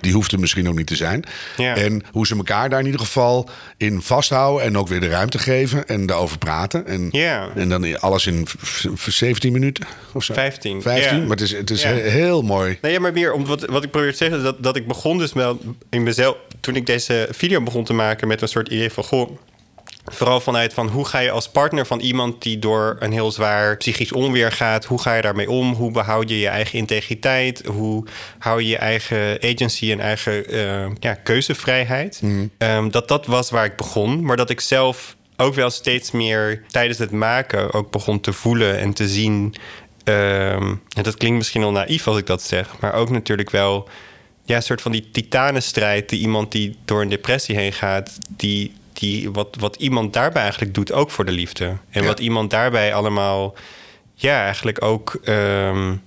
Die 0.00 0.12
hoeft 0.12 0.32
er 0.32 0.40
misschien 0.40 0.68
ook 0.68 0.76
niet 0.76 0.86
te 0.86 0.96
zijn. 0.96 1.24
En 1.56 2.02
hoe 2.10 2.26
ze 2.26 2.36
elkaar 2.36 2.68
daar 2.68 2.78
in 2.78 2.84
ieder 2.84 3.00
geval 3.00 3.48
in 3.76 4.02
vasthouden... 4.02 4.66
en 4.66 4.78
ook 4.78 4.88
weer 4.88 5.00
de 5.00 5.08
ruimte 5.08 5.38
geven 5.38 5.86
en 5.86 6.06
daarover 6.06 6.38
praten. 6.38 6.86
En, 6.86 7.10
en 7.54 7.68
dan 7.68 8.00
alles 8.00 8.26
in 8.26 8.46
17 9.08 9.52
minuten 9.52 9.86
of 10.12 10.24
zo. 10.24 10.34
15. 10.34 10.82
15, 10.82 11.20
maar 11.20 11.36
het 11.36 11.40
is, 11.40 11.52
het 11.52 11.70
is 11.70 11.82
heel 11.84 12.42
mooi. 12.42 12.78
Nee, 12.82 13.00
maar 13.00 13.12
meer, 13.12 13.32
om 13.32 13.46
wat, 13.46 13.64
wat 13.64 13.84
ik 13.84 13.90
probeer 13.90 14.10
te 14.10 14.16
zeggen... 14.16 14.42
Dat, 14.42 14.62
dat 14.62 14.76
ik 14.76 14.86
begon 14.86 15.18
dus 15.18 15.32
wel 15.32 15.60
in 15.90 16.02
mezelf... 16.02 16.36
toen 16.66 16.76
ik 16.76 16.86
deze 16.86 17.28
video 17.30 17.62
begon 17.62 17.84
te 17.84 17.92
maken 17.92 18.28
met 18.28 18.42
een 18.42 18.48
soort 18.48 18.68
idee 18.68 18.90
van... 18.90 19.04
goh, 19.04 19.30
Vooral 20.04 20.40
vanuit 20.40 20.74
van 20.74 20.88
hoe 20.88 21.04
ga 21.04 21.18
je 21.18 21.30
als 21.30 21.48
partner 21.48 21.86
van 21.86 22.00
iemand 22.00 22.42
die 22.42 22.58
door 22.58 22.96
een 22.98 23.12
heel 23.12 23.30
zwaar 23.30 23.76
psychisch 23.76 24.12
onweer 24.12 24.52
gaat, 24.52 24.84
hoe 24.84 25.00
ga 25.00 25.14
je 25.14 25.22
daarmee 25.22 25.50
om? 25.50 25.72
Hoe 25.72 25.90
behoud 25.90 26.28
je 26.28 26.38
je 26.38 26.48
eigen 26.48 26.78
integriteit? 26.78 27.66
Hoe 27.66 28.04
hou 28.38 28.62
je 28.62 28.68
je 28.68 28.76
eigen 28.76 29.38
agency 29.42 29.90
en 29.90 30.00
eigen 30.00 30.54
uh, 30.54 30.86
ja, 31.00 31.14
keuzevrijheid? 31.14 32.22
Um, 32.58 32.90
dat 32.90 33.08
dat 33.08 33.26
was 33.26 33.50
waar 33.50 33.64
ik 33.64 33.76
begon, 33.76 34.24
maar 34.24 34.36
dat 34.36 34.50
ik 34.50 34.60
zelf 34.60 35.16
ook 35.36 35.54
wel 35.54 35.70
steeds 35.70 36.10
meer 36.10 36.62
tijdens 36.68 36.98
het 36.98 37.10
maken 37.10 37.72
ook 37.72 37.90
begon 37.90 38.20
te 38.20 38.32
voelen 38.32 38.78
en 38.78 38.92
te 38.92 39.08
zien. 39.08 39.54
Um, 40.04 40.82
en 40.96 41.02
dat 41.02 41.16
klinkt 41.16 41.36
misschien 41.36 41.60
wel 41.60 41.72
naïef 41.72 42.06
als 42.06 42.18
ik 42.18 42.26
dat 42.26 42.42
zeg, 42.42 42.78
maar 42.80 42.94
ook 42.94 43.10
natuurlijk 43.10 43.50
wel 43.50 43.88
ja, 44.46 44.56
een 44.56 44.62
soort 44.62 44.82
van 44.82 44.92
die 44.92 45.10
titanenstrijd 45.10 46.08
die 46.08 46.20
iemand 46.20 46.52
die 46.52 46.76
door 46.84 47.02
een 47.02 47.08
depressie 47.08 47.56
heen 47.56 47.72
gaat, 47.72 48.18
die 48.28 48.72
die, 48.98 49.30
wat, 49.30 49.56
wat 49.58 49.76
iemand 49.76 50.12
daarbij 50.12 50.42
eigenlijk 50.42 50.74
doet, 50.74 50.92
ook 50.92 51.10
voor 51.10 51.24
de 51.24 51.32
liefde. 51.32 51.76
En 51.90 52.04
wat 52.04 52.20
iemand 52.20 52.50
daarbij 52.50 52.94
allemaal, 52.94 53.54
ja, 54.14 54.44
eigenlijk 54.44 54.84
ook. 54.84 55.20
Um, 55.24 56.02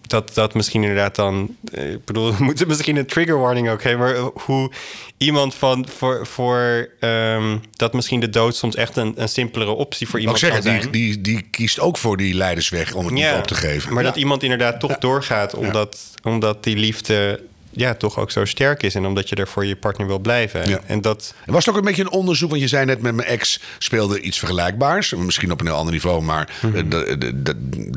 dat, 0.00 0.34
dat 0.34 0.54
misschien 0.54 0.82
inderdaad 0.82 1.14
dan. 1.14 1.56
Eh, 1.72 1.92
ik 1.92 2.04
bedoel, 2.04 2.32
we 2.36 2.44
moeten 2.44 2.68
misschien 2.68 2.96
een 2.96 3.06
trigger 3.06 3.38
warning 3.38 3.70
ook 3.70 3.82
geven. 3.82 3.98
Maar 3.98 4.16
hoe 4.16 4.70
iemand 5.16 5.54
van 5.54 5.88
voor, 5.88 6.26
voor 6.26 6.88
um, 7.00 7.60
dat 7.72 7.92
misschien 7.92 8.20
de 8.20 8.28
dood 8.28 8.56
soms 8.56 8.74
echt 8.74 8.96
een, 8.96 9.12
een 9.16 9.28
simpelere 9.28 9.70
optie 9.70 10.08
voor 10.08 10.20
iemand 10.20 10.38
zeggen, 10.38 10.62
kan 10.62 10.72
zijn. 10.72 10.90
Die, 10.90 10.90
die, 10.90 11.20
die 11.20 11.42
kiest 11.50 11.80
ook 11.80 11.98
voor 11.98 12.16
die 12.16 12.34
leidersweg 12.34 12.94
om 12.94 13.06
het 13.06 13.18
ja, 13.18 13.30
niet 13.30 13.40
op 13.40 13.46
te 13.46 13.54
geven. 13.54 13.94
Maar 13.94 14.02
ja. 14.02 14.08
dat 14.08 14.18
iemand 14.18 14.42
inderdaad 14.42 14.80
toch 14.80 14.98
doorgaat, 14.98 15.54
omdat, 15.54 15.98
omdat 16.22 16.64
die 16.64 16.76
liefde 16.76 17.40
ja, 17.70 17.94
toch 17.94 18.18
ook 18.18 18.30
zo 18.30 18.44
sterk 18.44 18.82
is. 18.82 18.94
En 18.94 19.06
omdat 19.06 19.28
je 19.28 19.34
er 19.36 19.48
voor 19.48 19.66
je 19.66 19.76
partner 19.76 20.06
wil 20.06 20.18
blijven. 20.18 20.68
Ja. 20.68 20.80
En 20.86 21.00
dat... 21.00 21.34
Was 21.46 21.64
het 21.66 21.74
ook 21.74 21.80
een 21.80 21.86
beetje 21.86 22.02
een 22.02 22.10
onderzoek? 22.10 22.50
Want 22.50 22.62
je 22.62 22.68
zei 22.68 22.84
net 22.84 23.02
met 23.02 23.14
mijn 23.14 23.28
ex 23.28 23.60
speelde 23.78 24.20
iets 24.20 24.38
vergelijkbaars. 24.38 25.14
Misschien 25.14 25.52
op 25.52 25.60
een 25.60 25.66
heel 25.66 25.76
ander 25.76 25.92
niveau. 25.92 26.22
Maar 26.22 26.58
Mhm. 26.62 26.92
uh, 26.92 27.16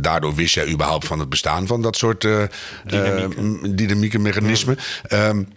daardoor 0.01 0.35
wist 0.35 0.53
jij 0.55 0.67
überhaupt 0.67 1.05
van 1.07 1.19
het 1.19 1.29
bestaan 1.29 1.67
van 1.67 1.81
dat 1.81 1.95
soort 1.97 2.23
uh, 2.23 2.43
dynamieken, 2.85 3.75
dynamieke 3.75 4.19
mechanismen. 4.19 4.77
Um, 5.09 5.47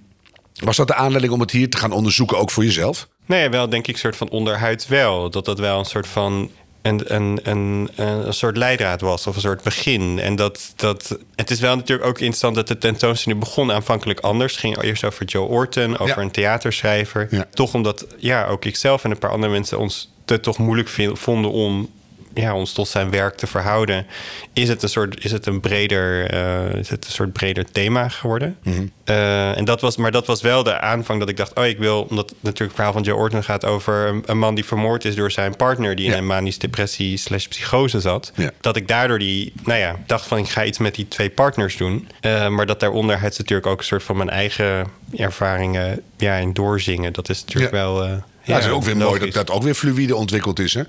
was 0.57 0.77
dat 0.77 0.87
de 0.87 0.95
aanleiding 0.95 1.33
om 1.33 1.41
het 1.41 1.51
hier 1.51 1.71
te 1.71 1.77
gaan 1.77 1.93
onderzoeken, 1.93 2.39
ook 2.39 2.51
voor 2.51 2.65
jezelf? 2.65 3.09
Nee, 3.27 3.49
wel 3.49 3.69
denk 3.69 3.87
ik 3.87 3.95
een 3.95 4.01
soort 4.01 4.17
van 4.17 4.29
onderhuid 4.29 4.87
wel. 4.89 5.31
Dat 5.31 5.45
dat 5.45 5.59
wel 5.59 5.79
een 5.79 5.85
soort 5.85 6.07
van 6.07 6.51
een, 6.87 7.15
een, 7.15 7.41
een, 7.43 7.91
een 7.97 8.35
soort 8.35 8.57
leidraad 8.57 9.01
was 9.01 9.27
of 9.27 9.35
een 9.35 9.41
soort 9.41 9.63
begin. 9.63 10.19
En 10.19 10.37
dat, 10.37 10.73
dat, 10.77 11.19
het 11.35 11.51
is 11.51 11.61
wel 11.61 11.77
natuurlijk 11.77 12.09
ook 12.09 12.19
interessant 12.19 12.55
dat 12.55 12.69
de 12.69 12.79
tentoonstelling 12.79 13.41
begon 13.41 13.73
aanvankelijk 13.73 14.21
anders. 14.21 14.53
Het 14.53 14.61
ging 14.61 14.83
eerst 14.83 15.05
over 15.05 15.25
Joe 15.25 15.49
Orton, 15.49 15.99
over 15.99 16.17
ja. 16.17 16.23
een 16.23 16.31
theaterschrijver. 16.31 17.27
Ja. 17.31 17.47
Toch 17.51 17.75
omdat 17.75 18.07
ja, 18.19 18.47
ook 18.47 18.65
ikzelf 18.65 19.05
en 19.05 19.11
een 19.11 19.19
paar 19.19 19.31
andere 19.31 19.53
mensen 19.53 19.79
ons 19.79 20.11
te 20.25 20.41
toch 20.41 20.59
moeilijk 20.59 20.89
vonden 21.13 21.51
om 21.51 21.91
ja, 22.37 22.55
ons 22.55 22.73
tot 22.73 22.89
zijn 22.89 23.11
werk 23.11 23.35
te 23.35 23.47
verhouden, 23.47 24.07
is 24.53 24.69
het 24.69 24.83
een 24.83 24.89
soort, 24.89 25.25
is 25.25 25.33
het 25.33 25.47
een 25.47 25.61
breder, 25.61 26.35
uh, 26.35 26.75
is 26.75 26.89
het 26.89 27.05
een 27.05 27.11
soort 27.11 27.33
breder 27.33 27.71
thema 27.73 28.09
geworden. 28.09 28.57
Mhm. 28.63 28.75
Mm 28.75 28.77
-hmm. 28.77 29.15
uh, 29.15 29.57
en 29.57 29.65
dat 29.65 29.81
was, 29.81 29.97
maar 29.97 30.11
dat 30.11 30.27
was 30.27 30.43
wel 30.43 30.63
de 30.63 30.81
aanvang 30.81 31.19
dat 31.19 31.29
ik 31.29 31.37
dacht, 31.37 31.55
oh, 31.55 31.67
ik 31.67 31.79
wil, 31.79 32.07
omdat 32.11 32.35
natuurlijk 32.41 32.61
het 32.61 32.75
verhaal 32.75 32.93
van 32.93 33.03
Joe 33.03 33.17
Orton 33.17 33.45
gaat 33.45 33.65
over 33.65 34.23
een, 34.27 34.39
man 34.39 34.55
die 34.55 34.65
vermoord 34.65 35.05
is 35.05 35.15
door 35.15 35.31
zijn 35.31 35.57
partner 35.57 35.97
die 35.97 36.07
ja. 36.07 36.13
in 36.13 36.19
een 36.19 36.27
manisch 36.27 36.59
depressie 36.59 37.17
slash 37.17 37.47
psychose 37.47 38.01
zat. 38.01 38.33
Ja. 38.35 38.51
Dat 38.61 38.77
ik 38.77 38.89
daardoor 38.89 39.19
die, 39.19 39.53
nou 39.65 39.79
ja, 39.79 39.97
dacht 40.07 40.27
van 40.27 40.39
ik 40.39 40.49
ga 40.49 40.65
iets 40.65 40.79
met 40.79 40.95
die 40.95 41.09
twee 41.09 41.31
partners 41.31 41.77
doen. 41.77 42.09
Uh, 42.21 42.49
maar 42.49 42.67
dat 42.67 42.81
daaronder 42.81 43.21
het 43.21 43.39
natuurlijk 43.39 43.67
ook 43.67 43.79
een 43.79 43.85
soort 43.85 44.03
van 44.03 44.17
mijn 44.17 44.31
eigen 44.31 44.87
ervaringen 45.17 46.03
ja, 46.17 46.35
in 46.35 46.53
doorzingen. 46.53 47.13
Dat 47.13 47.29
is 47.29 47.45
natuurlijk 47.45 47.75
Ja. 47.75 47.81
wel. 47.81 48.23
Ja, 48.47 48.55
het 48.55 48.65
is 48.65 48.71
ook 48.71 48.83
weer 48.85 48.97
mooi 48.97 49.21
dat 49.21 49.33
dat 49.33 49.51
ook 49.51 49.63
weer 49.63 49.75
fluïde 49.75 50.17
ontwikkeld 50.17 50.59
is. 50.59 50.75
Hè? 50.75 50.83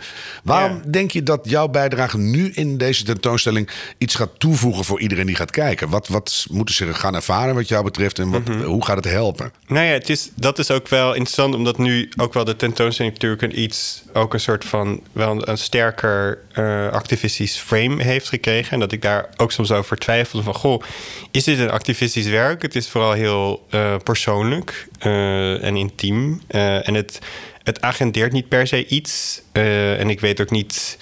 Waarom 0.44 0.82
denk 0.92 1.12
je 1.12 1.24
dat 1.24 1.40
jouw 1.44 1.68
bijdrage 1.68 2.18
nu 2.18 2.52
in 2.54 2.78
deze 2.78 3.04
tentoonstelling 3.04 3.70
iets 3.98 4.16
gaat 4.16 4.30
toevoegen 4.38 4.84
voor 4.86 5.00
iedereen 5.00 5.26
die 5.26 5.36
gaat 5.36 5.52
kijken? 5.52 5.90
Wat, 5.90 6.08
wat 6.08 6.46
moeten 6.50 6.76
ze 6.76 6.94
gaan 6.94 7.16
ervaren 7.16 7.56
wat 7.56 7.68
jou 7.68 7.84
betreft 7.84 8.20
en 8.20 8.30
wat, 8.30 8.48
Mhm. 8.48 8.64
hoe 8.64 8.86
gaat 8.86 8.96
het 8.96 9.06
helpen? 9.06 9.52
Nou 9.68 9.86
ja, 9.86 9.92
het 9.92 10.10
is, 10.10 10.30
dat 10.36 10.60
is 10.60 10.72
ook 10.72 10.88
wel 10.88 11.14
interessant, 11.14 11.56
omdat 11.56 11.78
nu 11.78 12.10
ook 12.18 12.34
wel 12.34 12.44
de 12.44 12.56
tentoonstelling 12.56 13.14
natuurlijk 13.14 13.42
een 13.42 13.60
iets, 13.62 14.04
ook 14.14 14.34
een 14.34 14.40
soort 14.40 14.66
van, 14.66 15.02
wel 15.12 15.32
een, 15.32 15.50
een 15.50 15.58
sterker 15.58 16.38
eh, 16.58 16.88
activistisch 16.92 17.58
frame 17.58 18.04
heeft 18.04 18.30
gekregen. 18.30 18.72
En 18.72 18.80
dat 18.80 18.92
ik 18.92 19.02
daar 19.02 19.30
ook 19.36 19.52
soms 19.52 19.72
over 19.72 19.98
twijfelde 19.98 20.44
van, 20.44 20.54
goh, 20.54 20.84
is 21.32 21.44
dit 21.44 21.60
een 21.60 21.70
activistisch 21.70 22.28
werk? 22.28 22.62
Het 22.62 22.76
is 22.76 22.90
vooral 22.90 23.12
heel 23.12 23.66
eh, 23.70 23.96
persoonlijk 24.04 24.88
eh, 25.00 25.64
en 25.64 25.76
intiem. 25.76 26.42
En 26.48 26.94
het, 26.94 27.20
het 27.64 27.82
agendeert 27.82 28.32
niet 28.32 28.48
per 28.48 28.68
se 28.68 28.88
iets. 28.88 29.42
En 29.52 30.10
ik 30.10 30.20
weet 30.20 30.42
ook 30.42 30.50
niet... 30.50 30.98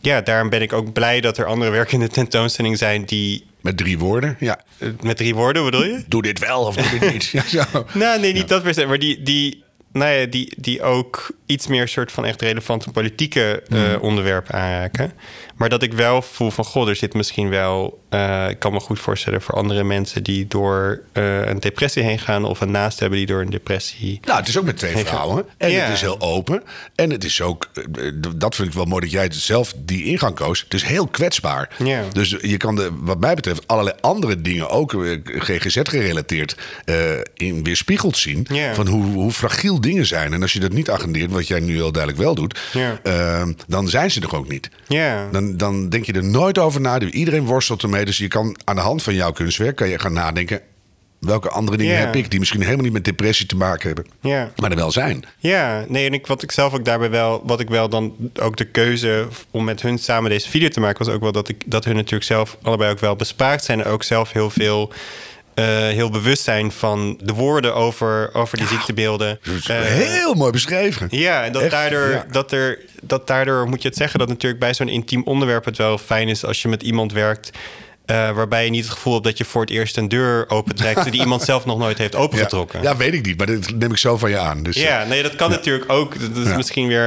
Ja, 0.00 0.20
daarom 0.20 0.48
ben 0.48 0.62
ik 0.62 0.72
ook 0.72 0.92
blij 0.92 1.20
dat 1.20 1.38
er 1.38 1.46
andere 1.46 1.70
werken 1.70 1.94
in 1.94 2.00
de 2.00 2.08
tentoonstelling 2.08 2.78
zijn 2.78 3.04
die... 3.04 3.46
Met 3.60 3.76
drie 3.76 3.98
woorden, 3.98 4.36
ja. 4.40 4.60
Met 5.00 5.16
drie 5.16 5.34
woorden 5.34 5.64
bedoel 5.64 5.84
je? 5.84 6.04
Doe 6.06 6.22
dit 6.22 6.38
wel 6.38 6.60
of 6.60 6.76
doe 6.76 6.98
dit 6.98 7.12
niet. 7.12 7.24
ja, 7.36 7.42
zo. 7.42 7.86
Nou, 7.92 8.20
nee, 8.20 8.32
niet 8.32 8.48
dat 8.48 8.62
per 8.62 8.74
se. 8.74 8.86
Maar 8.86 8.98
die, 8.98 9.22
die, 9.22 9.64
nou 9.92 10.12
ja, 10.12 10.26
die, 10.26 10.54
die 10.56 10.82
ook 10.82 11.36
iets 11.48 11.66
meer 11.66 11.88
soort 11.88 12.12
van 12.12 12.24
echt 12.24 12.42
relevante 12.42 12.90
politieke 12.90 13.62
uh, 13.68 13.78
Hmm. 13.82 14.00
onderwerpen 14.00 14.54
aanraken. 14.54 15.12
Maar 15.56 15.68
dat 15.68 15.82
ik 15.82 15.92
wel 15.92 16.22
voel 16.22 16.50
van, 16.50 16.64
goh, 16.64 16.88
er 16.88 16.96
zit 16.96 17.14
misschien 17.14 17.48
wel... 17.48 18.02
Uh, 18.10 18.48
ik 18.48 18.58
kan 18.58 18.72
me 18.72 18.80
goed 18.80 18.98
voorstellen 19.00 19.42
voor 19.42 19.54
andere 19.54 19.84
mensen... 19.84 20.22
die 20.22 20.46
door 20.46 21.00
uh, 21.12 21.46
een 21.46 21.60
depressie 21.60 22.02
heen 22.02 22.18
gaan... 22.18 22.44
of 22.44 22.60
een 22.60 22.70
naast 22.70 23.00
hebben 23.00 23.18
die 23.18 23.26
door 23.26 23.40
een 23.40 23.50
depressie... 23.50 24.20
Nou, 24.24 24.38
het 24.38 24.48
is 24.48 24.58
ook 24.58 24.64
met 24.64 24.76
twee 24.76 24.96
vrouwen. 24.96 25.36
gaan. 25.36 25.44
En 25.58 25.70
Ja. 25.70 25.80
het 25.84 25.92
is 25.94 26.00
heel 26.00 26.20
open. 26.20 26.62
En 26.94 27.10
het 27.10 27.24
is 27.24 27.40
ook, 27.42 27.68
eh, 27.74 27.82
dat 28.36 28.54
vind 28.54 28.68
ik 28.68 28.74
wel 28.74 28.84
mooi 28.84 29.00
dat 29.00 29.10
jij 29.10 29.28
zelf 29.30 29.74
die 29.76 30.04
ingang 30.04 30.34
koos. 30.34 30.60
Het 30.60 30.74
is 30.74 30.82
heel 30.82 31.06
kwetsbaar. 31.06 31.68
Ja. 31.84 32.02
Dus 32.12 32.36
je 32.40 32.56
kan 32.56 32.76
de, 32.76 32.90
wat 33.00 33.20
mij 33.20 33.34
betreft 33.34 33.66
allerlei 33.66 33.96
andere 34.00 34.42
dingen, 34.42 34.70
ook 34.70 35.04
eh, 35.04 35.18
GGZ 35.24 35.78
gerelateerd, 35.82 36.56
eh, 36.84 36.96
in 37.34 37.64
weerspiegeld 37.64 38.16
zien. 38.16 38.46
Ja. 38.52 38.74
Van 38.74 38.86
hoe, 38.86 39.04
hoe 39.04 39.32
fragiel 39.32 39.80
dingen 39.80 40.06
zijn. 40.06 40.32
En 40.32 40.42
als 40.42 40.52
je 40.52 40.60
dat 40.60 40.72
niet 40.72 40.90
agendeert, 40.90 41.30
wat 41.38 41.48
jij 41.48 41.60
nu 41.60 41.74
heel 41.74 41.92
duidelijk 41.92 42.22
wel 42.22 42.34
doet, 42.34 42.60
Ja. 42.72 43.00
eh, 43.02 43.42
dan 43.66 43.88
zijn 43.88 44.10
ze 44.10 44.20
er 44.20 44.36
ook 44.36 44.48
niet. 44.48 44.70
Ja. 44.88 45.28
Dan, 45.32 45.56
dan 45.56 45.88
denk 45.88 46.04
je 46.04 46.12
er 46.12 46.24
nooit 46.24 46.58
over 46.58 46.80
na. 46.80 47.00
Iedereen 47.00 47.44
worstelt 47.44 47.82
ermee. 47.82 48.04
Dus 48.04 48.18
je 48.18 48.28
kan 48.28 48.56
aan 48.64 48.76
de 48.76 48.82
hand 48.82 49.02
van 49.02 49.14
jouw 49.14 49.32
kunstwerk 49.32 49.76
kan 49.76 49.88
je 49.88 49.98
gaan 49.98 50.12
nadenken. 50.12 50.60
Welke 51.18 51.48
andere 51.48 51.76
dingen 51.76 51.98
heb 51.98 52.14
ik 52.16 52.30
die 52.30 52.38
misschien 52.38 52.62
helemaal 52.62 52.84
niet 52.84 52.92
met 52.92 53.04
depressie 53.04 53.46
te 53.46 53.56
maken 53.56 53.86
hebben, 53.86 54.06
Ja. 54.20 54.50
maar 54.56 54.70
er 54.70 54.76
wel 54.76 54.90
zijn? 54.90 55.24
Ja, 55.38 55.84
nee, 55.88 56.06
en 56.06 56.12
ik, 56.12 56.26
wat 56.26 56.42
ik 56.42 56.52
zelf 56.52 56.74
ook 56.74 56.84
daarbij 56.84 57.10
wel, 57.10 57.42
wat 57.44 57.60
ik 57.60 57.68
wel 57.68 57.88
dan 57.88 58.14
ook 58.40 58.56
de 58.56 58.64
keuze 58.64 59.26
om 59.50 59.64
met 59.64 59.82
hun 59.82 59.98
samen 59.98 60.30
deze 60.30 60.48
video 60.50 60.68
te 60.68 60.80
maken, 60.80 61.04
was 61.04 61.14
ook 61.14 61.20
wel 61.20 61.32
dat 61.32 61.48
ik 61.48 61.62
dat 61.66 61.84
hun 61.84 61.94
natuurlijk 61.96 62.24
zelf 62.24 62.56
allebei 62.62 62.90
ook 62.92 63.00
wel 63.00 63.16
bespraakt 63.16 63.64
zijn 63.64 63.82
en 63.84 63.90
ook 63.90 64.02
zelf 64.02 64.32
heel 64.32 64.50
veel. 64.50 64.92
Eh, 65.58 65.64
heel 65.64 66.10
bewust 66.10 66.42
zijn 66.42 66.72
van 66.72 67.18
de 67.22 67.32
woorden 67.32 67.74
over, 67.74 68.34
over 68.34 68.58
die 68.58 68.66
ziektebeelden. 68.66 69.38
Eh, 69.66 69.80
heel 69.80 70.34
mooi 70.34 70.52
beschreven. 70.52 71.06
ja, 71.10 71.44
en 71.44 71.52
dat 71.52 71.62
Echt, 71.62 71.70
daardoor, 71.70 72.10
ja. 72.10 72.26
dat, 72.30 72.52
er, 72.52 72.78
dat 73.02 73.26
daardoor 73.26 73.68
moet 73.68 73.82
je 73.82 73.88
het 73.88 73.96
zeggen 73.96 74.18
dat 74.18 74.28
natuurlijk 74.28 74.60
bij 74.60 74.74
zo'n 74.74 74.88
intiem 74.88 75.22
onderwerp 75.24 75.64
het 75.64 75.76
wel 75.76 75.98
fijn 75.98 76.28
is 76.28 76.44
als 76.44 76.62
je 76.62 76.68
met 76.68 76.82
iemand 76.82 77.12
werkt. 77.12 77.50
Eh, 78.08 78.30
waarbij 78.30 78.64
je 78.64 78.70
niet 78.70 78.84
het 78.84 78.92
gevoel 78.92 79.12
hebt 79.12 79.24
dat 79.24 79.38
je 79.38 79.44
voor 79.44 79.60
het 79.60 79.70
eerst 79.70 79.96
een 79.96 80.08
deur 80.08 80.44
opentrekt 80.50 81.12
die 81.12 81.20
iemand 81.20 81.42
zelf 81.42 81.64
nog 81.64 81.78
nooit 81.78 81.98
heeft 81.98 82.14
opengetrokken. 82.24 82.82
ja, 82.82 82.96
weet 82.96 83.14
ik 83.14 83.26
niet, 83.26 83.36
maar 83.38 83.46
dat 83.46 83.70
neem 83.74 83.90
ik 83.90 83.96
zo 83.96 84.16
van 84.16 84.30
je 84.30 84.38
aan. 84.38 84.62
Dus, 84.62 84.76
eh, 84.76 84.82
Ja, 84.82 85.04
nee, 85.04 85.22
dat 85.22 85.36
kan 85.36 85.50
natuurlijk 85.50 85.92
ook. 85.92 86.20
Dat 86.20 86.36
is 86.44 86.48
Ja. 86.48 86.56
misschien 86.56 86.86
weer 86.88 87.02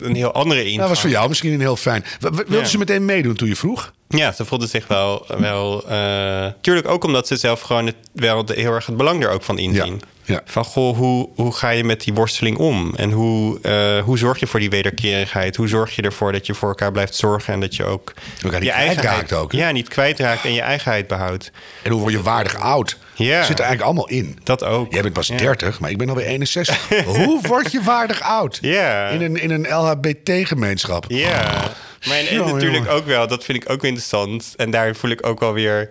een 0.00 0.14
heel 0.14 0.32
andere 0.32 0.60
ingang. 0.62 0.78
dat 0.80 0.88
was 0.88 1.00
voor 1.00 1.10
jou 1.10 1.28
misschien 1.28 1.52
een 1.52 1.60
heel 1.60 1.76
fijn. 1.76 2.04
W- 2.20 2.24
w- 2.26 2.36
Wilde 2.36 2.56
Ja. 2.56 2.64
ze 2.64 2.78
meteen 2.78 3.04
meedoen 3.04 3.34
toen 3.34 3.48
je 3.48 3.56
vroeg? 3.56 3.92
Ja, 4.08 4.32
ze 4.32 4.44
voelde 4.44 4.66
zich 4.66 4.86
wel... 4.86 5.26
wel 5.38 5.88
eh, 5.88 6.46
tuurlijk 6.60 6.88
ook 6.88 7.04
omdat 7.04 7.26
ze 7.26 7.36
zelf 7.36 7.60
gewoon 7.60 7.86
het, 7.86 7.94
wel 8.12 8.44
de, 8.44 8.54
heel 8.54 8.72
erg 8.72 8.86
het 8.86 8.96
belang 8.96 9.22
er 9.24 9.30
ook 9.30 9.42
van 9.42 9.58
inzien. 9.58 10.00
Ja. 10.28 10.40
Van, 10.44 10.64
goh, 10.64 10.96
hoe, 10.96 11.28
hoe 11.34 11.52
ga 11.52 11.70
je 11.70 11.84
met 11.84 12.00
die 12.00 12.14
worsteling 12.14 12.56
om? 12.58 12.94
En 12.96 13.10
hoe, 13.10 13.60
eh, 13.60 14.04
hoe 14.04 14.18
zorg 14.18 14.40
je 14.40 14.46
voor 14.46 14.60
die 14.60 14.70
wederkerigheid? 14.70 15.56
Hoe 15.56 15.68
zorg 15.68 15.96
je 15.96 16.02
ervoor 16.02 16.32
dat 16.32 16.46
je 16.46 16.54
voor 16.54 16.68
elkaar 16.68 16.92
blijft 16.92 17.14
zorgen... 17.14 17.52
en 17.52 17.60
dat 17.60 17.76
je 17.76 17.84
ook 17.84 18.14
Elkaar 18.42 18.60
niet 18.60 18.68
je 18.68 18.74
eigenheid... 18.74 19.32
ook, 19.32 19.52
hè? 19.52 19.58
Ja, 19.58 19.70
niet 19.70 19.88
kwijtraakt 19.88 20.44
en 20.44 20.52
je 20.52 20.60
eigenheid 20.60 21.06
behoudt. 21.06 21.50
En 21.82 21.90
hoe 21.92 22.00
word 22.00 22.12
je 22.12 22.22
waardig 22.22 22.56
oud? 22.56 22.98
Ja. 23.14 23.42
Zit 23.42 23.58
er 23.58 23.64
eigenlijk 23.64 23.82
allemaal 23.82 24.08
in. 24.08 24.38
Dat 24.42 24.64
ook. 24.64 24.92
Jij 24.92 25.02
bent 25.02 25.14
pas 25.14 25.26
Ja. 25.26 25.36
30, 25.36 25.80
maar 25.80 25.90
ik 25.90 25.98
ben 25.98 26.08
alweer 26.08 26.26
61. 26.26 26.88
hoe 27.04 27.40
word 27.42 27.72
je 27.72 27.82
waardig 27.82 28.22
oud? 28.22 28.58
Ja. 28.60 29.08
In 29.08 29.22
een, 29.22 29.36
in 29.42 29.50
een 29.50 29.66
LHBT-gemeenschap. 29.74 31.04
Ja, 31.08 31.72
maar 32.06 32.18
en, 32.18 32.46
natuurlijk 32.46 32.90
ook 32.90 33.06
wel, 33.06 33.26
dat 33.26 33.44
vind 33.44 33.62
ik 33.62 33.70
ook 33.70 33.84
interessant. 33.84 34.54
En 34.56 34.70
daarin 34.70 34.94
voel 34.94 35.10
ik 35.10 35.26
ook 35.26 35.40
wel 35.40 35.52
weer... 35.52 35.90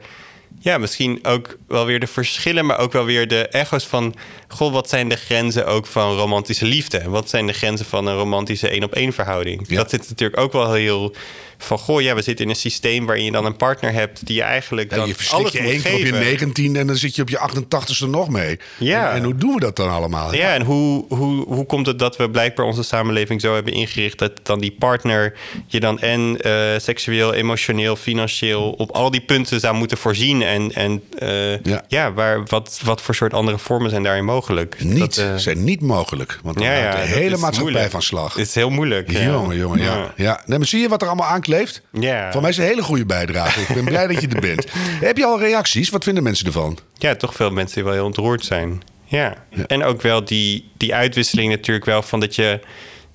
ja, 0.60 0.78
misschien 0.78 1.26
ook 1.26 1.58
wel 1.68 1.86
weer 1.86 2.00
de 2.00 2.08
verschillen, 2.08 2.66
maar 2.66 2.80
ook 2.80 2.92
wel 2.92 3.06
weer 3.06 3.28
de 3.28 3.48
echo's 3.48 3.88
van... 3.88 4.16
Goh, 4.48 4.72
wat 4.72 4.90
zijn 4.90 5.10
de 5.10 5.16
grenzen 5.16 5.66
ook 5.66 5.86
van 5.86 6.16
romantische 6.16 6.66
liefde? 6.66 7.10
Wat 7.10 7.30
zijn 7.30 7.48
de 7.48 7.54
grenzen 7.54 7.86
van 7.86 8.08
een 8.08 8.16
romantische 8.16 8.70
één-op-één 8.70 9.14
verhouding? 9.14 9.66
Ja. 9.68 9.76
Dat 9.76 9.90
zit 9.90 10.10
natuurlijk 10.10 10.40
ook 10.40 10.52
wel 10.52 10.74
heel 10.74 11.16
van... 11.58 11.78
Goh, 11.78 12.02
ja, 12.02 12.16
we 12.16 12.22
zitten 12.22 12.46
in 12.46 12.52
een 12.52 12.58
systeem 12.58 13.06
waarin 13.06 13.24
je 13.24 13.32
dan 13.32 13.46
een 13.46 13.56
partner 13.56 13.92
hebt... 13.94 14.26
die 14.26 14.36
je 14.36 14.42
eigenlijk 14.42 14.90
Ja, 14.92 14.98
dan 14.98 15.08
je 15.08 15.16
verslik 15.16 15.40
alles 15.40 15.52
je 15.52 15.60
één 15.60 15.82
keer 15.82 15.94
op 15.94 15.98
je 15.98 16.06
geven. 16.06 16.20
19 16.20 16.76
en 16.76 16.88
dan 16.88 16.96
zit 16.96 17.16
je 17.16 17.22
op 17.22 17.30
je 17.30 17.50
88ste 17.50 18.10
nog 18.10 18.30
mee. 18.30 18.60
Ja. 18.78 19.10
En, 19.10 19.16
en 19.16 19.24
hoe 19.24 19.36
doen 19.36 19.54
we 19.54 19.60
dat 19.60 19.76
dan 19.76 19.90
allemaal? 19.90 20.34
Ja, 20.36 20.54
en 20.54 20.62
hoe, 20.62 21.06
hoe, 21.10 21.46
hoe 21.46 21.66
komt 21.66 21.88
het 21.88 22.00
dat 22.00 22.18
we 22.18 22.30
blijkbaar 22.30 22.66
onze 22.66 22.84
samenleving 22.84 23.42
zo 23.42 23.54
hebben 23.54 23.74
ingericht 23.74 24.20
dat 24.20 24.32
dan 24.44 24.60
die 24.60 24.76
partner 24.80 25.34
je 25.68 25.80
dan 25.80 26.00
en 26.00 26.42
eh, 26.42 26.54
seksueel, 26.78 27.34
emotioneel, 27.34 27.96
financieel 27.96 28.72
op 28.72 28.92
al 28.92 29.12
die 29.12 29.22
punten 29.22 29.60
zou 29.60 29.76
moeten 29.76 29.98
voorzien? 29.98 30.42
En, 30.42 30.74
en 30.74 31.04
eh, 31.18 31.64
Ja. 31.64 31.86
ja, 31.88 32.14
waar, 32.14 32.46
wat, 32.46 32.80
wat 32.84 33.02
voor 33.02 33.16
soort 33.16 33.34
andere 33.34 33.58
vormen 33.58 33.90
zijn 33.90 34.04
daarin 34.04 34.24
mogelijk? 34.24 34.37
Niet, 34.80 35.00
Dat, 35.00 35.18
eh, 35.18 35.36
zijn 35.36 35.64
niet 35.64 35.82
mogelijk. 35.82 36.40
Want 36.44 36.58
dan 36.58 36.66
ja, 36.68 36.74
ja, 36.74 36.92
de 36.92 36.98
hele 36.98 37.30
maatschappij 37.30 37.62
moeilijk. 37.62 37.92
van 37.92 38.02
slag. 38.02 38.34
Het 38.34 38.48
is 38.48 38.56
heel 38.56 38.70
moeilijk. 38.70 39.12
ja. 39.12 39.24
Jongen, 39.24 39.58
jongen, 39.58 39.80
ja. 39.82 40.14
ja. 40.16 40.42
Nee, 40.46 40.58
maar 40.58 40.68
zie 40.68 40.82
je 40.82 40.90
wat 40.90 41.02
er 41.02 41.08
allemaal 41.08 41.28
aankleeft? 41.28 41.82
Ja. 41.92 42.32
Voor 42.32 42.42
mij 42.42 42.50
is 42.50 42.58
een 42.58 42.64
hele 42.64 42.84
goede 42.84 43.06
bijdrage. 43.06 43.62
Ik 43.62 43.68
ben 43.68 43.84
blij 43.94 44.08
dat 44.08 44.22
je 44.22 44.28
er 44.28 44.42
bent. 44.42 44.66
Heb 45.00 45.18
je 45.18 45.26
al 45.26 45.40
reacties? 45.40 45.90
Wat 45.90 46.04
vinden 46.04 46.24
mensen 46.24 46.46
ervan? 46.46 46.78
Ja, 46.94 47.16
toch 47.16 47.36
veel 47.36 47.52
mensen 47.52 47.76
die 47.76 47.84
wel 47.84 47.94
heel 47.94 48.06
ontroerd 48.06 48.46
zijn. 48.46 48.82
Ja. 49.06 49.34
En 49.68 49.84
ook 49.84 50.02
wel 50.02 50.26
die, 50.26 50.72
die 50.78 50.96
uitwisseling 50.96 51.50
natuurlijk 51.50 51.86
wel 51.86 52.02
van 52.02 52.20
dat 52.20 52.36
je 52.36 52.60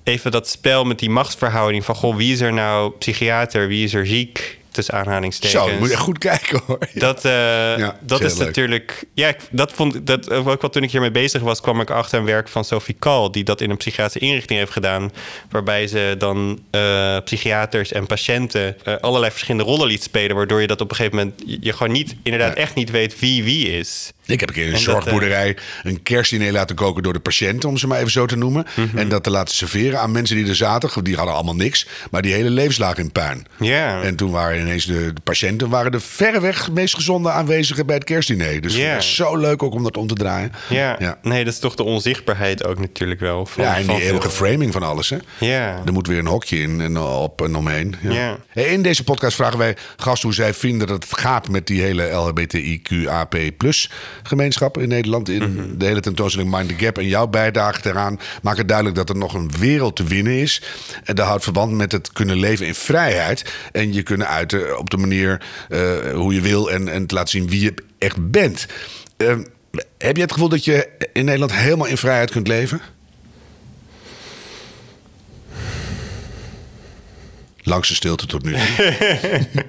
even 0.03 0.31
dat 0.31 0.47
spel 0.49 0.83
met 0.85 0.99
die 0.99 1.09
machtsverhouding 1.09 1.85
van 1.85 1.95
goh, 1.95 2.15
wie 2.15 2.33
is 2.33 2.41
er 2.41 2.53
nou 2.53 2.91
psychiater, 2.91 3.67
wie 3.67 3.83
is 3.83 3.93
er 3.93 4.07
ziek, 4.07 4.59
tussen 4.73 4.93
aanhalingstekens. 4.93 5.63
Zo, 5.63 5.69
je 5.69 5.77
moet 5.79 5.89
echt 5.91 5.99
goed 6.01 6.17
kijken 6.17 6.61
hoor. 6.65 6.79
Dat, 6.93 7.25
eh, 7.25 7.31
Ja, 7.77 7.97
dat 8.01 8.21
is 8.21 8.37
leuk. 8.37 8.47
natuurlijk. 8.47 9.03
Ja, 9.13 9.27
ik- 9.27 9.37
dat 9.51 9.71
vond 9.71 9.95
ik- 9.95 10.05
dat 10.05 10.29
ook 10.31 10.61
wel 10.61 10.69
toen 10.69 10.83
ik 10.83 10.91
hiermee 10.91 11.11
bezig 11.11 11.41
was, 11.41 11.61
kwam 11.61 11.81
ik 11.81 11.89
achter 11.89 12.19
een 12.19 12.25
werk 12.25 12.47
van 12.49 12.65
Sophie 12.65 12.95
Kal, 12.99 13.31
die 13.31 13.43
dat 13.43 13.61
in 13.61 13.69
een 13.69 13.77
psychiatrische 13.77 14.27
inrichting 14.29 14.59
heeft 14.59 14.71
gedaan, 14.71 15.11
waarbij 15.49 15.87
ze 15.87 16.15
dan 16.17 16.59
eh, 16.71 17.17
psychiaters 17.23 17.91
en 17.91 18.05
patiënten 18.05 18.75
eh, 18.83 18.93
allerlei 19.01 19.31
verschillende 19.31 19.63
rollen 19.63 19.87
liet 19.87 20.03
spelen, 20.03 20.35
waardoor 20.35 20.61
je 20.61 20.67
dat 20.67 20.81
op 20.81 20.89
een 20.89 20.95
gegeven 20.95 21.17
moment 21.17 21.43
je, 21.45 21.57
je 21.61 21.73
gewoon 21.73 21.91
niet 21.93 22.15
inderdaad 22.23 22.55
Ja. 22.55 22.61
echt 22.61 22.75
niet 22.75 22.91
weet 22.91 23.19
wie 23.19 23.43
wie 23.43 23.77
is. 23.79 24.11
Ik 24.25 24.39
heb 24.39 24.49
een 24.49 24.55
keer 24.55 24.67
in 24.67 24.73
een 24.73 24.79
zorgboerderij 24.79 25.57
een 25.83 26.03
kerstdiner 26.03 26.51
laten 26.51 26.75
koken 26.75 27.03
door 27.03 27.13
de 27.13 27.19
patiënten, 27.19 27.69
om 27.69 27.77
ze 27.77 27.87
maar 27.87 27.97
even 27.99 28.11
zo 28.11 28.25
te 28.25 28.35
noemen. 28.37 28.65
Mhm. 28.75 28.97
En 28.97 29.09
dat 29.09 29.23
te 29.23 29.29
laten 29.29 29.55
serveren 29.55 29.99
aan 29.99 30.11
mensen 30.11 30.35
die 30.35 30.47
er 30.47 30.55
zaten. 30.55 31.03
Die 31.03 31.15
hadden 31.15 31.33
allemaal 31.33 31.55
niks, 31.55 31.87
maar 32.11 32.21
die 32.21 32.33
hele 32.33 32.49
levens 32.49 32.77
lagen 32.77 33.03
in 33.03 33.11
puin. 33.11 33.45
Ja. 33.59 34.01
En 34.01 34.15
toen 34.15 34.31
waren 34.31 34.59
ineens 34.59 34.85
de, 34.85 35.13
de 35.13 35.21
patiënten 35.23 35.69
waren 35.69 35.91
de 35.91 35.99
verreweg 35.99 36.71
meest 36.71 36.95
gezonde 36.95 37.29
aanwezigen 37.31 37.85
bij 37.85 37.95
het 37.95 38.03
kerstdiner. 38.03 38.61
Dus 38.61 38.75
Ja. 38.75 38.83
het 38.93 39.03
zo 39.03 39.37
leuk 39.37 39.63
ook 39.63 39.73
om 39.73 39.83
dat 39.83 39.97
om 39.97 40.07
te 40.07 40.13
draaien. 40.13 40.51
Ja. 40.69 40.95
Ja. 40.99 41.17
nee, 41.21 41.43
dat 41.43 41.53
is 41.53 41.59
toch 41.59 41.75
de 41.75 41.83
onzichtbaarheid 41.83 42.65
ook 42.65 42.79
natuurlijk 42.79 43.19
wel. 43.19 43.45
Van, 43.45 43.63
Ja, 43.63 43.75
en 43.77 43.87
die 43.87 44.01
eeuwige 44.01 44.29
veel- 44.29 44.47
framing 44.47 44.73
van 44.73 44.83
alles. 44.83 45.09
Hè? 45.09 45.17
Ja. 45.39 45.81
Er 45.85 45.93
moet 45.93 46.07
weer 46.07 46.17
een 46.19 46.27
hokje 46.27 46.57
in 46.61 46.81
en 46.81 46.97
op 46.97 47.41
en 47.41 47.55
omheen. 47.55 47.95
Ja. 48.01 48.37
In 48.53 48.81
deze 48.81 49.03
podcast 49.03 49.35
vragen 49.35 49.57
wij 49.57 49.75
gasten 49.97 50.27
hoe 50.27 50.33
zij 50.37 50.53
vinden 50.53 50.87
dat 50.87 51.03
het 51.03 51.17
gaat 51.19 51.49
met 51.49 51.67
die 51.67 51.81
hele 51.81 52.03
LHBTIQAP 52.11 53.35
gemeenschap 54.23 54.77
in 54.77 54.87
Nederland. 54.87 55.29
In 55.29 55.53
Mhm. 55.53 55.77
de 55.77 55.85
hele 55.85 55.99
tentoonstelling 55.99 56.51
Mind 56.51 56.69
the 56.69 56.75
Gap. 56.85 56.97
En 56.97 57.07
jouw 57.07 57.27
bijdrage 57.27 57.81
daaraan 57.81 58.19
maken 58.41 58.67
duidelijk 58.67 58.95
dat 58.95 59.09
er 59.09 59.15
nog 59.17 59.33
een 59.33 59.51
wereld 59.59 59.95
te 59.95 60.03
winnen 60.03 60.33
is. 60.33 60.61
En 61.03 61.15
dat 61.15 61.25
houdt 61.25 61.43
verband 61.43 61.71
met 61.71 61.91
het 61.91 62.11
kunnen 62.11 62.37
leven 62.37 62.65
in 62.67 62.75
vrijheid. 62.75 63.53
En 63.71 63.93
je 63.93 64.03
kunnen 64.03 64.27
uiten 64.27 64.79
op 64.79 64.89
de 64.89 64.97
manier 64.97 65.41
eh, 65.69 65.79
hoe 66.13 66.33
je 66.33 66.41
wil 66.41 66.71
en, 66.71 66.87
en 66.87 67.05
te 67.05 67.15
laten 67.15 67.29
zien 67.29 67.49
wie 67.49 67.61
je 67.61 67.73
echt 67.97 68.31
bent. 68.31 68.65
Eh, 69.17 69.35
heb 69.97 70.15
je 70.15 70.21
het 70.21 70.31
gevoel 70.31 70.49
dat 70.49 70.65
je 70.65 70.89
in 71.13 71.25
Nederland 71.25 71.53
helemaal 71.53 71.87
in 71.87 71.97
vrijheid 71.97 72.31
kunt 72.31 72.47
leven? 72.47 72.81
Langste 77.65 77.95
stilte 77.95 78.25
tot 78.25 78.43
nu. 78.43 78.51
toe. 78.53 79.45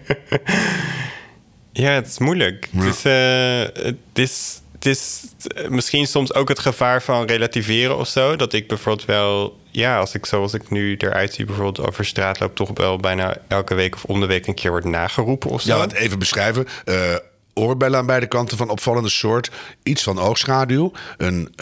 Ja, 1.76 1.90
het 1.90 2.06
is 2.06 2.18
moeilijk. 2.18 2.68
Het, 2.76 2.84
is, 2.84 3.04
eh, 3.04 3.84
het, 3.84 4.18
is, 4.18 4.60
het 4.72 4.86
is 4.86 5.24
eh, 5.46 5.68
misschien 5.68 6.06
soms 6.06 6.34
ook 6.34 6.48
het 6.48 6.58
gevaar 6.58 7.02
van 7.02 7.26
relativeren 7.26 7.96
of 7.96 8.08
zo. 8.08 8.36
Dat 8.36 8.52
ik 8.52 8.68
bijvoorbeeld 8.68 9.06
wel, 9.06 9.58
ja, 9.70 9.98
als 9.98 10.14
ik 10.14 10.26
zoals 10.26 10.54
ik 10.54 10.70
nu 10.70 10.96
eruit 10.96 11.34
zie, 11.34 11.44
bijvoorbeeld 11.44 11.88
over 11.88 12.04
straat 12.04 12.40
loop, 12.40 12.56
toch 12.56 12.70
wel 12.74 12.98
bijna 12.98 13.36
elke 13.48 13.74
week 13.74 13.94
of 13.94 14.04
om 14.04 14.20
de 14.20 14.26
week 14.26 14.46
een 14.46 14.54
keer 14.54 14.70
wordt 14.70 14.86
nageroepen 14.86 15.50
of 15.50 15.62
zo. 15.62 15.68
Ja, 15.68 15.78
want 15.78 15.92
even 15.92 16.18
beschrijven. 16.18 16.66
Eh 16.84 17.14
oorbellen 17.56 17.98
aan 17.98 18.06
beide 18.06 18.26
kanten 18.26 18.56
van 18.56 18.68
opvallende 18.68 19.08
soort. 19.08 19.50
Iets 19.82 20.02
van 20.02 20.18
oogschaduw. 20.18 20.92
Een 21.16 21.54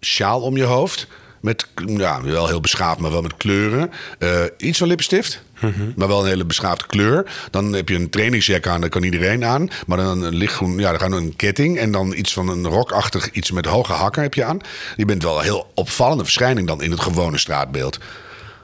sjaal 0.00 0.40
om 0.40 0.56
je 0.56 0.64
hoofd. 0.64 1.06
Met, 1.40 1.66
ja, 1.86 2.22
wel 2.22 2.48
heel 2.48 2.60
beschaafd, 2.60 2.98
maar 2.98 3.10
wel 3.10 3.22
met 3.22 3.36
kleuren. 3.36 3.90
Iets 4.56 4.78
van 4.78 4.86
lippenstift. 4.86 5.42
Maar 5.96 6.08
wel 6.08 6.20
een 6.22 6.26
hele 6.28 6.44
beschaafde 6.44 6.86
kleur. 6.86 7.32
Dan 7.50 7.72
heb 7.72 7.88
je 7.88 7.94
een 7.94 8.10
trainingsjack 8.10 8.66
aan, 8.66 8.80
dat 8.80 8.90
kan 8.90 9.02
iedereen 9.02 9.44
aan. 9.44 9.68
Maar 9.86 9.98
dan 9.98 10.22
een 10.22 10.34
lichtgroen, 10.34 10.78
ja, 10.78 10.90
dan 10.90 11.00
gaan 11.00 11.10
we 11.10 11.16
een 11.16 11.36
ketting. 11.36 11.78
En 11.78 11.92
dan 11.92 12.12
iets 12.16 12.32
van 12.32 12.48
een 12.48 12.66
rokachtig, 12.66 13.30
iets 13.30 13.50
met 13.50 13.64
hoge 13.66 13.92
hakken 13.92 14.22
heb 14.22 14.34
je 14.34 14.44
aan. 14.44 14.58
Je 14.96 15.04
bent 15.04 15.22
wel 15.22 15.36
een 15.38 15.44
heel 15.44 15.70
opvallende 15.74 16.24
verschijning 16.24 16.66
dan 16.66 16.82
in 16.82 16.90
het 16.90 17.00
gewone 17.00 17.38
straatbeeld. 17.38 17.98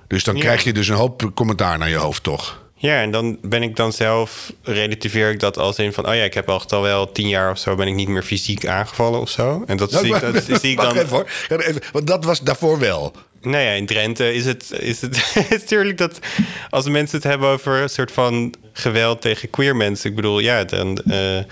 Dus 0.06 0.24
dan 0.24 0.34
Ja. 0.34 0.40
krijg 0.40 0.64
je 0.64 0.72
dus 0.72 0.88
een 0.88 0.96
hoop 0.96 1.30
commentaar 1.34 1.78
naar 1.78 1.88
je 1.88 1.96
hoofd, 1.96 2.22
toch? 2.22 2.64
Ja, 2.78 3.00
en 3.00 3.10
dan 3.10 3.38
ben 3.42 3.62
ik 3.62 3.76
dan 3.76 3.92
zelf, 3.92 4.52
relativeer 4.62 5.30
ik 5.30 5.40
dat 5.40 5.58
als 5.58 5.78
in 5.78 5.92
van, 5.92 6.08
oh 6.08 6.14
ja, 6.14 6.22
ik 6.22 6.34
heb 6.34 6.48
al, 6.48 6.62
al 6.68 6.82
wel 6.82 7.12
tien 7.12 7.28
jaar 7.28 7.50
of 7.50 7.58
zo, 7.58 7.74
ben 7.74 7.86
ik 7.86 7.94
niet 7.94 8.08
meer 8.08 8.22
fysiek 8.22 8.66
aangevallen 8.66 9.20
of 9.20 9.30
zo. 9.30 9.62
En 9.66 9.76
dat 9.76 9.92
zie 9.92 10.14
ik, 10.14 10.20
dat 10.20 10.44
zie 10.60 10.70
ik 10.70 10.76
Wacht 10.76 10.94
dan. 10.94 11.04
even 11.04 11.16
hoor. 11.16 11.26
Even, 11.48 11.82
want 11.92 12.06
dat 12.06 12.24
was 12.24 12.40
daarvoor 12.40 12.78
wel. 12.78 13.12
Nou 13.46 13.62
ja, 13.64 13.70
in 13.70 13.86
Drenthe 13.86 14.34
is 14.34 14.44
het, 14.44 14.72
is 14.78 15.00
het 15.00 15.16
is 15.48 15.48
natuurlijk 15.60 15.98
dat 15.98 16.18
als 16.70 16.88
mensen 16.88 17.16
het 17.16 17.26
hebben 17.26 17.48
over 17.48 17.82
een 17.82 17.88
soort 17.88 18.12
van 18.12 18.54
geweld 18.72 19.20
tegen 19.20 19.50
queer 19.50 19.76
mensen. 19.76 20.10
Ik 20.10 20.16
bedoel, 20.16 20.38
ja, 20.38 20.64
dan, 20.64 20.96
eh, 20.98 21.04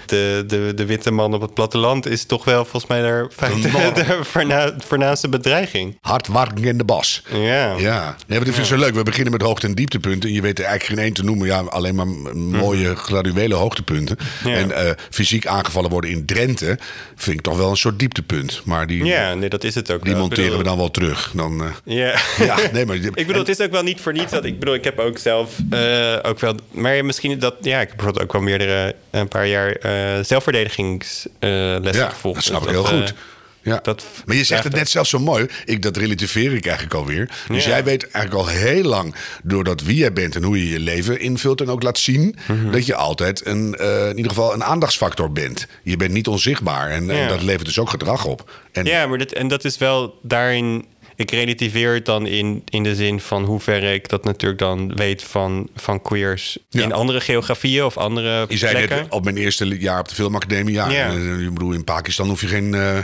de, 0.06 0.44
de, 0.46 0.72
de 0.74 0.84
witte 0.86 1.10
man 1.10 1.34
op 1.34 1.40
het 1.40 1.54
platteland 1.54 2.06
is 2.06 2.24
toch 2.24 2.44
wel 2.44 2.64
volgens 2.64 2.86
mij 2.86 3.02
daar 3.02 3.28
de, 3.28 3.90
de 3.94 4.18
voorna- 4.24 4.74
voornaamste 4.86 5.28
bedreiging. 5.28 5.98
Hard 6.00 6.28
in 6.60 6.78
de 6.78 6.84
bas. 6.84 7.22
Ja. 7.32 7.74
Ja, 7.76 8.02
nee, 8.26 8.38
maar 8.38 8.38
dat 8.38 8.54
vind 8.54 8.56
ik 8.56 8.64
zo 8.64 8.76
leuk. 8.76 8.94
We 8.94 9.02
beginnen 9.02 9.32
met 9.32 9.42
hoogte- 9.42 9.66
en 9.66 9.74
dieptepunten. 9.74 10.28
En 10.28 10.34
je 10.34 10.40
weet 10.40 10.58
er 10.58 10.64
eigenlijk 10.64 10.94
geen 10.94 11.04
één 11.08 11.14
te 11.14 11.24
noemen. 11.24 11.46
Ja, 11.46 11.60
alleen 11.60 11.94
maar 11.94 12.06
m- 12.08 12.38
mooie 12.56 12.96
graduele 12.96 13.54
hoogtepunten. 13.54 14.16
Ja. 14.44 14.50
En 14.54 14.72
eh, 14.72 14.90
fysiek 15.10 15.46
aangevallen 15.46 15.90
worden 15.90 16.10
in 16.10 16.26
Drenthe 16.26 16.78
vind 17.16 17.36
ik 17.36 17.42
toch 17.42 17.56
wel 17.56 17.70
een 17.70 17.76
soort 17.76 17.98
dieptepunt. 17.98 18.60
Maar 18.64 18.86
die, 18.86 19.04
Ja, 19.04 19.34
nee, 19.34 19.48
dat 19.48 19.64
is 19.64 19.74
het 19.74 19.90
ook. 19.90 20.02
die 20.02 20.12
wel. 20.12 20.20
Monteren 20.20 20.58
we 20.58 20.64
dan 20.64 20.76
wel 20.76 20.90
terug. 20.90 21.30
Dan, 21.34 21.62
eh, 21.64 21.70
Ja. 21.86 22.18
ja, 22.38 22.56
nee, 22.72 22.86
maar... 22.86 22.96
Ik 22.96 23.26
bedoel, 23.26 23.38
het 23.38 23.48
is 23.48 23.60
ook 23.60 23.70
wel 23.70 23.82
niet 23.82 24.00
voor 24.00 24.12
niets 24.12 24.32
dat 24.32 24.44
ik 24.44 24.58
bedoel, 24.58 24.74
ik 24.74 24.84
heb 24.84 24.98
ook 24.98 25.18
zelf 25.18 25.54
eh, 25.70 26.16
ook 26.22 26.40
wel, 26.40 26.54
maar 26.70 27.04
misschien 27.04 27.38
dat 27.38 27.54
ja, 27.60 27.80
ik 27.80 27.86
heb 27.88 27.96
bijvoorbeeld 27.96 28.24
ook 28.24 28.32
wel 28.32 28.42
meerdere 28.42 28.94
een 29.10 29.28
paar 29.28 29.46
jaar 29.46 29.70
eh 29.72 30.24
zelfverdedigingslessen 30.24 31.92
ja, 31.92 32.08
gevolgd. 32.08 32.36
dat 32.36 32.44
snap 32.44 32.62
ik 32.62 32.68
Dus 32.68 32.76
heel 32.76 32.84
eh, 32.98 32.98
goed. 32.98 33.14
Ja. 33.62 33.78
dat- 33.82 34.04
maar 34.24 34.36
je 34.36 34.44
zegt 34.44 34.64
het 34.64 34.74
net 34.74 34.88
zelf 34.88 35.06
zo 35.06 35.18
mooi. 35.18 35.46
Ik, 35.64 35.82
dat 35.82 35.96
relativeer 35.96 36.52
ik 36.54 36.64
eigenlijk 36.66 36.94
alweer. 36.96 37.30
Dus 37.48 37.64
Ja. 37.64 37.70
jij 37.70 37.84
weet 37.84 38.10
eigenlijk 38.10 38.46
al 38.48 38.54
heel 38.54 38.82
lang... 38.82 39.14
doordat 39.42 39.82
wie 39.82 39.96
jij 39.96 40.12
bent 40.12 40.36
en 40.36 40.42
hoe 40.42 40.58
je 40.58 40.68
je 40.72 40.78
leven 40.80 41.20
invult... 41.20 41.60
en 41.60 41.68
ook 41.68 41.82
laat 41.82 41.98
zien... 41.98 42.36
Mhm. 42.48 42.70
dat 42.70 42.86
je 42.86 42.94
altijd 42.94 43.46
een, 43.46 43.74
eh, 43.74 44.08
in 44.08 44.16
ieder 44.16 44.30
geval 44.32 44.54
een 44.54 44.64
aandachtsfactor 44.64 45.32
bent. 45.32 45.66
Je 45.82 45.96
bent 45.96 46.12
niet 46.12 46.28
onzichtbaar. 46.28 46.90
En, 46.90 47.10
en 47.10 47.28
dat 47.28 47.42
levert 47.42 47.64
dus 47.64 47.78
ook 47.78 47.90
gedrag 47.90 48.24
op. 48.24 48.50
En, 48.72 48.84
Ja, 48.84 49.06
maar 49.06 49.18
dit, 49.18 49.32
en 49.32 49.48
dat 49.48 49.64
is 49.64 49.78
wel 49.78 50.18
daarin. 50.22 50.84
Ik 51.16 51.30
relativeer 51.30 51.94
het 51.94 52.04
dan 52.04 52.26
in, 52.26 52.62
in 52.68 52.82
de 52.82 52.94
zin 52.94 53.20
van 53.20 53.44
hoeverre 53.44 53.94
ik 53.94 54.08
dat 54.08 54.24
natuurlijk 54.24 54.60
dan 54.60 54.94
weet 54.96 55.22
van, 55.22 55.68
van 55.76 56.02
queers 56.02 56.58
Ja. 56.68 56.82
in 56.82 56.92
andere 56.92 57.20
geografieën 57.20 57.84
of 57.84 57.96
andere 57.96 58.44
Je 58.48 58.56
zei 58.56 58.72
plekken. 58.76 58.96
net 58.96 59.12
op 59.12 59.24
mijn 59.24 59.36
eerste 59.36 59.78
jaar 59.78 59.98
op 60.00 60.08
de 60.08 60.14
filmacademie... 60.14 60.74
ja, 60.74 60.88
Ja. 60.88 61.08
eh, 61.08 61.38
ik 61.40 61.52
bedoel, 61.54 61.72
in 61.72 61.84
Pakistan 61.84 62.28
hoef 62.28 62.40
je 62.40 62.46
geen 62.46 62.74
eh, 62.74 62.98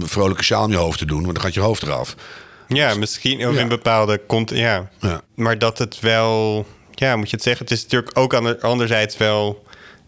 vrolijke 0.00 0.42
sjaal 0.44 0.64
om 0.64 0.70
je 0.70 0.76
hoofd 0.76 0.98
te 0.98 1.06
doen... 1.06 1.22
want 1.22 1.34
dan 1.34 1.44
gaat 1.44 1.54
je 1.54 1.60
hoofd 1.60 1.82
eraf. 1.82 2.14
Ja, 2.68 2.94
misschien 2.94 3.46
of 3.48 3.54
Ja. 3.54 3.60
in 3.60 3.68
bepaalde 3.68 4.20
kont. 4.26 4.50
Ja. 4.50 4.90
Ja. 5.00 5.20
Maar 5.34 5.58
dat 5.58 5.78
het 5.78 6.00
wel. 6.00 6.66
Ja, 6.94 7.16
moet 7.16 7.30
je 7.30 7.36
het 7.36 7.44
zeggen. 7.44 7.64
Het 7.64 7.74
is 7.74 7.82
natuurlijk 7.82 8.18
ook 8.18 8.34
ander, 8.34 8.58
anderzijds 8.60 9.16
wel. 9.16 9.63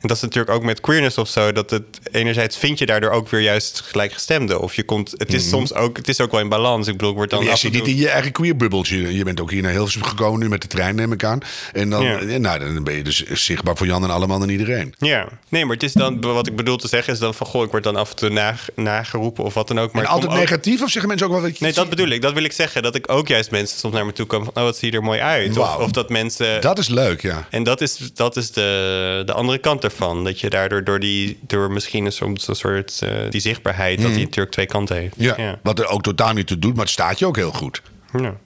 Dat 0.06 0.16
is 0.16 0.22
natuurlijk 0.22 0.54
ook 0.56 0.62
met 0.62 0.80
queerness 0.80 1.18
of 1.18 1.28
zo. 1.28 1.52
Dat 1.52 1.70
het 1.70 1.84
enerzijds 2.12 2.56
vind 2.58 2.78
je 2.78 2.86
daardoor 2.86 3.10
ook 3.10 3.28
weer 3.28 3.40
juist 3.40 3.80
gelijkgestemde. 3.80 4.60
Of 4.60 4.74
je 4.74 4.82
komt. 4.84 5.14
Het 5.16 5.32
is 5.32 5.48
soms 5.48 5.74
ook. 5.74 5.96
Het 5.96 6.08
is 6.08 6.20
ook 6.20 6.30
wel 6.30 6.40
in 6.40 6.48
balans. 6.48 6.86
Ik 6.86 6.92
bedoel, 6.92 7.10
ik 7.10 7.16
word 7.16 7.30
dan. 7.30 7.40
Mhm. 7.42 7.50
Je 7.50 7.56
zit 7.56 7.72
niet 7.72 7.86
in 7.86 7.96
je 7.96 8.08
eigen 8.08 8.32
queerbubbeltje. 8.32 9.14
Je 9.16 9.24
bent 9.24 9.40
ook 9.40 9.50
hier 9.50 9.62
naar 9.62 9.72
Hilversum 9.72 10.02
gekomen 10.02 10.40
nu 10.40 10.48
met 10.48 10.62
de 10.62 10.68
trein, 10.68 10.94
neem 10.94 11.12
ik 11.12 11.24
aan. 11.24 11.38
En 11.72 11.90
dan, 11.90 12.02
Ja. 12.02 12.38
nou, 12.38 12.58
dan 12.58 12.84
ben 12.84 12.94
je 12.94 13.02
dus 13.04 13.22
zichtbaar 13.24 13.76
voor 13.76 13.86
Jan 13.86 14.04
en 14.04 14.10
allemaal 14.10 14.42
en 14.42 14.48
iedereen. 14.50 14.94
Ja, 14.98 15.28
nee, 15.48 15.64
maar 15.64 15.74
het 15.74 15.82
is 15.84 15.92
dan, 15.92 16.20
wat 16.20 16.46
ik 16.46 16.56
bedoel 16.56 16.76
te 16.76 16.88
zeggen 16.88 17.12
is 17.12 17.18
dan 17.18 17.34
van, 17.34 17.46
goh, 17.46 17.64
ik 17.64 17.70
word 17.70 17.82
dan 17.84 17.96
af 17.96 18.10
en 18.10 18.16
toe 18.16 18.28
nag- 18.28 18.68
nageroepen 18.74 19.44
of 19.44 19.54
wat 19.54 19.68
dan 19.68 19.78
ook. 19.80 19.92
Maar 19.92 20.02
en 20.04 20.08
altijd 20.10 20.32
negatief 20.32 20.82
of 20.82 20.90
zeggen 20.90 21.08
mensen 21.08 21.26
ook 21.26 21.32
wel 21.32 21.42
wat 21.42 21.58
je... 21.58 21.64
Nee, 21.64 21.72
dat 21.72 21.88
bedoel 21.88 22.08
ik. 22.08 22.22
Dat 22.22 22.32
wil 22.32 22.44
ik 22.44 22.52
zeggen. 22.52 22.82
Dat 22.82 22.94
ik 22.94 23.12
ook 23.12 23.28
juist 23.28 23.50
mensen 23.50 23.78
soms 23.78 23.94
naar 23.94 24.06
me 24.06 24.12
toe 24.12 24.26
komen 24.26 24.44
van, 24.52 24.56
oh, 24.56 24.62
wat 24.62 24.76
zie 24.76 24.90
je 24.90 24.96
er 24.96 25.02
mooi 25.02 25.20
uit. 25.20 25.50
Of, 25.50 25.56
Wauw. 25.56 25.80
of 25.80 25.90
dat 25.90 26.08
mensen... 26.08 26.60
Dat 26.60 26.78
is 26.78 26.88
leuk, 26.88 27.22
ja. 27.22 27.46
En 27.50 27.62
dat 27.62 27.80
is, 27.80 27.98
dat 28.14 28.36
is 28.36 28.50
de, 28.50 29.22
de 29.26 29.32
andere 29.32 29.58
kant 29.58 29.84
ervan. 29.84 29.95
Ervan. 29.96 30.24
Dat 30.24 30.40
je 30.40 30.50
daardoor 30.50 30.84
door, 30.84 31.00
die, 31.00 31.38
door 31.46 31.70
misschien 31.70 32.04
een, 32.04 32.12
soms 32.12 32.48
een 32.48 32.56
soort 32.56 33.00
uh, 33.04 33.10
die 33.30 33.40
zichtbaarheid... 33.40 34.02
dat 34.02 34.14
die 34.14 34.24
natuurlijk 34.24 34.50
twee 34.52 34.66
kanten 34.66 34.96
heeft. 34.96 35.14
Ja, 35.16 35.34
ja, 35.36 35.58
wat 35.62 35.78
er 35.78 35.86
ook 35.86 36.02
totaal 36.02 36.32
niet 36.32 36.46
te 36.46 36.58
doet, 36.58 36.74
maar 36.74 36.84
het 36.84 36.92
staat 36.92 37.18
je 37.18 37.26
ook 37.26 37.36
heel 37.36 37.52
goed. 37.52 37.82
Ja. 38.18 38.36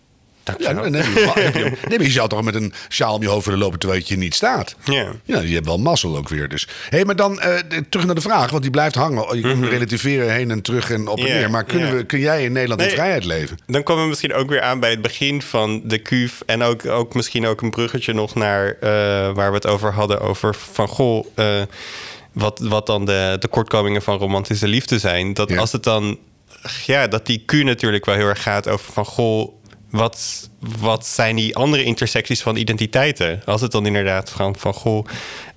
Ja, 0.58 0.72
nee, 0.72 0.90
nee, 0.90 2.02
je 2.02 2.10
zou 2.10 2.28
toch 2.28 2.42
met 2.42 2.54
een 2.54 2.72
sjaal 2.88 3.14
om 3.14 3.22
je 3.22 3.28
hoofd 3.28 3.44
willen 3.44 3.60
lopen 3.60 3.78
terwijl 3.78 4.02
je 4.04 4.16
niet 4.16 4.34
staat. 4.34 4.74
Ja. 4.84 5.12
ja 5.24 5.40
je 5.40 5.54
hebt 5.54 5.66
wel 5.66 5.78
mazzel 5.78 6.16
ook 6.16 6.28
weer. 6.28 6.48
Dus. 6.48 6.68
hey, 6.88 7.04
maar 7.04 7.16
dan 7.16 7.32
uh, 7.32 7.54
terug 7.88 8.06
naar 8.06 8.14
de 8.14 8.20
vraag, 8.20 8.50
want 8.50 8.62
die 8.62 8.70
blijft 8.70 8.94
hangen. 8.94 9.36
Je 9.36 9.42
kunt 9.42 9.54
mm 9.54 9.62
-hmm. 9.62 9.70
relativeren 9.70 10.32
heen 10.32 10.50
en 10.50 10.62
terug 10.62 10.90
en 10.90 11.08
op 11.08 11.18
en 11.18 11.24
neer. 11.24 11.50
Maar 11.50 11.64
kunnen 11.64 11.96
we, 11.96 12.04
kun 12.04 12.18
jij 12.18 12.44
in 12.44 12.52
Nederland 12.52 12.82
in 12.82 12.88
vrijheid 12.88 13.24
leven? 13.24 13.58
Dan 13.66 13.82
komen 13.82 14.02
we 14.02 14.08
misschien 14.08 14.34
ook 14.34 14.48
weer 14.48 14.62
aan 14.62 14.80
bij 14.80 14.90
het 14.90 15.02
begin 15.02 15.42
van 15.42 15.80
de 15.84 15.98
kuuf. 15.98 16.42
En 16.46 16.62
ook, 16.62 16.86
ook 16.86 17.14
misschien 17.14 17.46
ook 17.46 17.62
een 17.62 17.70
bruggetje 17.70 18.12
nog 18.12 18.34
naar 18.34 18.66
uh, 18.66 18.80
waar 19.34 19.48
we 19.48 19.54
het 19.54 19.66
over 19.66 19.92
hadden. 19.92 20.20
Over 20.20 20.54
van 20.72 20.88
goh, 20.88 21.26
uh, 21.36 21.62
wat, 22.32 22.58
wat 22.58 22.86
dan 22.86 23.04
de 23.04 23.36
tekortkomingen 23.38 24.02
van 24.02 24.18
romantische 24.18 24.68
liefde 24.68 24.98
zijn. 24.98 25.34
Dat 25.34 25.56
als 25.56 25.72
het 25.72 25.82
dan 25.82 26.18
ja, 26.86 27.06
dat 27.06 27.26
die 27.26 27.42
Q 27.46 27.52
natuurlijk 27.52 28.04
wel 28.04 28.14
heel 28.14 28.28
erg 28.28 28.42
gaat 28.42 28.68
over 28.68 28.92
van 28.92 29.04
goh, 29.04 29.52
wat, 29.90 30.50
wat 30.78 31.06
zijn 31.06 31.36
die 31.36 31.56
andere 31.56 31.84
intersecties 31.84 32.42
van 32.42 32.56
identiteiten? 32.56 33.42
Als 33.44 33.60
het 33.60 33.72
dan 33.72 33.86
inderdaad 33.86 34.30
van, 34.30 34.56
van 34.56 34.74
goh, 34.74 35.06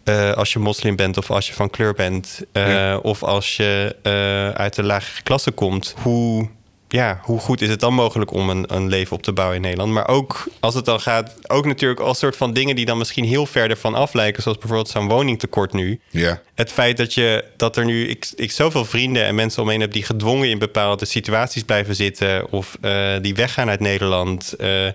uh, 0.06 0.32
als 0.32 0.54
je 0.54 0.60
moslim 0.60 0.96
bent 0.96 1.18
of 1.18 1.32
als 1.32 1.48
je 1.48 1.54
van 1.54 1.70
kleur 1.70 1.94
bent, 1.94 2.42
uh, 2.54 2.68
ja. 2.68 2.98
of 2.98 3.24
als 3.24 3.56
je 3.58 3.96
uh, 4.04 4.50
uit 4.50 4.76
de 4.76 4.84
lagere 4.84 5.22
klasse 5.22 5.52
komt, 5.52 5.96
hoe 6.02 6.48
ja, 6.94 7.20
hoe 7.22 7.40
goed 7.40 7.62
is 7.62 7.70
het 7.70 7.80
dan 7.80 7.94
mogelijk 7.94 8.32
om 8.32 8.50
een, 8.50 8.76
een 8.76 8.88
leven 8.88 9.16
op 9.16 9.24
te 9.24 9.34
bouwen 9.34 9.56
in 9.56 9.62
Nederland? 9.62 9.92
Maar 9.92 10.08
ook 10.08 10.48
als 10.60 10.74
het 10.74 10.86
dan 10.86 11.00
gaat, 11.00 11.34
ook 11.48 11.66
natuurlijk 11.66 12.00
als 12.00 12.20
soort 12.20 12.36
van 12.36 12.54
dingen 12.54 12.76
die 12.76 12.86
dan 12.86 12.98
misschien 12.98 13.26
heel 13.26 13.46
verder 13.46 13.78
van 13.78 13.96
af 13.96 14.14
lijken, 14.14 14.44
zoals 14.44 14.58
bijvoorbeeld 14.58 14.90
zo'n 14.90 15.08
woningtekort 15.08 15.74
nu. 15.74 16.00
Ja. 16.10 16.42
Het 16.56 16.72
feit 16.72 16.98
dat 16.98 17.14
je 17.14 17.44
dat 17.58 17.78
er 17.78 17.86
nu, 17.86 18.08
ik, 18.08 18.32
ik 18.36 18.52
zoveel 18.52 18.86
vrienden 18.86 19.26
en 19.26 19.36
mensen 19.36 19.62
omheen 19.62 19.82
heb 19.82 19.92
die 19.92 20.04
gedwongen 20.04 20.50
in 20.50 20.60
bepaalde 20.60 21.06
situaties 21.06 21.64
blijven 21.64 21.96
zitten 21.96 22.52
of 22.52 22.78
uh, 22.82 23.14
die 23.22 23.36
weggaan 23.36 23.70
uit 23.70 23.80
Nederland. 23.80 24.54
Uh, 24.62 24.88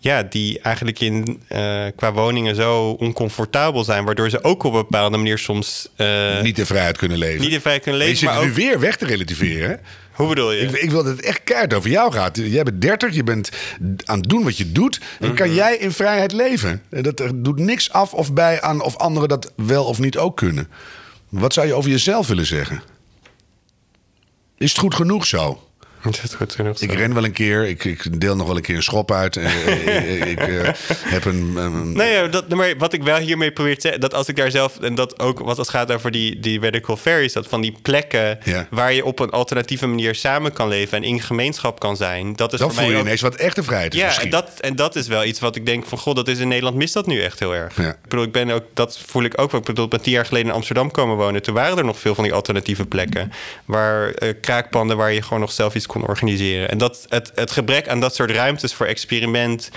ja, 0.00 0.22
die 0.22 0.60
eigenlijk 0.60 1.00
in, 1.00 1.42
uh, 1.52 1.84
qua 1.96 2.12
woningen 2.12 2.54
zo 2.54 2.90
oncomfortabel 2.90 3.84
zijn, 3.84 4.04
waardoor 4.04 4.30
ze 4.30 4.44
ook 4.44 4.62
op 4.62 4.72
een 4.72 4.80
bepaalde 4.80 5.16
manier 5.16 5.38
soms 5.38 5.88
niet 6.42 6.58
in 6.58 6.66
vrijheid 6.66 6.96
kunnen 6.96 7.18
leven. 7.18 7.40
Niet 7.40 7.52
in 7.52 7.60
vrijheid 7.60 7.82
kunnen 7.82 8.00
leven. 8.00 8.24
Maar 8.24 8.34
je 8.34 8.40
zit 8.40 8.54
maar 8.54 8.62
nu 8.62 8.68
weer 8.70 8.80
weg 8.80 8.96
te 8.96 9.06
relativeren. 9.06 9.68
Hè? 9.68 9.76
Hoe 10.14 10.28
bedoel 10.28 10.52
je? 10.52 10.60
Ik, 10.60 10.70
ik, 10.70 10.90
wil 10.90 11.02
dat 11.04 11.16
het 11.16 11.24
echt 11.24 11.40
keihard 11.44 11.74
over 11.74 11.90
jou 11.90 12.12
gaat. 12.12 12.36
Jij 12.36 12.62
bent 12.62 12.80
30, 12.80 13.14
je 13.14 13.24
bent 13.24 13.50
aan 14.04 14.18
het 14.18 14.28
doen 14.28 14.44
wat 14.44 14.56
je 14.56 14.72
doet. 14.72 14.98
En 14.98 15.04
mm 15.20 15.26
-hmm. 15.26 15.36
kan 15.36 15.54
jij 15.54 15.76
in 15.76 15.92
vrijheid 15.92 16.32
leven? 16.32 16.82
Dat 16.88 17.22
doet 17.34 17.58
niks 17.58 17.90
af 17.90 18.12
of 18.12 18.32
bij 18.32 18.60
aan 18.60 18.82
of 18.82 18.96
anderen 18.96 19.28
dat 19.28 19.52
wel 19.56 19.84
of 19.84 19.98
niet 19.98 20.18
ook 20.18 20.36
kunnen. 20.36 20.68
Wat 21.38 21.52
zou 21.52 21.66
je 21.66 21.74
over 21.74 21.90
jezelf 21.90 22.26
willen 22.26 22.46
zeggen? 22.46 22.82
Is 24.56 24.70
het 24.70 24.78
goed 24.78 24.94
genoeg 24.94 25.26
zo? 25.26 25.68
Ik 26.80 26.92
ren 26.92 27.14
wel 27.14 27.24
een 27.24 27.32
keer, 27.32 27.66
ik, 27.66 27.84
ik, 27.84 28.20
deel 28.20 28.36
nog 28.36 28.46
wel 28.46 28.56
een 28.56 28.62
keer 28.62 28.76
een 28.76 28.82
schop 28.82 29.12
uit. 29.12 29.36
ik 29.36 30.38
ik 30.38 30.48
uh, 30.48 30.68
heb 31.04 31.24
een. 31.24 31.56
Um... 31.56 31.92
Nee, 31.92 32.28
dat, 32.28 32.48
maar 32.48 32.76
wat 32.78 32.92
ik 32.92 33.02
wel 33.02 33.16
hiermee 33.16 33.52
probeer 33.52 33.74
te 33.74 33.80
zeggen, 33.80 34.00
dat 34.00 34.14
als 34.14 34.28
ik 34.28 34.36
daar 34.36 34.50
zelf, 34.50 34.78
en 34.80 34.94
dat 34.94 35.18
ook 35.18 35.38
wat 35.38 35.48
als 35.48 35.66
het 35.66 35.68
gaat 35.68 35.92
over 35.92 36.10
die, 36.10 36.40
die 36.40 36.60
radical 36.60 36.96
fairies, 36.96 37.32
dat 37.32 37.46
van 37.46 37.60
die 37.60 37.74
plekken 37.82 38.38
ja. 38.44 38.66
waar 38.70 38.92
je 38.92 39.04
op 39.04 39.18
een 39.18 39.30
alternatieve 39.30 39.86
manier 39.86 40.14
samen 40.14 40.52
kan 40.52 40.68
leven 40.68 40.96
en 40.98 41.04
in 41.04 41.20
gemeenschap 41.20 41.80
kan 41.80 41.96
zijn. 41.96 42.36
Dat 42.36 42.52
is 42.52 42.58
dan 42.58 42.68
voor 42.68 42.78
voel 42.78 42.86
mij 42.86 42.94
je 42.94 43.00
ook... 43.00 43.06
ineens 43.06 43.20
wat 43.20 43.34
echte 43.34 43.62
vrijheid 43.62 43.94
is. 43.94 44.00
Ja, 44.00 44.06
misschien. 44.06 44.24
en 44.24 44.30
dat, 44.30 44.50
en 44.60 44.76
dat 44.76 44.96
is 44.96 45.06
wel 45.06 45.24
iets 45.24 45.40
wat 45.40 45.56
ik 45.56 45.66
denk 45.66 45.86
van, 45.86 45.98
god, 45.98 46.16
dat 46.16 46.28
is 46.28 46.38
in 46.38 46.48
Nederland 46.48 46.76
mist 46.76 46.94
dat 46.94 47.06
nu 47.06 47.20
echt 47.20 47.38
heel 47.38 47.54
erg. 47.54 47.76
Ja. 47.76 47.88
Ik 47.88 48.08
bedoel, 48.08 48.24
ik 48.24 48.32
ben 48.32 48.50
ook, 48.50 48.64
dat 48.74 48.98
voel 49.06 49.22
ik 49.22 49.40
ook 49.40 49.50
wel. 49.50 49.60
Ik 49.60 49.66
bedoel, 49.66 49.84
ik 49.84 49.90
ben 49.90 50.00
tien 50.00 50.12
jaar 50.12 50.26
geleden 50.26 50.48
in 50.48 50.54
Amsterdam 50.54 50.90
komen 50.90 51.16
wonen. 51.16 51.42
Toen 51.42 51.54
waren 51.54 51.78
er 51.78 51.84
nog 51.84 51.98
veel 51.98 52.14
van 52.14 52.24
die 52.24 52.32
alternatieve 52.32 52.86
plekken. 52.86 53.32
Waar 53.64 54.22
uh, 54.22 54.32
kraakpanden 54.40 54.96
waar 54.96 55.12
je 55.12 55.22
gewoon 55.22 55.40
nog 55.40 55.52
zelf 55.52 55.74
iets 55.74 55.86
kon 55.86 55.93
organiseren. 56.02 56.70
En 56.70 56.78
dat, 56.78 57.06
het, 57.08 57.32
het 57.34 57.50
gebrek 57.50 57.88
aan 57.88 58.00
dat 58.00 58.14
soort 58.14 58.30
ruimtes 58.30 58.74
voor 58.74 58.86
experiment. 58.86 59.70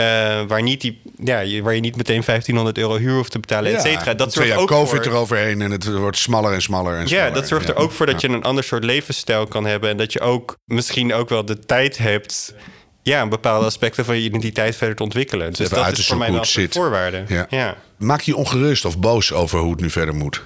Uh, 0.00 0.42
waar, 0.46 0.62
niet 0.62 0.80
die, 0.80 1.00
ja, 1.24 1.60
waar 1.62 1.74
je 1.74 1.80
niet 1.80 1.96
meteen 1.96 2.22
1500 2.24 2.78
euro 2.78 2.96
huur 2.96 3.14
hoeft 3.14 3.30
te 3.30 3.38
betalen, 3.38 3.70
ja, 3.70 3.76
et 3.76 3.82
cetera. 3.82 4.14
Dat 4.14 4.32
zorgt 4.32 4.56
ook 4.56 4.68
COVID 4.68 5.04
voor, 5.04 5.12
eroverheen 5.12 5.62
en 5.62 5.70
het 5.70 5.84
wordt 5.84 6.18
smaller 6.18 6.52
en 6.52 6.62
smaller. 6.62 6.98
En 6.98 7.08
ja, 7.08 7.30
dat 7.30 7.48
zorgt 7.48 7.68
er 7.68 7.76
ook 7.76 7.92
voor 7.92 8.06
dat 8.06 8.20
je 8.20 8.28
een 8.28 8.42
ander 8.42 8.64
soort 8.64 8.84
levensstijl 8.84 9.46
kan 9.46 9.66
hebben. 9.66 9.90
En 9.90 9.96
dat 9.96 10.12
je 10.12 10.20
ook 10.20 10.56
misschien 10.64 11.14
ook 11.14 11.28
wel 11.28 11.44
de 11.44 11.58
tijd 11.58 11.98
hebt 11.98 12.54
ja, 13.02 13.28
bepaalde 13.28 13.66
aspecten 13.66 14.04
van 14.04 14.16
je 14.16 14.22
identiteit 14.22 14.76
verder 14.76 14.96
te 14.96 15.02
ontwikkelen. 15.02 15.52
Dus 15.52 15.58
Even 15.58 15.84
dat 15.84 15.98
is 15.98 16.06
voor 16.06 16.16
mij 16.16 16.32
wel 16.32 16.44
een 16.54 16.72
voorwaarde. 16.72 17.24
Ja. 17.28 17.46
Ja. 17.48 17.76
Maak 17.98 18.20
je 18.20 18.30
je 18.30 18.36
ongerust 18.36 18.84
of 18.84 18.98
boos 18.98 19.32
over 19.32 19.58
hoe 19.58 19.70
het 19.70 19.80
nu 19.80 19.90
verder 19.90 20.14
moet? 20.14 20.42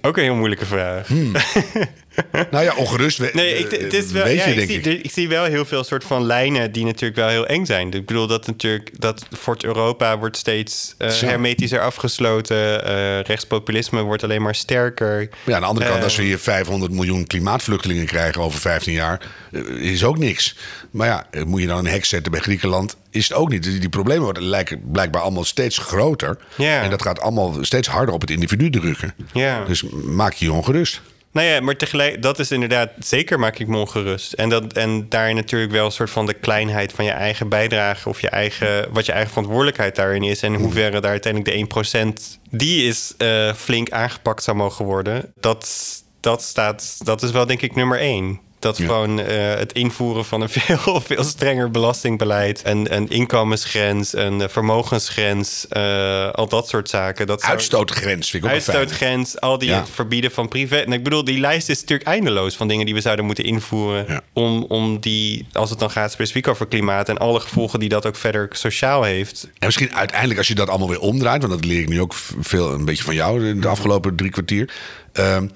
Ook 0.00 0.16
een 0.16 0.22
heel 0.22 0.34
moeilijke 0.34 0.66
vraag. 0.66 1.06
Hmm. 1.06 1.32
Nou 2.50 2.64
ja, 2.64 2.74
ongerust 2.74 3.18
we, 3.18 3.30
Nee, 3.32 3.54
ik, 3.54 3.80
het 3.80 3.92
is 3.92 4.10
wel, 4.10 4.28
ja, 4.28 4.44
ik, 4.44 4.70
zie, 4.70 4.80
ik. 4.80 5.04
ik 5.04 5.10
zie 5.10 5.28
wel 5.28 5.44
heel 5.44 5.64
veel 5.64 5.84
soort 5.84 6.04
van 6.04 6.24
lijnen 6.24 6.72
die 6.72 6.84
natuurlijk 6.84 7.16
wel 7.16 7.28
heel 7.28 7.46
eng 7.46 7.64
zijn. 7.64 7.92
Ik 7.92 8.06
bedoel 8.06 8.26
dat 8.26 8.46
natuurlijk 8.46 9.00
dat 9.00 9.26
Fort 9.38 9.64
Europa 9.64 10.18
wordt 10.18 10.36
steeds 10.36 10.94
eh, 10.98 11.08
Zo. 11.08 11.26
hermetischer 11.26 11.80
afgesloten. 11.80 12.84
eh 12.84 13.20
rechtspopulisme 13.20 14.02
wordt 14.02 14.22
alleen 14.24 14.42
maar 14.42 14.54
sterker. 14.54 15.28
Ja, 15.44 15.54
aan 15.54 15.60
de 15.60 15.66
andere 15.66 15.86
kant, 15.86 15.98
Eh, 15.98 16.04
als 16.04 16.16
we 16.16 16.22
hier 16.22 16.38
500 16.38 16.92
miljoen 16.92 17.26
klimaatvluchtelingen 17.26 18.06
krijgen 18.06 18.40
over 18.42 18.60
15 18.60 18.92
jaar, 18.92 19.20
eh, 19.52 19.60
is 19.68 20.04
ook 20.04 20.18
niks. 20.18 20.56
Maar 20.90 21.06
ja, 21.06 21.26
eh, 21.30 21.42
moet 21.42 21.60
je 21.60 21.66
dan 21.66 21.78
een 21.78 21.86
hek 21.92 22.04
zetten 22.04 22.32
bij 22.32 22.40
Griekenland, 22.40 22.96
is 23.10 23.28
het 23.28 23.36
ook 23.36 23.48
niet. 23.48 23.62
Die, 23.62 23.78
die 23.78 23.88
problemen 23.88 24.24
worden 24.24 24.42
lijken 24.42 24.80
blijkbaar 24.92 25.22
allemaal 25.22 25.44
steeds 25.44 25.78
groter. 25.78 26.36
En 26.58 26.90
dat 26.90 27.02
gaat 27.02 27.20
allemaal 27.20 27.56
steeds 27.60 27.88
harder 27.88 28.14
op 28.14 28.20
het 28.20 28.30
individu 28.30 28.70
drukken. 28.70 29.14
Ja. 29.32 29.64
Dus 29.64 29.84
maak 30.04 30.32
je 30.32 30.44
je 30.44 30.52
ongerust. 30.52 31.00
Nou 31.32 31.46
ja, 31.46 31.60
maar 31.60 31.76
tegelijk, 31.76 32.22
dat 32.22 32.38
is 32.38 32.50
inderdaad, 32.50 32.90
zeker 32.98 33.38
maak 33.38 33.58
ik 33.58 33.66
me 33.66 33.78
ongerust. 33.78 34.32
En, 34.32 34.48
dat, 34.48 34.72
en 34.72 35.08
daar 35.08 35.34
natuurlijk 35.34 35.72
wel 35.72 35.84
een 35.84 35.92
soort 35.92 36.10
van 36.10 36.26
de 36.26 36.34
kleinheid 36.34 36.92
van 36.92 37.04
je 37.04 37.10
eigen 37.10 37.48
bijdrage 37.48 38.08
of 38.08 38.20
je 38.20 38.28
eigen, 38.28 38.92
wat 38.92 39.06
je 39.06 39.12
eigen 39.12 39.30
verantwoordelijkheid 39.30 39.96
daarin 39.96 40.22
is. 40.22 40.42
En 40.42 40.52
in 40.52 40.60
hoeverre 40.60 41.00
daar 41.00 41.10
uiteindelijk 41.10 41.74
de 41.74 42.34
1% 42.36 42.40
die 42.50 42.86
is 42.86 43.14
eh, 43.18 43.54
flink 43.54 43.90
aangepakt 43.90 44.42
zou 44.42 44.56
mogen 44.56 44.84
worden. 44.84 45.32
Dat, 45.40 45.92
dat, 46.20 46.42
staat, 46.42 46.96
dat 47.04 47.22
is 47.22 47.30
wel 47.30 47.46
denk 47.46 47.62
ik 47.62 47.74
nummer 47.74 47.98
één. 47.98 48.40
Dat 48.62 48.78
Ja. 48.78 48.86
gewoon 48.86 49.20
eh, 49.20 49.54
het 49.54 49.72
invoeren 49.72 50.24
van 50.24 50.40
een 50.40 50.48
veel, 50.58 51.00
veel 51.00 51.24
strenger 51.24 51.70
belastingbeleid, 51.70 52.60
een, 52.64 52.94
een 52.94 53.08
inkomensgrens, 53.08 54.12
een 54.16 54.48
vermogensgrens, 54.50 55.66
eh, 55.68 56.30
al 56.30 56.48
dat 56.48 56.68
soort 56.68 56.88
zaken. 56.88 57.26
Dat 57.26 57.40
zou- 57.40 57.52
Uitstootgrens 57.52 58.30
vind 58.30 58.44
ik 58.44 58.50
ook 58.50 58.60
fijn. 58.60 58.76
Uitstootgrens, 58.76 59.40
al 59.40 59.58
die 59.58 59.68
Ja. 59.68 59.86
verbieden 59.86 60.30
van 60.30 60.48
privé. 60.48 60.76
En 60.76 60.92
ik 60.92 61.02
bedoel, 61.02 61.24
die 61.24 61.40
lijst 61.40 61.68
is 61.68 61.80
natuurlijk 61.80 62.08
eindeloos 62.08 62.56
van 62.56 62.68
dingen 62.68 62.84
die 62.86 62.94
we 62.94 63.00
zouden 63.00 63.24
moeten 63.24 63.44
invoeren. 63.44 64.04
Ja. 64.08 64.20
Om, 64.32 64.64
om 64.68 65.00
die, 65.00 65.46
als 65.52 65.70
het 65.70 65.78
dan 65.78 65.90
gaat 65.90 66.12
specifiek 66.12 66.48
over 66.48 66.66
klimaat 66.66 67.08
en 67.08 67.18
alle 67.18 67.40
gevolgen 67.40 67.80
die 67.80 67.88
dat 67.88 68.06
ook 68.06 68.16
verder 68.16 68.48
sociaal 68.52 69.02
heeft. 69.02 69.48
En 69.58 69.66
misschien 69.66 69.94
uiteindelijk 69.94 70.38
als 70.38 70.48
je 70.48 70.54
dat 70.54 70.68
allemaal 70.68 70.88
weer 70.88 71.00
omdraait, 71.00 71.42
want 71.42 71.54
dat 71.54 71.64
leer 71.64 71.80
ik 71.80 71.88
nu 71.88 72.00
ook 72.00 72.14
veel 72.40 72.72
een 72.72 72.84
beetje 72.84 73.04
van 73.04 73.14
jou 73.14 73.58
de 73.58 73.68
afgelopen 73.68 74.16
drie 74.16 74.30
kwartier. 74.30 74.70
Ehm, 75.12 75.46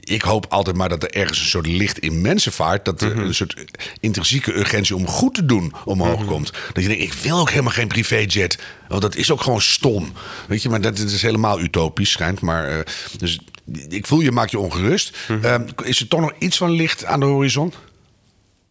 ik 0.00 0.22
hoop 0.22 0.46
altijd 0.48 0.76
maar 0.76 0.88
dat 0.88 1.02
er 1.02 1.10
ergens 1.10 1.40
een 1.40 1.46
soort 1.46 1.66
licht 1.66 1.98
in 1.98 2.20
mensen 2.20 2.52
vaart. 2.52 2.84
Dat 2.84 3.02
er 3.02 3.18
een 3.18 3.34
soort 3.34 3.64
intrinsieke 4.00 4.52
urgentie 4.52 4.96
om 4.96 5.06
goed 5.06 5.34
te 5.34 5.46
doen 5.46 5.72
omhoog 5.84 6.24
komt. 6.24 6.52
Dat 6.72 6.82
je 6.82 6.88
denkt, 6.88 7.02
ik 7.02 7.12
wil 7.12 7.38
ook 7.38 7.50
helemaal 7.50 7.72
geen 7.72 7.88
privéjet. 7.88 8.58
Want 8.88 9.02
dat 9.02 9.16
is 9.16 9.30
ook 9.30 9.40
gewoon 9.40 9.60
stom. 9.60 10.12
Weet 10.48 10.62
je, 10.62 10.68
maar 10.68 10.80
dat 10.80 10.98
is 10.98 11.22
helemaal 11.22 11.60
utopisch 11.60 12.10
schijnt. 12.10 12.40
Maar, 12.40 12.68
eh, 12.68 12.78
dus 13.18 13.38
ik 13.88 14.06
voel 14.06 14.20
je, 14.20 14.32
maak 14.32 14.48
je 14.48 14.58
ongerust. 14.58 15.16
Ehm, 15.42 15.68
is 15.82 16.00
er 16.00 16.08
toch 16.08 16.20
nog 16.20 16.32
iets 16.38 16.56
van 16.56 16.70
licht 16.70 17.04
aan 17.04 17.20
de 17.20 17.26
horizon? 17.26 17.72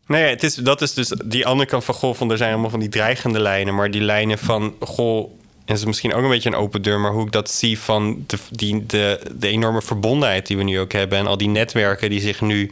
Ja, 0.07 0.15
het 0.15 0.43
is, 0.43 0.55
dat 0.55 0.81
is 0.81 0.93
dus 0.93 1.13
die 1.25 1.45
andere 1.45 1.69
kant 1.69 1.83
van 1.83 1.95
goh, 1.95 2.15
van 2.15 2.31
er 2.31 2.37
zijn 2.37 2.51
allemaal 2.51 2.69
van 2.69 2.79
die 2.79 2.89
dreigende 2.89 3.39
lijnen. 3.39 3.75
Maar 3.75 3.91
die 3.91 4.01
lijnen 4.01 4.37
van 4.37 4.75
goh, 4.79 5.31
en 5.65 5.75
is 5.75 5.85
misschien 5.85 6.13
ook 6.13 6.23
een 6.23 6.29
beetje 6.29 6.49
een 6.49 6.55
open 6.55 6.81
deur, 6.81 6.99
maar 6.99 7.11
hoe 7.11 7.25
ik 7.25 7.31
dat 7.31 7.49
zie 7.49 7.79
van 7.79 8.23
de, 8.27 8.37
die, 8.51 8.85
de, 8.85 9.19
de 9.35 9.47
enorme 9.47 9.81
verbondenheid 9.81 10.47
die 10.47 10.57
we 10.57 10.63
nu 10.63 10.79
ook 10.79 10.91
hebben. 10.91 11.17
En 11.17 11.27
al 11.27 11.37
die 11.37 11.47
netwerken 11.47 12.09
die 12.09 12.21
zich 12.21 12.41
nu 12.41 12.71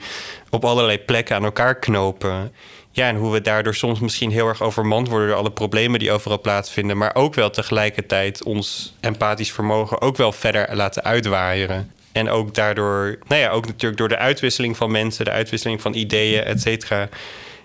op 0.49 0.65
allerlei 0.65 0.99
plekken 0.99 1.35
aan 1.35 1.43
elkaar 1.43 1.79
knopen. 1.79 2.51
Ja, 2.91 3.07
en 3.07 3.15
hoe 3.15 3.31
we 3.31 3.41
daardoor 3.41 3.75
soms 3.75 3.99
misschien 3.99 4.31
heel 4.31 4.47
erg 4.47 4.61
overmand 4.61 5.07
worden 5.07 5.27
door 5.27 5.37
alle 5.37 5.51
problemen 5.51 5.99
die 5.99 6.11
overal 6.11 6.41
plaatsvinden. 6.41 6.97
Maar 6.97 7.15
ook 7.15 7.33
wel 7.33 7.49
tegelijkertijd 7.49 8.43
ons 8.43 8.95
empathisch 8.99 9.51
vermogen 9.51 10.01
ook 10.01 10.17
wel 10.17 10.31
verder 10.31 10.75
laten 10.75 11.03
uitwaaieren. 11.03 11.91
En 12.11 12.29
ook 12.29 12.55
daardoor, 12.55 13.17
nou 13.27 13.41
ja, 13.41 13.49
ook 13.49 13.65
natuurlijk 13.65 13.97
door 13.97 14.09
de 14.09 14.17
uitwisseling 14.17 14.77
van 14.77 14.91
mensen, 14.91 15.25
de 15.25 15.31
uitwisseling 15.31 15.81
van 15.81 15.93
ideeën, 15.93 16.43
et 16.43 16.61
cetera. 16.61 17.09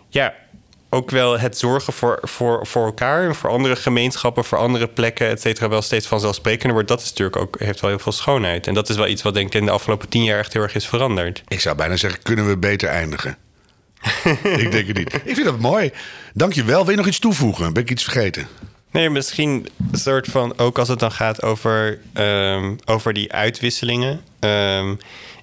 Ja, 0.08 0.34
ook 0.96 1.10
wel 1.10 1.38
het 1.38 1.58
zorgen 1.58 1.92
voor, 1.92 2.18
voor, 2.22 2.66
voor 2.66 2.84
elkaar 2.84 3.28
en 3.28 3.34
voor 3.34 3.50
andere 3.50 3.76
gemeenschappen, 3.76 4.44
voor 4.44 4.58
andere 4.58 4.88
plekken, 4.88 5.28
et 5.28 5.40
cetera, 5.40 5.68
wel 5.68 5.82
steeds 5.82 6.06
vanzelfsprekender 6.06 6.72
wordt. 6.72 6.88
Dat 6.88 7.00
is 7.00 7.08
natuurlijk 7.08 7.36
ook, 7.36 7.58
heeft 7.58 7.80
wel 7.80 7.90
heel 7.90 7.98
veel 7.98 8.12
schoonheid. 8.12 8.66
En 8.66 8.74
dat 8.74 8.88
is 8.88 8.96
wel 8.96 9.06
iets 9.06 9.22
wat 9.22 9.34
denk 9.34 9.46
ik 9.46 9.54
in 9.60 9.64
de 9.64 9.70
afgelopen 9.70 10.08
tien 10.08 10.24
jaar 10.24 10.38
echt 10.38 10.52
heel 10.52 10.62
erg 10.62 10.74
is 10.74 10.86
veranderd. 10.86 11.42
Ik 11.48 11.60
zou 11.60 11.76
bijna 11.76 11.96
zeggen, 11.96 12.22
kunnen 12.22 12.48
we 12.48 12.56
beter 12.56 12.88
eindigen? 12.88 13.36
ik 14.64 14.70
denk 14.72 14.86
het 14.86 14.96
niet. 14.96 15.14
Ik 15.14 15.34
vind 15.34 15.44
dat 15.44 15.58
mooi. 15.58 15.90
Dank 16.34 16.52
je 16.52 16.64
wel. 16.64 16.82
Wil 16.82 16.90
je 16.90 16.96
nog 16.96 17.06
iets 17.06 17.18
toevoegen? 17.18 17.72
Ben 17.72 17.82
ik 17.82 17.90
iets 17.90 18.02
vergeten? 18.04 18.48
Nee, 18.90 19.10
misschien 19.10 19.68
een 19.92 19.98
soort 19.98 20.26
van, 20.26 20.58
ook 20.58 20.78
als 20.78 20.88
het 20.88 20.98
dan 20.98 21.12
gaat 21.12 21.42
over, 21.42 21.98
ehm, 22.12 22.74
over 22.84 23.12
die 23.12 23.32
uitwisselingen. 23.32 24.20
ehm, 24.40 24.94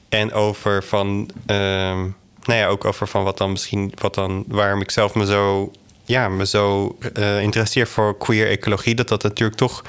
en 0.10 0.34
over 0.34 0.84
van, 0.84 1.30
ehm, 1.46 2.06
nou 2.44 2.60
ja, 2.60 2.68
ook 2.68 2.86
over 2.86 3.08
van 3.08 3.24
wat 3.24 3.38
dan 3.38 3.52
misschien, 3.52 3.92
wat 4.02 4.14
dan, 4.14 4.44
waarom 4.48 4.82
ik 4.82 4.92
zelf 4.92 5.14
me 5.14 5.26
zo, 5.26 5.72
ja, 6.06 6.30
me 6.30 6.46
zo 6.46 6.98
eh, 7.14 7.42
interesseer 7.42 7.88
voor 7.88 8.18
queer 8.18 8.48
ecologie. 8.48 8.96
Dat 8.96 9.08
dat 9.08 9.24
natuurlijk 9.24 9.58
toch 9.58 9.84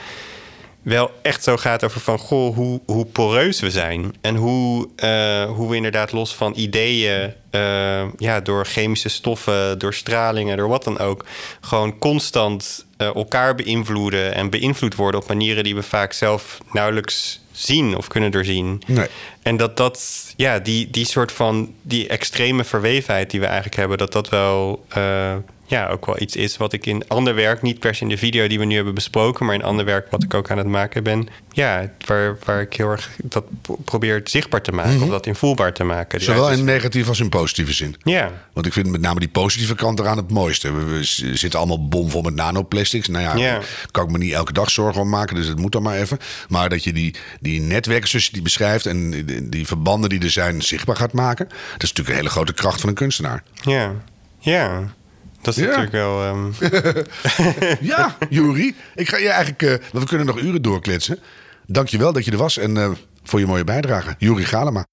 wel 0.83 1.11
echt 1.23 1.43
zo 1.43 1.57
gaat 1.57 1.85
over 1.85 2.01
van, 2.01 2.19
goh, 2.19 2.55
hoe, 2.55 2.81
hoe 2.87 3.07
poreus 3.07 3.61
we 3.61 3.71
zijn. 3.71 4.15
En 4.21 4.37
hoe, 4.37 4.89
eh, 4.97 5.45
hoe 5.45 5.71
we 5.71 5.77
inderdaad 5.77 6.13
los 6.13 6.35
van 6.35 6.53
ideeën, 6.57 7.33
eh, 7.51 8.05
ja, 8.17 8.41
door 8.41 8.67
chemische 8.67 9.09
stoffen, 9.09 9.79
door 9.79 9.95
stralingen, 9.95 10.57
door 10.57 10.69
wat 10.69 10.85
dan 10.85 10.99
ook, 10.99 11.25
gewoon 11.61 11.99
constant 11.99 12.87
elkaar 12.97 13.55
beïnvloeden 13.55 14.35
en 14.35 14.51
beïnvloed 14.51 14.95
worden 14.95 15.21
op 15.21 15.29
manieren 15.29 15.65
die 15.65 15.75
we 15.75 15.83
vaak 15.83 16.13
zelf 16.13 16.59
nauwelijks 16.73 17.44
zien 17.55 17.97
of 17.97 18.09
kunnen 18.09 18.31
doorzien. 18.31 18.83
Nee. 18.87 19.07
En 19.43 19.57
dat 19.57 19.77
dat, 19.77 20.25
ja, 20.37 20.59
die, 20.59 20.91
die 20.91 21.07
soort 21.07 21.33
van, 21.33 21.73
die 21.83 22.09
extreme 22.09 22.65
verwevenheid 22.65 23.31
die 23.31 23.41
we 23.41 23.47
eigenlijk 23.47 23.77
hebben, 23.77 23.99
dat 23.99 24.13
dat 24.13 24.29
wel, 24.29 24.85
eh, 24.89 25.35
ja, 25.67 25.89
ook 25.89 26.07
wel 26.07 26.21
iets 26.21 26.37
is 26.37 26.57
wat 26.57 26.73
ik 26.73 26.87
in 26.87 27.09
ander 27.09 27.35
werk, 27.35 27.63
niet 27.63 27.79
per 27.79 27.95
se 27.95 28.03
in 28.03 28.09
de 28.09 28.17
video 28.19 28.47
die 28.47 28.59
we 28.59 28.65
nu 28.65 28.75
hebben 28.75 28.95
besproken, 28.95 29.47
maar 29.47 29.55
in 29.55 29.63
ander 29.65 29.85
werk 29.85 30.11
wat 30.11 30.23
ik 30.23 30.35
ook 30.35 30.51
aan 30.51 30.59
het 30.59 30.67
maken 30.67 31.03
ben, 31.03 31.29
ja, 31.53 31.91
waar, 32.07 32.39
waar 32.45 32.61
ik 32.61 32.75
heel 32.75 32.91
erg 32.91 33.11
dat 33.23 33.45
pro- 33.63 33.79
probeer 33.85 34.21
zichtbaar 34.25 34.63
te 34.63 34.73
maken, 34.73 35.03
of 35.03 35.09
dat 35.09 35.27
invoelbaar 35.27 35.73
te 35.73 35.85
maken. 35.85 36.21
Zowel 36.21 36.51
in 36.51 36.65
negatieve 36.65 37.09
als 37.09 37.21
in 37.21 37.29
positieve 37.29 37.73
zin. 37.73 37.97
Ja, 38.03 38.33
Want 38.53 38.67
ik 38.67 38.73
vind 38.73 38.87
met 38.91 39.01
name 39.01 39.21
die 39.21 39.29
positieve 39.29 39.75
kant 39.75 39.99
eraan 40.01 40.17
het 40.17 40.31
mooiste. 40.31 40.73
We, 40.73 40.99
zitten 41.35 41.59
allemaal 41.59 41.89
bomvol 41.89 42.23
met 42.23 42.35
nanoplastics. 42.35 43.09
Nou 43.09 43.25
ja, 43.25 43.35
Ja. 43.37 43.61
kan 43.91 44.05
ik 44.05 44.11
me 44.11 44.19
niet 44.19 44.33
elke 44.33 44.53
dag 44.53 44.71
zorgen 44.71 45.01
om 45.01 45.09
maken, 45.09 45.37
dus 45.37 45.47
het 45.47 45.59
moet 45.59 45.73
dan 45.73 45.83
maar 45.83 45.97
even. 45.99 46.19
Maar 46.49 46.69
dat 46.69 46.85
je 46.85 46.93
die, 46.93 47.15
die 47.45 47.61
netwerken 47.61 48.09
zoals 48.09 48.27
je 48.27 48.33
die 48.33 48.43
beschrijft 48.43 48.87
en 48.87 49.11
die, 49.11 49.49
die 49.49 49.67
verbanden 49.67 50.11
die 50.11 50.21
er 50.23 50.31
zijn 50.31 50.63
zichtbaar 50.63 50.97
gaat 50.97 51.13
maken. 51.13 51.49
Dat 51.49 51.83
is 51.83 51.89
natuurlijk 51.89 52.09
een 52.09 52.15
hele 52.15 52.29
grote 52.29 52.53
kracht 52.53 52.81
van 52.81 52.89
een 52.89 52.95
kunstenaar. 52.95 53.43
ja, 53.63 53.95
ja. 54.39 54.95
Dat 55.43 55.57
is 55.57 55.63
Ja. 55.63 55.67
natuurlijk 55.67 55.93
wel. 55.93 56.23
ehm, 56.23 56.51
Ja, 57.81 58.17
Juri. 58.31 58.75
Ik 58.95 59.09
ga 59.09 59.17
je 59.17 59.29
eigenlijk, 59.29 59.63
eh, 59.63 59.75
we 60.01 60.05
kunnen 60.07 60.27
nog 60.27 60.39
uren 60.41 60.63
doorkletsen. 60.63 61.19
Dank 61.67 61.89
je 61.89 61.99
wel 61.99 62.13
dat 62.13 62.25
je 62.25 62.31
er 62.31 62.37
was 62.37 62.57
en 62.59 62.77
eh, 62.77 62.91
voor 63.23 63.41
je 63.41 63.47
mooie 63.47 63.65
bijdrage. 63.65 64.15
Juri 64.19 64.45
Galema. 64.45 64.85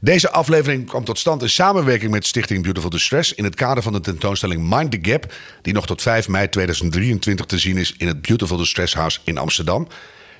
Deze 0.00 0.30
aflevering 0.30 0.86
kwam 0.88 1.04
tot 1.04 1.18
stand 1.18 1.42
in 1.42 1.50
samenwerking 1.50 2.10
met 2.10 2.26
Stichting 2.26 2.62
Beautiful 2.62 2.90
Distress 2.90 3.34
in 3.34 3.44
het 3.44 3.54
kader 3.54 3.82
van 3.82 3.92
de 3.92 4.00
tentoonstelling 4.00 4.68
Mind 4.76 4.90
the 4.90 4.98
Gap, 5.10 5.32
die 5.62 5.72
nog 5.72 5.86
tot 5.86 6.02
5 6.02 6.28
mei 6.28 6.48
2023 6.48 7.46
te 7.46 7.58
zien 7.58 7.76
is 7.76 7.94
in 7.98 8.06
het 8.06 8.22
Beautiful 8.22 8.56
Distress 8.56 8.94
House 8.94 9.18
in 9.24 9.38
Amsterdam. 9.38 9.86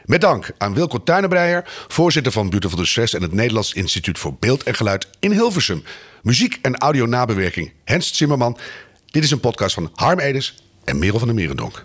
Met 0.05 0.20
dank 0.20 0.50
aan 0.59 0.74
Wilco 0.74 1.03
Tuinenbreijer, 1.03 1.64
voorzitter 1.88 2.32
van 2.32 2.50
Beautiful 2.50 2.78
Distress 2.78 3.14
en 3.14 3.22
het 3.22 3.32
Nederlands 3.32 3.72
Instituut 3.72 4.18
voor 4.18 4.34
Beeld 4.40 4.62
en 4.62 4.74
Geluid 4.74 5.09
in 5.18 5.32
Hilversum. 5.32 5.82
Muziek 6.22 6.59
en 6.62 6.76
audio 6.78 7.07
nabewerking 7.07 7.72
Hens 7.84 8.16
Zimmerman. 8.16 8.59
Dit 9.07 9.24
is 9.24 9.30
een 9.30 9.40
podcast 9.40 9.74
van 9.74 9.90
Harm 9.94 10.18
Edens 10.18 10.55
en 10.84 10.98
Merel 10.98 11.18
van 11.18 11.28
der 11.28 11.36
Merendonk. 11.36 11.84